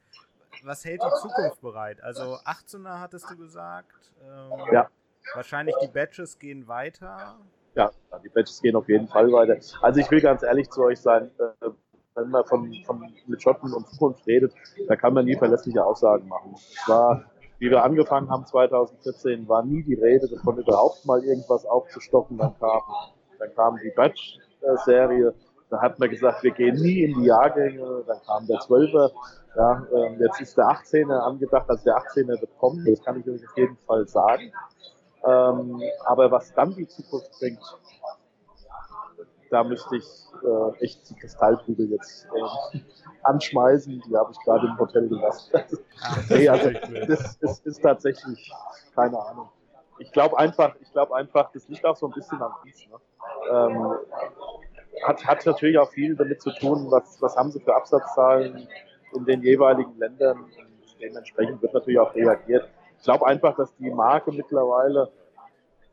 [0.63, 2.01] Was hält die Zukunft bereit?
[2.01, 4.11] Also 18er hattest du gesagt.
[4.21, 4.89] Ähm, ja.
[5.33, 7.39] Wahrscheinlich die Badges gehen weiter.
[7.75, 7.91] Ja,
[8.23, 9.57] die Badges gehen auf jeden Fall weiter.
[9.81, 11.69] Also ich will ganz ehrlich zu euch sein, äh,
[12.15, 14.53] wenn man von, von mit Schotten und Zukunft redet,
[14.87, 16.53] da kann man nie verlässliche Aussagen machen.
[16.53, 17.25] Es war,
[17.57, 22.37] wie wir angefangen haben 2014, war nie die Rede davon, überhaupt mal irgendwas aufzustocken.
[22.37, 22.81] Dann kam,
[23.39, 25.33] dann kam die Badge-Serie.
[25.69, 28.03] Da hat man gesagt, wir gehen nie in die Jahrgänge.
[28.05, 29.09] Dann kam der Zwölfer.
[29.55, 33.29] Ja, ähm, jetzt ist der 18er angedacht, also der 18er wird kommen, das kann ich
[33.29, 34.51] euch auf jeden Fall sagen.
[35.25, 37.61] Ähm, aber was dann die Zukunft bringt,
[39.49, 40.05] da müsste ich
[40.43, 42.79] äh, echt die Kristallkugel jetzt äh,
[43.23, 44.01] anschmeißen.
[44.07, 45.51] Die habe ich gerade im Hotel gelassen.
[46.29, 46.71] nee, also
[47.07, 48.51] das, das ist tatsächlich
[48.95, 49.49] keine Ahnung.
[49.99, 52.89] Ich glaube einfach, ich glaube einfach, das liegt auch so ein bisschen am Dienst.
[52.89, 52.97] Ne?
[53.51, 53.93] Ähm,
[55.05, 58.67] hat, hat natürlich auch viel damit zu tun, was, was haben sie für Absatzzahlen
[59.13, 60.43] in den jeweiligen Ländern.
[60.43, 60.51] Und
[60.99, 62.67] dementsprechend wird natürlich auch reagiert.
[63.03, 65.11] Ich glaube einfach, dass die Marke mittlerweile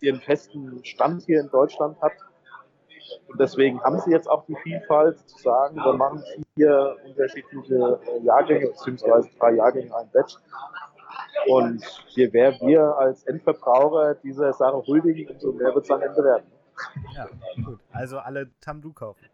[0.01, 2.13] ihren festen Stand hier in Deutschland hat.
[3.27, 6.23] Und deswegen haben sie jetzt auch die Vielfalt zu sagen, wir machen
[6.55, 10.37] vier unterschiedliche äh, Jahrgänge, beziehungsweise drei Jahrgänge, ein Batch.
[11.49, 16.23] Und je mehr wir als Endverbraucher dieser Sache huldigen, umso mehr wird es am Ende
[16.23, 16.47] werden.
[17.17, 17.27] Ja,
[17.65, 17.81] gut.
[17.91, 19.27] Also alle Tamdu kaufen.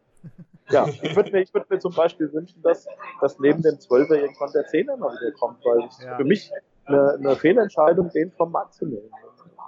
[0.70, 2.89] Ja, ich würde mir, würd mir zum Beispiel wünschen, dass,
[3.20, 6.16] dass neben dem 12er irgendwann der 10er mal wieder kommt, weil ja.
[6.16, 6.51] für mich
[6.87, 9.11] eine, eine Fehlentscheidung, den vom Markt zu nehmen.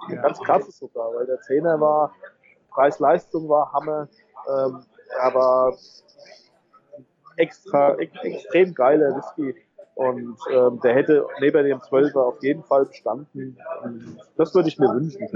[0.09, 0.21] Ja.
[0.21, 2.13] Ganz krass ist sogar, weil der 10er war,
[2.71, 4.07] Preis-Leistung war Hammer,
[4.47, 4.83] ähm,
[5.21, 5.75] aber
[7.35, 9.55] extra, ex, extrem geiler Whisky.
[9.95, 13.57] Und ähm, der hätte neben dem 12er auf jeden Fall bestanden.
[14.37, 15.27] Das würde ich mir wünschen.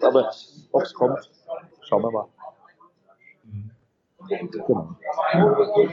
[0.00, 0.32] Aber
[0.72, 1.30] ob es kommt,
[1.82, 2.26] schauen wir mal.
[4.28, 4.96] Genau.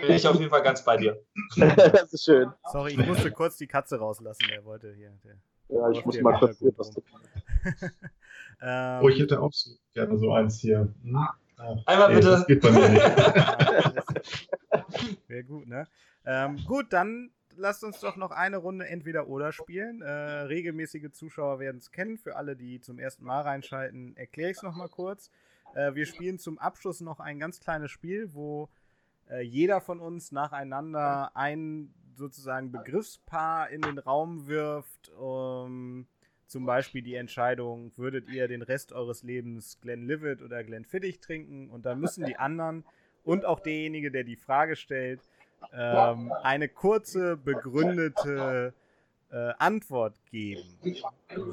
[0.01, 1.21] Bin ich auf jeden Fall ganz bei dir.
[1.57, 2.51] das ist schön.
[2.71, 4.45] Sorry, ich musste kurz die Katze rauslassen.
[4.49, 5.11] Der wollte hier.
[5.23, 5.35] Der
[5.69, 6.95] ja, ich muss mal kurz hier was
[8.61, 10.93] ähm, Oh, ich hätte auch so gerne so eins hier.
[11.03, 11.15] Hm?
[11.15, 11.35] Ah,
[11.85, 12.27] Einmal nee, bitte.
[12.27, 13.01] Das geht bei mir nicht.
[15.27, 15.87] Wäre gut, ne?
[16.25, 20.01] Ähm, gut, dann lasst uns doch noch eine Runde entweder oder spielen.
[20.01, 22.17] Äh, regelmäßige Zuschauer werden es kennen.
[22.17, 25.29] Für alle, die zum ersten Mal reinschalten, erkläre ich es nochmal kurz.
[25.75, 28.69] Äh, wir spielen zum Abschluss noch ein ganz kleines Spiel, wo
[29.29, 35.09] äh, jeder von uns nacheinander ein sozusagen Begriffspaar in den Raum wirft.
[35.17, 36.07] Um,
[36.47, 41.69] zum Beispiel die Entscheidung, würdet ihr den Rest eures Lebens Glenlivet oder Glenfiddich trinken?
[41.69, 42.85] Und dann müssen die anderen
[43.23, 45.21] und auch derjenige, der die Frage stellt,
[45.71, 48.73] ähm, eine kurze, begründete
[49.33, 50.77] äh, Antwort geben.
[51.35, 51.49] So.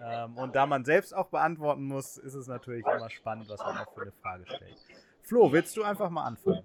[0.00, 3.78] Ähm, und da man selbst auch beantworten muss, ist es natürlich immer spannend, was man
[3.78, 4.76] auch für eine Frage stellt.
[5.22, 6.64] Flo, willst du einfach mal anfangen?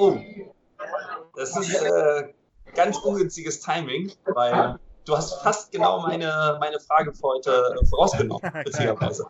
[0.00, 0.18] Oh,
[1.36, 2.32] das ist äh,
[2.74, 9.28] ganz ungünstiges Timing, weil du hast fast genau meine, meine Frage für heute vorausgenommen, beziehungsweise.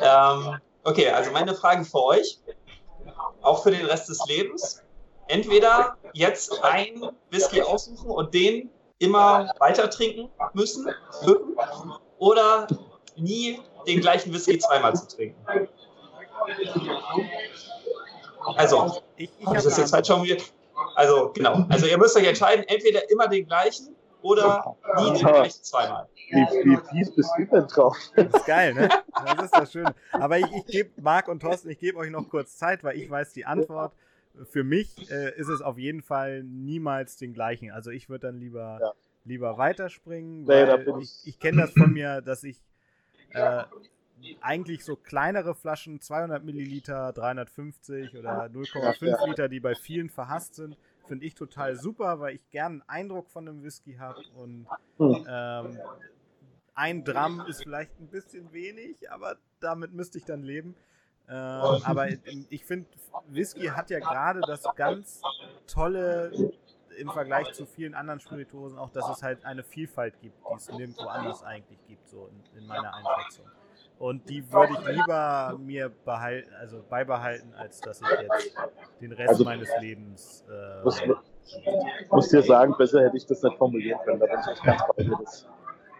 [0.00, 2.40] ähm, okay, also meine Frage für euch,
[3.40, 4.82] auch für den Rest des Lebens.
[5.28, 8.68] Entweder jetzt ein Whisky aussuchen und den
[9.02, 10.88] immer weiter trinken müssen,
[12.18, 12.66] oder
[13.16, 15.36] nie den gleichen Whisky zweimal zu trinken.
[18.56, 20.42] Also, ich, ich das ist jetzt halt schon wieder.
[20.94, 21.64] Also, genau.
[21.68, 26.08] Also, ihr müsst euch entscheiden, entweder immer den gleichen oder nie den gleichen zweimal.
[26.30, 27.96] Wie, wie fies bist du denn drauf?
[28.16, 28.88] Das ist geil, ne?
[29.26, 29.94] Das ist das Schöne.
[30.12, 33.10] Aber ich, ich gebe Marc und Thorsten, ich gebe euch noch kurz Zeit, weil ich
[33.10, 33.92] weiß die Antwort
[34.44, 37.70] für mich äh, ist es auf jeden Fall niemals den gleichen.
[37.70, 38.92] Also ich würde dann lieber, ja.
[39.24, 42.62] lieber weiterspringen, weil nee, ich, ich kenne das von mir, dass ich
[43.30, 43.64] äh,
[44.40, 49.26] eigentlich so kleinere Flaschen, 200 Milliliter, 350 oder 0,5 ja.
[49.26, 50.76] Liter, die bei vielen verhasst sind,
[51.06, 54.66] finde ich total super, weil ich gern einen Eindruck von einem Whisky habe und
[54.98, 55.26] hm.
[55.28, 55.78] ähm,
[56.74, 60.74] ein Gramm ist vielleicht ein bisschen wenig, aber damit müsste ich dann leben.
[61.28, 62.08] Ähm, aber
[62.50, 62.86] ich finde,
[63.28, 65.22] Whisky hat ja gerade das ganz
[65.66, 66.52] tolle
[66.98, 70.70] im Vergleich zu vielen anderen Spirituosen auch, dass es halt eine Vielfalt gibt, die es
[70.70, 73.46] nirgendwo anders eigentlich gibt, so in, in meiner Einschätzung.
[73.98, 78.56] Und die würde ich lieber mir behalten, also beibehalten, als dass ich jetzt
[79.00, 80.44] den Rest also, meines Lebens.
[80.50, 81.00] Äh, muss,
[82.10, 85.02] muss dir sagen, besser hätte ich das nicht formulieren können, da bin ich ganz bei
[85.04, 85.18] dir.
[85.20, 85.46] Das,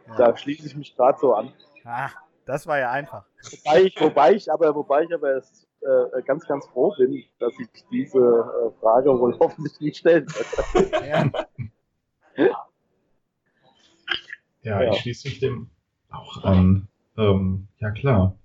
[0.09, 0.17] ja.
[0.17, 1.53] Da schließe ich mich gerade so an.
[1.85, 2.11] Ah,
[2.45, 3.25] Das war ja einfach.
[3.51, 7.53] Wobei ich, wobei ich aber, wobei ich aber es, äh, ganz, ganz froh bin, dass
[7.59, 11.07] ich diese äh, Frage wohl hoffentlich nicht stellen werde.
[11.07, 11.31] Ja.
[12.37, 12.67] Ja,
[14.83, 14.93] Ja.
[14.93, 15.71] ich schließe mich dem
[16.11, 16.89] auch an.
[17.17, 18.39] Ähm, ja, klar.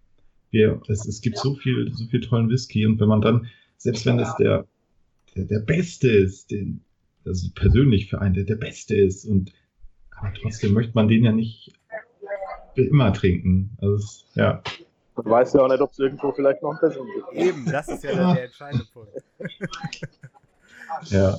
[0.49, 3.47] Wir, es, es gibt so viel, so viel tollen Whisky und wenn man dann,
[3.77, 4.65] selbst wenn es der,
[5.35, 6.83] der, der Beste ist, den,
[7.25, 9.51] also persönlich für einen, der der Beste ist und
[10.11, 11.73] aber trotzdem möchte man den ja nicht
[12.77, 13.77] immer trinken.
[13.81, 14.61] Also, ja.
[15.15, 17.33] Man weiß ja auch nicht, ob es irgendwo vielleicht noch ein besseren gibt.
[17.33, 19.09] Eben, das ist ja der, der entscheidende Punkt.
[21.09, 21.37] Ja,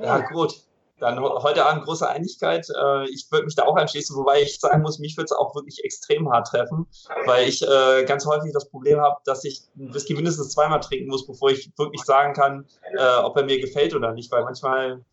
[0.00, 0.54] Ja, gut.
[1.00, 2.68] Dann heute Abend große Einigkeit.
[2.70, 5.54] Äh, Ich würde mich da auch anschließen, wobei ich sagen muss, mich würde es auch
[5.56, 6.86] wirklich extrem hart treffen,
[7.26, 11.08] weil ich äh, ganz häufig das Problem habe, dass ich einen Whisky mindestens zweimal trinken
[11.08, 12.64] muss, bevor ich wirklich sagen kann,
[12.96, 15.04] äh, ob er mir gefällt oder nicht, weil manchmal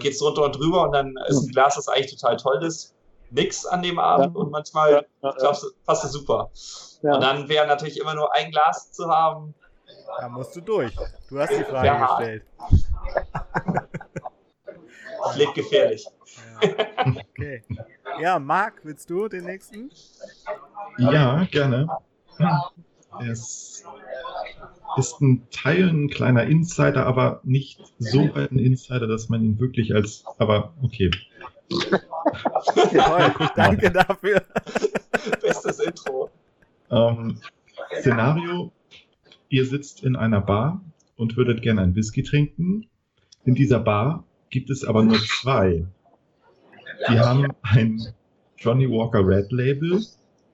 [0.00, 2.92] geht es drunter und drüber und dann ist ein Glas, das eigentlich total toll ist,
[3.30, 4.40] nix an dem Abend Ja.
[4.40, 6.50] und manchmal Ja, ja, glaubst passt es super.
[7.02, 7.14] ja.
[7.14, 9.54] Und dann wäre natürlich immer nur ein Glas zu haben.
[10.20, 10.94] Da musst du durch.
[11.28, 12.16] Du hast die Frage Ja.
[12.18, 12.42] gestellt.
[15.34, 16.06] Klingt gefährlich.
[16.62, 17.12] Ja.
[17.30, 17.62] Okay.
[18.20, 19.90] Ja, Marc, willst du den nächsten?
[20.98, 21.88] ja gerne.
[23.30, 23.84] Es
[24.96, 29.58] ist ein Teil ein kleiner Insider, aber nicht so weit ein Insider, dass man ihn
[29.60, 31.10] wirklich als, aber okay.
[31.70, 34.42] Toll, danke dafür.
[35.40, 36.30] Bestes Intro.
[36.90, 37.38] Ähm,
[38.00, 38.72] Szenario,
[39.48, 40.80] ihr sitzt in einer Bar
[41.16, 42.88] und würdet gerne einen Whisky trinken.
[43.44, 45.86] In dieser Bar gibt es aber nur zwei.
[47.08, 48.00] Die haben ein
[48.58, 50.04] Johnny Walker Red Label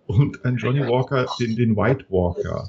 [0.07, 2.69] und ein Johnny Walker, den, den White Walker.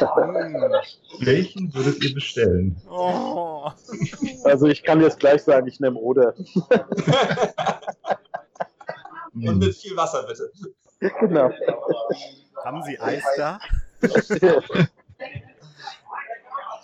[1.20, 2.76] Welchen würdet ihr bestellen?
[2.90, 3.49] Oh.
[4.44, 6.34] Also ich kann jetzt gleich sagen, ich nehme Oder.
[9.34, 10.50] Und mit viel Wasser, bitte.
[11.20, 11.50] genau.
[12.64, 13.58] Haben Sie Eis da?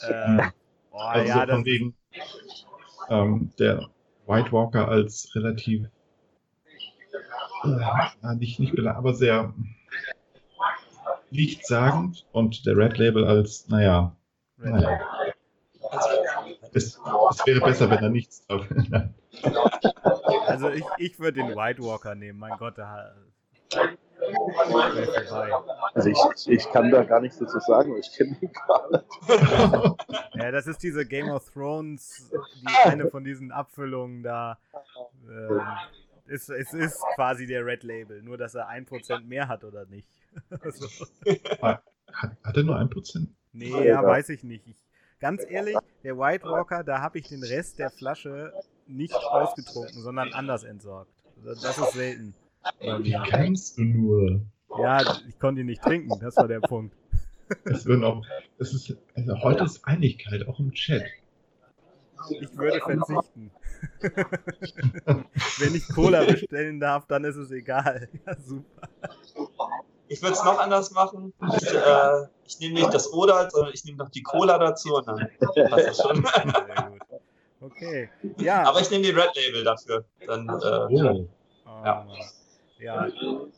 [0.02, 0.50] Äh,
[0.90, 1.94] oh, Also ja, von wegen
[3.08, 3.88] ähm, der
[4.26, 5.86] White Walker als relativ
[7.64, 9.54] äh, nicht, nicht aber sehr
[11.30, 14.14] nichtssagend und der Red Label als, naja,
[14.58, 15.00] naja.
[16.76, 18.66] Also, Es, es wäre besser, wenn er nichts drauf
[20.46, 22.38] also ich, ich würde den White Walker nehmen.
[22.38, 23.14] Mein Gott, da.
[25.94, 28.90] Also ich, ich, ich kann da gar nichts dazu sagen, weil ich kenne ihn gar
[28.90, 29.04] nicht.
[30.34, 32.30] Ja, das ist diese Game of Thrones,
[32.60, 34.58] die eine von diesen Abfüllungen da.
[35.28, 35.62] Ähm,
[36.26, 40.08] ist, es ist quasi der Red Label, nur dass er 1% mehr hat oder nicht.
[40.70, 41.06] so.
[41.62, 41.82] Hat,
[42.12, 43.30] hat er nur ein Prozent?
[43.52, 44.66] Nee, ja, weiß ich nicht.
[44.66, 44.76] Ich,
[45.20, 48.52] ganz ehrlich, der White Walker, da habe ich den Rest der Flasche
[48.86, 51.10] nicht ausgetrunken, sondern anders entsorgt.
[51.44, 52.34] Das ist selten.
[52.80, 54.40] Wie kannst du nur?
[54.78, 56.94] Ja, ich konnte ihn nicht trinken, das war der Punkt.
[57.64, 58.26] Es würden auch,
[58.58, 61.04] es ist, also heute ist Einigkeit, auch im Chat.
[62.40, 63.52] Ich würde verzichten.
[65.58, 68.08] Wenn ich Cola bestellen darf, dann ist es egal.
[68.26, 68.88] Ja, super.
[70.08, 71.32] Ich würde es noch anders machen.
[71.56, 75.06] Ich, äh, ich nehme nicht das Oder, sondern ich nehme noch die Cola dazu und
[75.06, 75.28] dann
[75.68, 76.26] passt das schon.
[77.58, 78.10] Okay.
[78.36, 78.64] Ja.
[78.64, 80.04] Aber ich nehme den Red Label dafür.
[80.24, 81.26] Dann, äh,
[81.66, 81.84] Oh.
[81.84, 82.06] Ja.
[82.78, 83.08] Ja.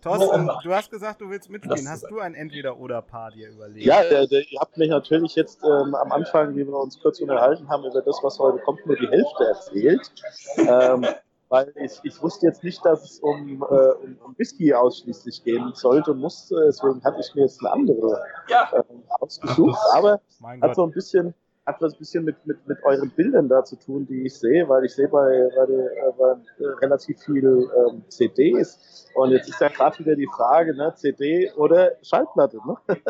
[0.01, 1.89] Thorsten, du hast gesagt, du willst mitspielen.
[1.89, 3.85] Hast du ein Entweder-Oder-Paar dir überlegt?
[3.85, 7.21] Ja, der, der, ihr habt mich natürlich jetzt ähm, am Anfang, wie wir uns kurz
[7.21, 10.13] unterhalten haben, über das, was heute kommt, nur die Hälfte erzählt.
[10.59, 11.05] Ähm,
[11.49, 15.73] weil ich, ich wusste jetzt nicht, dass es um, äh, um, um Whisky ausschließlich gehen
[15.75, 16.65] sollte und musste.
[16.67, 19.79] Deswegen hatte ich mir jetzt eine andere ja, ähm, ausgesucht.
[19.95, 20.77] Aber Mein hat Gott.
[20.77, 21.35] so ein bisschen
[21.69, 24.67] hat was ein bisschen mit, mit, mit euren Bildern da zu tun, die ich sehe,
[24.69, 29.61] weil ich sehe bei, bei, äh, bei äh, relativ viel ähm, CDs und jetzt ist
[29.61, 32.77] ja gerade wieder die Frage, ne, CD oder Schallplatte, ne?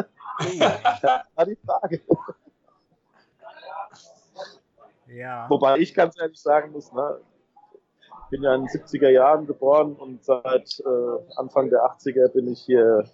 [1.03, 2.01] Das war die Frage.
[5.07, 5.47] Ja.
[5.49, 7.21] Wobei ich ganz ehrlich sagen muss, ne,
[8.31, 12.61] bin ja in den 70er Jahren geboren und seit äh, Anfang der 80er bin ich
[12.61, 13.05] hier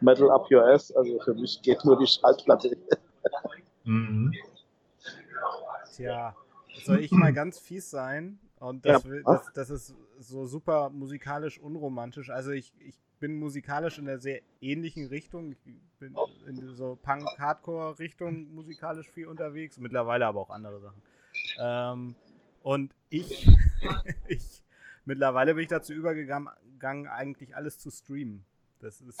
[0.00, 2.76] Metal Up Your Ass, also für mich geht nur die Schallplatte.
[3.84, 4.32] Mhm.
[5.94, 6.34] Tja,
[6.84, 8.38] soll ich mal ganz fies sein?
[8.58, 9.10] Und das, Ja.
[9.10, 12.30] will, das, das ist so super musikalisch unromantisch.
[12.30, 15.52] Also ich, ich bin musikalisch in einer sehr ähnlichen Richtung.
[15.52, 15.60] Ich
[15.98, 16.14] bin
[16.46, 21.02] in so Punk-Hardcore-Richtung musikalisch viel unterwegs, mittlerweile aber auch andere Sachen.
[21.58, 22.14] Ähm,
[22.62, 23.48] und ich,
[24.28, 24.61] ich,
[25.04, 26.48] mittlerweile bin ich dazu übergegangen,
[27.08, 28.44] eigentlich alles zu streamen.
[28.80, 29.20] Das ist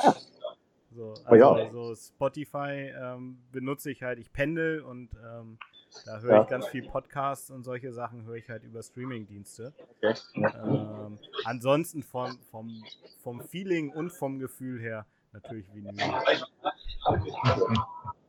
[0.94, 1.52] so, Oh ja.
[1.52, 5.58] also so Spotify ähm, benutze ich halt, ich pendel und ähm,
[6.04, 6.42] da höre Ja.
[6.42, 9.72] ich ganz viel Podcasts und solche Sachen höre ich halt über Streaming-Dienste.
[9.98, 10.14] Okay.
[10.34, 12.82] Ähm, ansonsten vom, vom,
[13.22, 15.94] vom Feeling und vom Gefühl her natürlich Vinyl.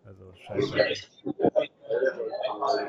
[0.06, 0.94] Also Schallplatte.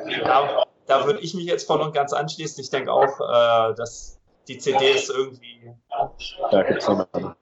[0.08, 2.60] Ja, da würde ich mich jetzt voll und ganz anschließen.
[2.62, 5.70] Ich denke auch, äh, dass die CD ist irgendwie,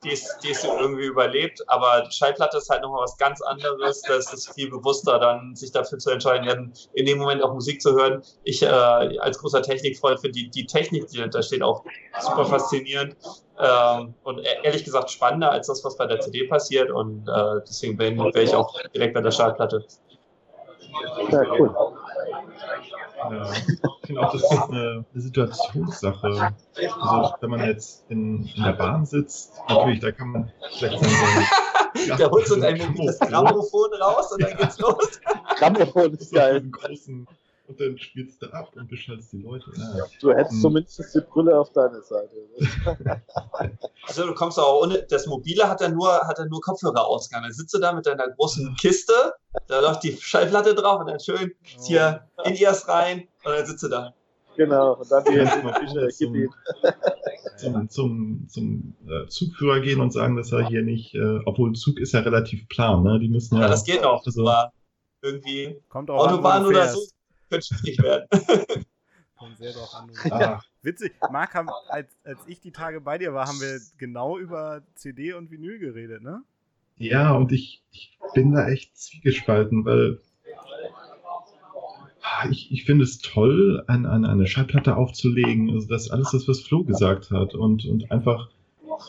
[0.04, 4.02] die ist, die ist irgendwie überlebt, aber die Schallplatte ist halt nochmal was ganz anderes.
[4.02, 7.92] Das ist viel bewusster, dann sich dafür zu entscheiden, in, dem Moment auch Musik zu
[7.94, 8.22] hören.
[8.44, 11.82] Ich äh, als großer Technikfreund finde die, die Technik, die da steht, auch
[12.20, 13.16] super faszinierend
[13.58, 16.90] ähm, und e- ehrlich gesagt spannender als das, was bei der CD passiert.
[16.90, 19.84] Und äh, deswegen bin- wäre ich auch direkt bei der Schallplatte.
[21.30, 21.74] Ja, cool.
[23.30, 26.54] Ja, ich finde auch, das ist eine, eine Situationssache.
[27.00, 31.14] Also, wenn man jetzt in, in der Bahn sitzt, natürlich, da kann man vielleicht sagen,
[31.14, 31.62] so,
[32.18, 35.20] Da holst du dein mobiles Grammophon raus und dann geht's los.
[35.58, 36.56] Grammophon ist so geil.
[36.56, 37.26] einen großen,
[37.72, 39.64] und dann spielst du ab und beschallst die Leute.
[39.76, 40.04] Ja.
[40.20, 40.60] Du hättest Hm.
[40.60, 42.36] zumindest die Brille auf deiner Seite.
[44.06, 47.42] Also du kommst auch ohne, das Mobile hat dann nur, hat nur Kopfhörerausgang.
[47.42, 49.12] Dann sitzt du da mit deiner großen Kiste,
[49.68, 51.52] da läuft die Schallplatte drauf und dann schön
[51.86, 54.12] hier in Ears rein und dann sitzt du da.
[54.56, 54.94] Genau.
[54.96, 56.50] Und dann die Fische, ihm.
[57.56, 61.74] zum, zum, zum äh, Zugführer gehen und sagen, dass er hier nicht, äh, obwohl ein
[61.74, 63.18] Zug ist ja relativ plan, ne?
[63.20, 63.62] Die müssen ja.
[63.62, 64.24] Ja, das geht noch.
[64.26, 64.72] Also- Aber
[65.22, 67.00] irgendwie Kommt auch an, Autobahn du oder so
[67.52, 68.28] könnte schwierig werden.
[69.36, 70.10] Kommt sehr drauf an.
[70.30, 74.38] Ah, Witzig, Marc, haben, als, als ich die Tage bei dir war, haben wir genau
[74.38, 76.42] über CD und Vinyl geredet, ne?
[76.96, 80.20] ja, und ich, ich bin da echt zwiegespalten, weil
[82.50, 85.70] ich, ich finde es toll, an, an eine Schallplatte aufzulegen.
[85.70, 87.54] Also das alles, das, was Flo gesagt hat.
[87.54, 88.48] Und, und einfach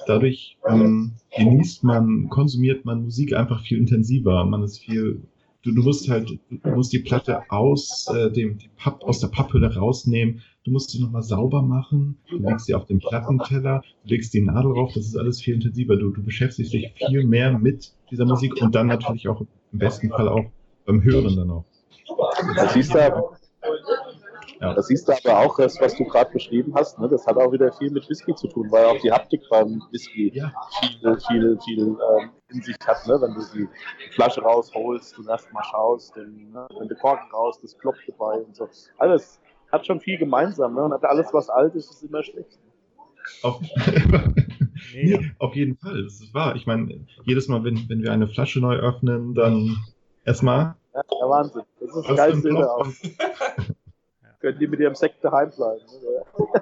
[0.07, 4.43] dadurch ähm, genießt man, konsumiert man Musik einfach viel intensiver.
[4.45, 5.21] Man ist viel.
[5.64, 9.30] Du, du musst halt, du musst die Platte aus äh, dem die Papp, aus der
[9.30, 10.41] Papphülle rausnehmen.
[10.65, 12.18] Du musst sie nochmal sauber machen.
[12.30, 14.91] Du legst sie auf den Plattenteller, du legst die Nadel drauf.
[14.94, 15.95] Das ist alles viel intensiver.
[15.95, 19.41] Du, du beschäftigst dich viel mehr mit dieser Musik und dann natürlich auch
[19.72, 20.45] im besten Fall auch
[20.85, 21.65] beim Hören dann auch.
[22.56, 22.99] Das siehst du,
[24.64, 24.73] Ja.
[24.73, 26.98] das siehst du aber auch, das, was du gerade beschrieben hast.
[26.98, 27.10] Ne?
[27.10, 30.31] Das hat auch wieder viel mit Whisky zu tun, weil auch die Haptik beim Whisky
[30.34, 33.06] Ja, viel, viel, viel ähm, in sich hat.
[33.06, 33.19] Ne?
[33.19, 33.68] Wenn du die
[34.11, 36.65] Flasche rausholst und erstmal schaust, den, ne?
[36.80, 38.69] wenn du Korken raus, das klopft dabei und so.
[38.99, 40.76] Alles hat schon viel gemeinsam.
[40.76, 40.84] Ne?
[40.84, 42.57] Und hat alles, was alt ist, ist immer schlecht.
[43.41, 43.60] auf,
[44.94, 46.03] nee, auf jeden Fall.
[46.03, 46.56] Das ist wahr.
[46.56, 49.76] Ich meine, jedes Mal, wenn, wenn wir eine Flasche neu öffnen, dann
[50.23, 50.76] erstmal.
[50.94, 51.64] Ja, der Wahnsinn.
[51.81, 52.88] Das ist das Geilste überhaupt.
[54.43, 55.85] Können die mit ihrem Sekt daheim bleiben.
[55.85, 56.25] Ne?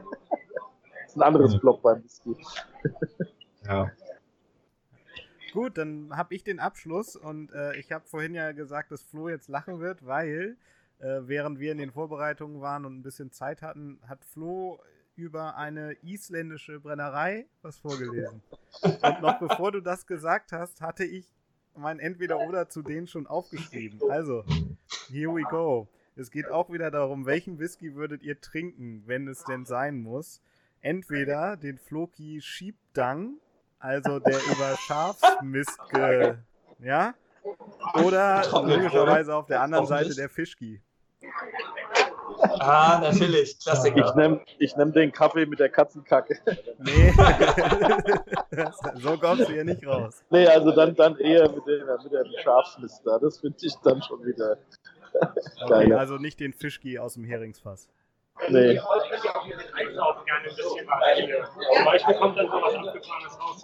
[1.03, 1.59] Das ist ein anderes Ja.
[1.59, 2.37] Block beim Whisky.
[3.65, 3.91] Ja,
[5.51, 9.27] Gut, dann habe ich den Abschluss und äh, ich habe vorhin ja gesagt, dass Flo
[9.27, 10.55] jetzt lachen wird, weil
[10.99, 14.79] äh, während wir in den Vorbereitungen waren und ein bisschen Zeit hatten, hat Flo
[15.15, 18.41] über eine isländische Brennerei was vorgelesen.
[18.81, 21.25] Und noch bevor du das gesagt hast, hatte ich
[21.75, 23.99] mein Entweder-Oder zu denen schon aufgeschrieben.
[24.09, 24.45] Also,
[25.09, 25.89] here we go.
[26.15, 30.41] Es geht auch wieder darum, welchen Whisky würdet ihr trinken, wenn es denn sein muss.
[30.81, 33.35] Entweder den Floki Schiebdang,
[33.79, 36.35] also der über Schafsmist ge...
[36.79, 37.13] Ja?
[38.03, 40.81] Oder logischerweise auf der anderen Seite der Fischki.
[42.59, 43.51] Ah, natürlich.
[43.51, 44.15] Ich Klassiker.
[44.15, 46.39] nehme ich nehm den Kaffee mit der Katzenkacke.
[46.79, 47.11] Nee.
[48.95, 50.23] so kommst du hier nicht raus.
[50.29, 53.19] Nee, also dann, dann eher mit dem, mit dem Schafsmister.
[53.19, 54.57] Das finde ich dann schon wieder.
[55.63, 57.87] Okay, also nicht den Fischki aus dem Heringsfass.
[58.49, 58.79] Nee.
[58.79, 61.47] Einkaufen gerne ein bisschen was hier.
[61.75, 63.63] Zum Beispiel kommt dann sowas Abgefahrenes raus.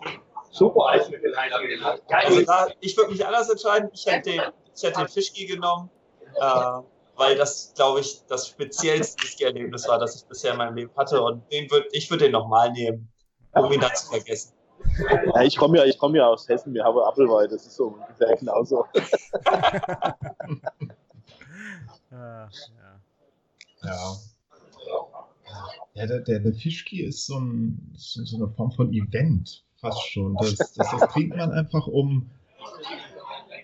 [0.51, 0.85] Super.
[0.87, 1.91] Eis mit den Heißen.
[2.09, 3.89] Also da, ich würde mich anders entscheiden.
[3.93, 4.41] Ich hätte den,
[4.75, 5.89] ich hätte den Fischki genommen,
[6.35, 6.79] äh,
[7.15, 11.21] weil das, glaube ich, das speziellste Whisky-Erlebnis war, das ich bisher in meinem Leben hatte.
[11.21, 13.11] Und den würd, ich würde den nochmal nehmen,
[13.53, 14.53] um ihn dann zu vergessen.
[15.33, 17.87] Ja, ich komme ja, ich komm ja aus Hessen, wir haben Apfelwein, das ist so
[17.87, 18.85] ungefähr genauso.
[22.17, 22.49] Ah,
[23.83, 23.89] ja.
[23.89, 24.15] ja.
[25.93, 30.01] Ja, der, der, der Fischki ist so, ein, so, so eine Form von Event, fast
[30.11, 30.35] schon.
[30.35, 32.29] Das, das, das trinkt man einfach um.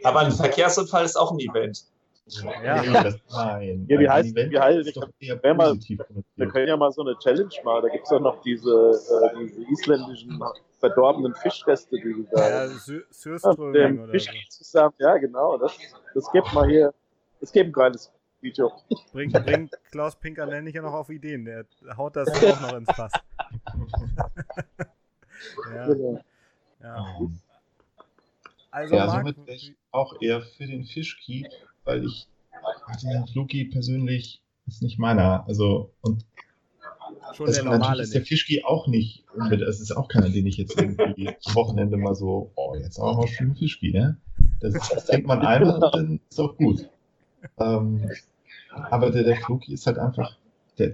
[0.04, 1.84] Aber ein Verkehrsunfall ist auch ein Event.
[2.64, 3.04] Ja.
[3.04, 3.86] Das, nein.
[3.90, 5.78] Ja, wie heißt- Event wie heißt- ist doch eher wer mal-
[6.36, 7.82] Wir können ja mal so eine Challenge machen.
[7.84, 10.42] Da gibt es doch noch diese, äh, diese isländischen
[10.80, 14.64] verdorbenen Fischreste, die du Ja, da Sü- mit Sürströming oder Fisch so.
[14.64, 14.96] zusammen.
[15.00, 15.58] Ja, genau.
[15.58, 15.78] Das,
[16.16, 16.94] das gibt mal hier.
[17.42, 18.10] Das gibt ein geiles
[18.44, 18.72] Video.
[19.12, 21.46] Bringt, bringt Klaus Pinker nämlich ja noch auf Ideen.
[21.46, 21.66] Der
[21.98, 23.12] haut das auch noch ins Fass.
[25.74, 26.20] ja, Genau.
[26.82, 27.18] ja.
[27.20, 27.40] Ähm,
[28.72, 31.48] Also, ja, Marc, somit wäre ich auch eher für den Fischki,
[31.86, 32.28] weil ich
[33.02, 35.46] den Fluki persönlich ist nicht meiner.
[35.48, 36.26] Also, und
[37.34, 38.22] Schon das der natürlich normale ist der.
[38.26, 39.26] Fischki auch nicht.
[39.68, 43.18] Es ist auch keiner, den ich jetzt irgendwie am Wochenende mal so, oh, jetzt auch
[43.18, 44.18] mal schön Fischki, ne?
[44.60, 46.90] Das, ist, das trinkt man einmal und dann ist auch gut.
[47.60, 48.10] Ähm,
[48.90, 50.38] aber der, der Floki ist halt einfach,
[50.78, 50.92] der,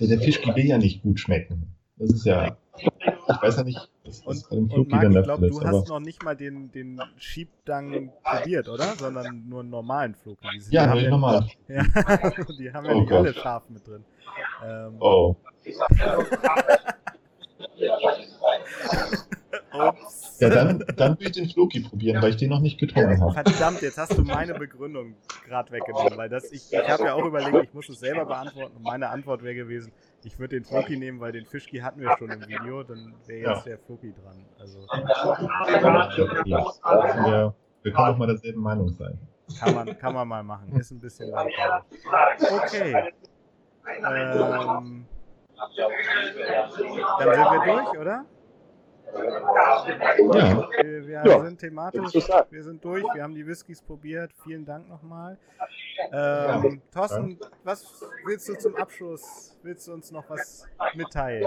[0.00, 1.72] der, der Fischki will ja nicht gut schmecken.
[1.96, 5.10] Das ist ja, ich weiß ja nicht, was, Und, bei dem und Floki Marc, dann
[5.10, 8.94] ich der glaube, Fall du hast noch nicht mal den, den Schiebdang probiert, oder?
[8.96, 10.46] Sondern nur einen normalen Floki.
[10.54, 11.46] Die sind- ja, die ich ja, nochmal.
[11.68, 11.82] ja,
[12.58, 13.42] die haben ja Oh nicht alle Gott.
[13.42, 14.04] scharf mit drin.
[14.64, 15.36] Ähm, Oh,
[19.80, 20.38] ups.
[20.40, 23.32] ja, dann, dann will ich den Floki probieren, weil ich den noch nicht getrunken habe.
[23.32, 25.14] Verdammt, jetzt hast du meine Begründung
[25.46, 28.76] gerade weggenommen, weil das, ich, ich habe ja auch überlegt, ich muss es selber beantworten
[28.76, 29.92] und meine Antwort wäre gewesen,
[30.24, 33.52] ich würde den Floki nehmen, weil den Fischki hatten wir schon im Video, dann wäre
[33.54, 34.44] jetzt der Floki dran.
[34.58, 34.80] Also
[36.44, 39.18] Wir, wir können auch mal derselben Meinung sein.
[39.60, 41.84] kann man, kann man mal machen, ist ein bisschen langweilig.
[42.40, 43.12] Okay.
[43.88, 45.06] Ähm,
[45.56, 45.70] dann
[46.74, 46.86] sind
[47.16, 48.24] wir durch, oder?
[49.14, 52.14] Ja, Wir, wir Ja, sind thematisch,
[52.50, 54.32] wir sind durch, wir haben die Whiskys probiert.
[54.44, 55.38] Vielen Dank nochmal.
[56.12, 59.56] Ähm, Thorsten, was willst du zum Abschluss?
[59.62, 61.42] Willst du uns noch was mitteilen?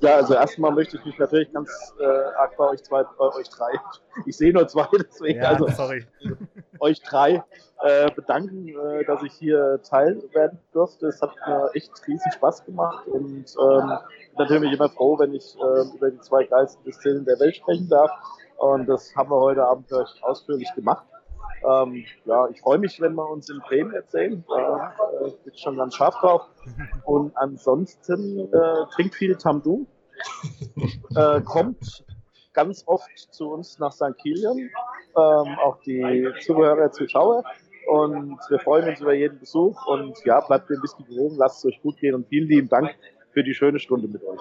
[0.00, 3.48] Ja, also erstmal möchte ich mich natürlich ganz äh, arg bei euch zwei, bei euch
[3.48, 3.70] drei,
[4.26, 6.06] ich sehe nur zwei, deswegen Ja, also sorry.
[6.78, 7.42] euch drei
[7.82, 11.06] äh, bedanken, äh, dass ich hier teil werden durfte.
[11.08, 13.98] Es hat mir echt riesen Spaß gemacht und ähm,
[14.38, 18.10] natürlich immer froh, wenn ich äh, über die zwei geilsten Distillen der Welt sprechen darf.
[18.58, 21.06] Und das haben wir heute Abend recht ausführlich gemacht.
[21.68, 24.44] Ähm, ja, ich freue mich, wenn wir uns in Bremen erzählen.
[24.48, 26.42] Da äh, bin ich schon ganz scharf drauf.
[27.04, 29.86] Und ansonsten äh, trinkt viel Tamdu.
[31.16, 32.04] äh, kommt
[32.52, 34.16] ganz oft zu uns nach St.
[34.20, 34.58] Kilian.
[34.58, 37.44] Ähm, auch die Zuhörer, Zuschauer.
[37.88, 39.86] Und wir freuen uns über jeden Besuch.
[39.86, 42.68] Und ja, bleibt mir ein bisschen gewogen, lasst es euch gut gehen und vielen lieben
[42.68, 42.94] Dank
[43.32, 44.38] für die schöne Stunde mit euch.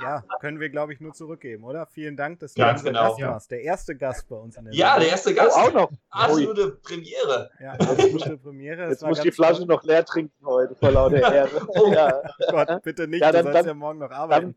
[0.00, 1.86] Ja, können wir, glaube ich, nur zurückgeben, oder?
[1.86, 3.10] Vielen Dank, dass du Ganz unser genau.
[3.10, 3.50] Gast warst.
[3.50, 5.10] Der erste Gast bei uns in der Ja, der Sendung.
[5.10, 5.56] erste Oh, Gast.
[5.58, 5.92] auch noch.
[6.10, 7.50] Absolute Premiere.
[7.60, 8.88] Ja, absolute Premiere.
[8.88, 9.66] Jetzt muss ich die Flasche toll.
[9.66, 11.48] noch leer trinken heute, vor lauter Ehre.
[11.68, 11.92] Oh.
[11.92, 14.56] ja, Gott, bitte nicht, Ja, du dann- sollst dann- ja morgen noch arbeiten.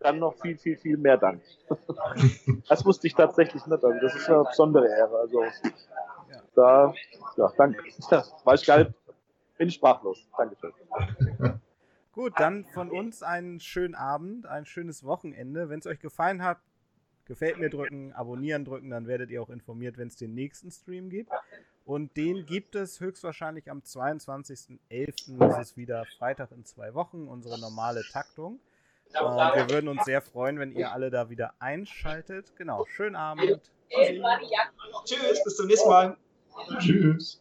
[0.00, 1.40] dann noch viel, viel, viel mehr Dank.
[2.68, 3.84] Das wusste ich tatsächlich nicht.
[3.84, 5.16] Also das ist eine besondere Ehre.
[5.18, 5.42] Also
[6.56, 6.92] da,
[7.36, 7.82] ja, danke.
[8.10, 8.92] Ja, war ich geil.
[9.56, 10.18] Bin sprachlos.
[10.36, 10.72] Dankeschön.
[12.14, 15.68] Gut, dann von uns einen schönen Abend, ein schönes Wochenende.
[15.68, 16.58] Wenn es euch gefallen hat,
[17.24, 21.10] gefällt mir drücken, abonnieren drücken, dann werdet ihr auch informiert, wenn es den nächsten Stream
[21.10, 21.32] gibt.
[21.84, 25.38] Und den gibt es höchstwahrscheinlich am 22.11.
[25.38, 28.60] Das ist wieder Freitag in zwei Wochen, unsere normale Taktung.
[29.08, 32.54] Und wir würden uns sehr freuen, wenn ihr alle da wieder einschaltet.
[32.56, 33.60] Genau, schönen Abend.
[35.04, 36.16] Tschüss, bis zum nächsten Mal.
[36.78, 37.40] tschüss.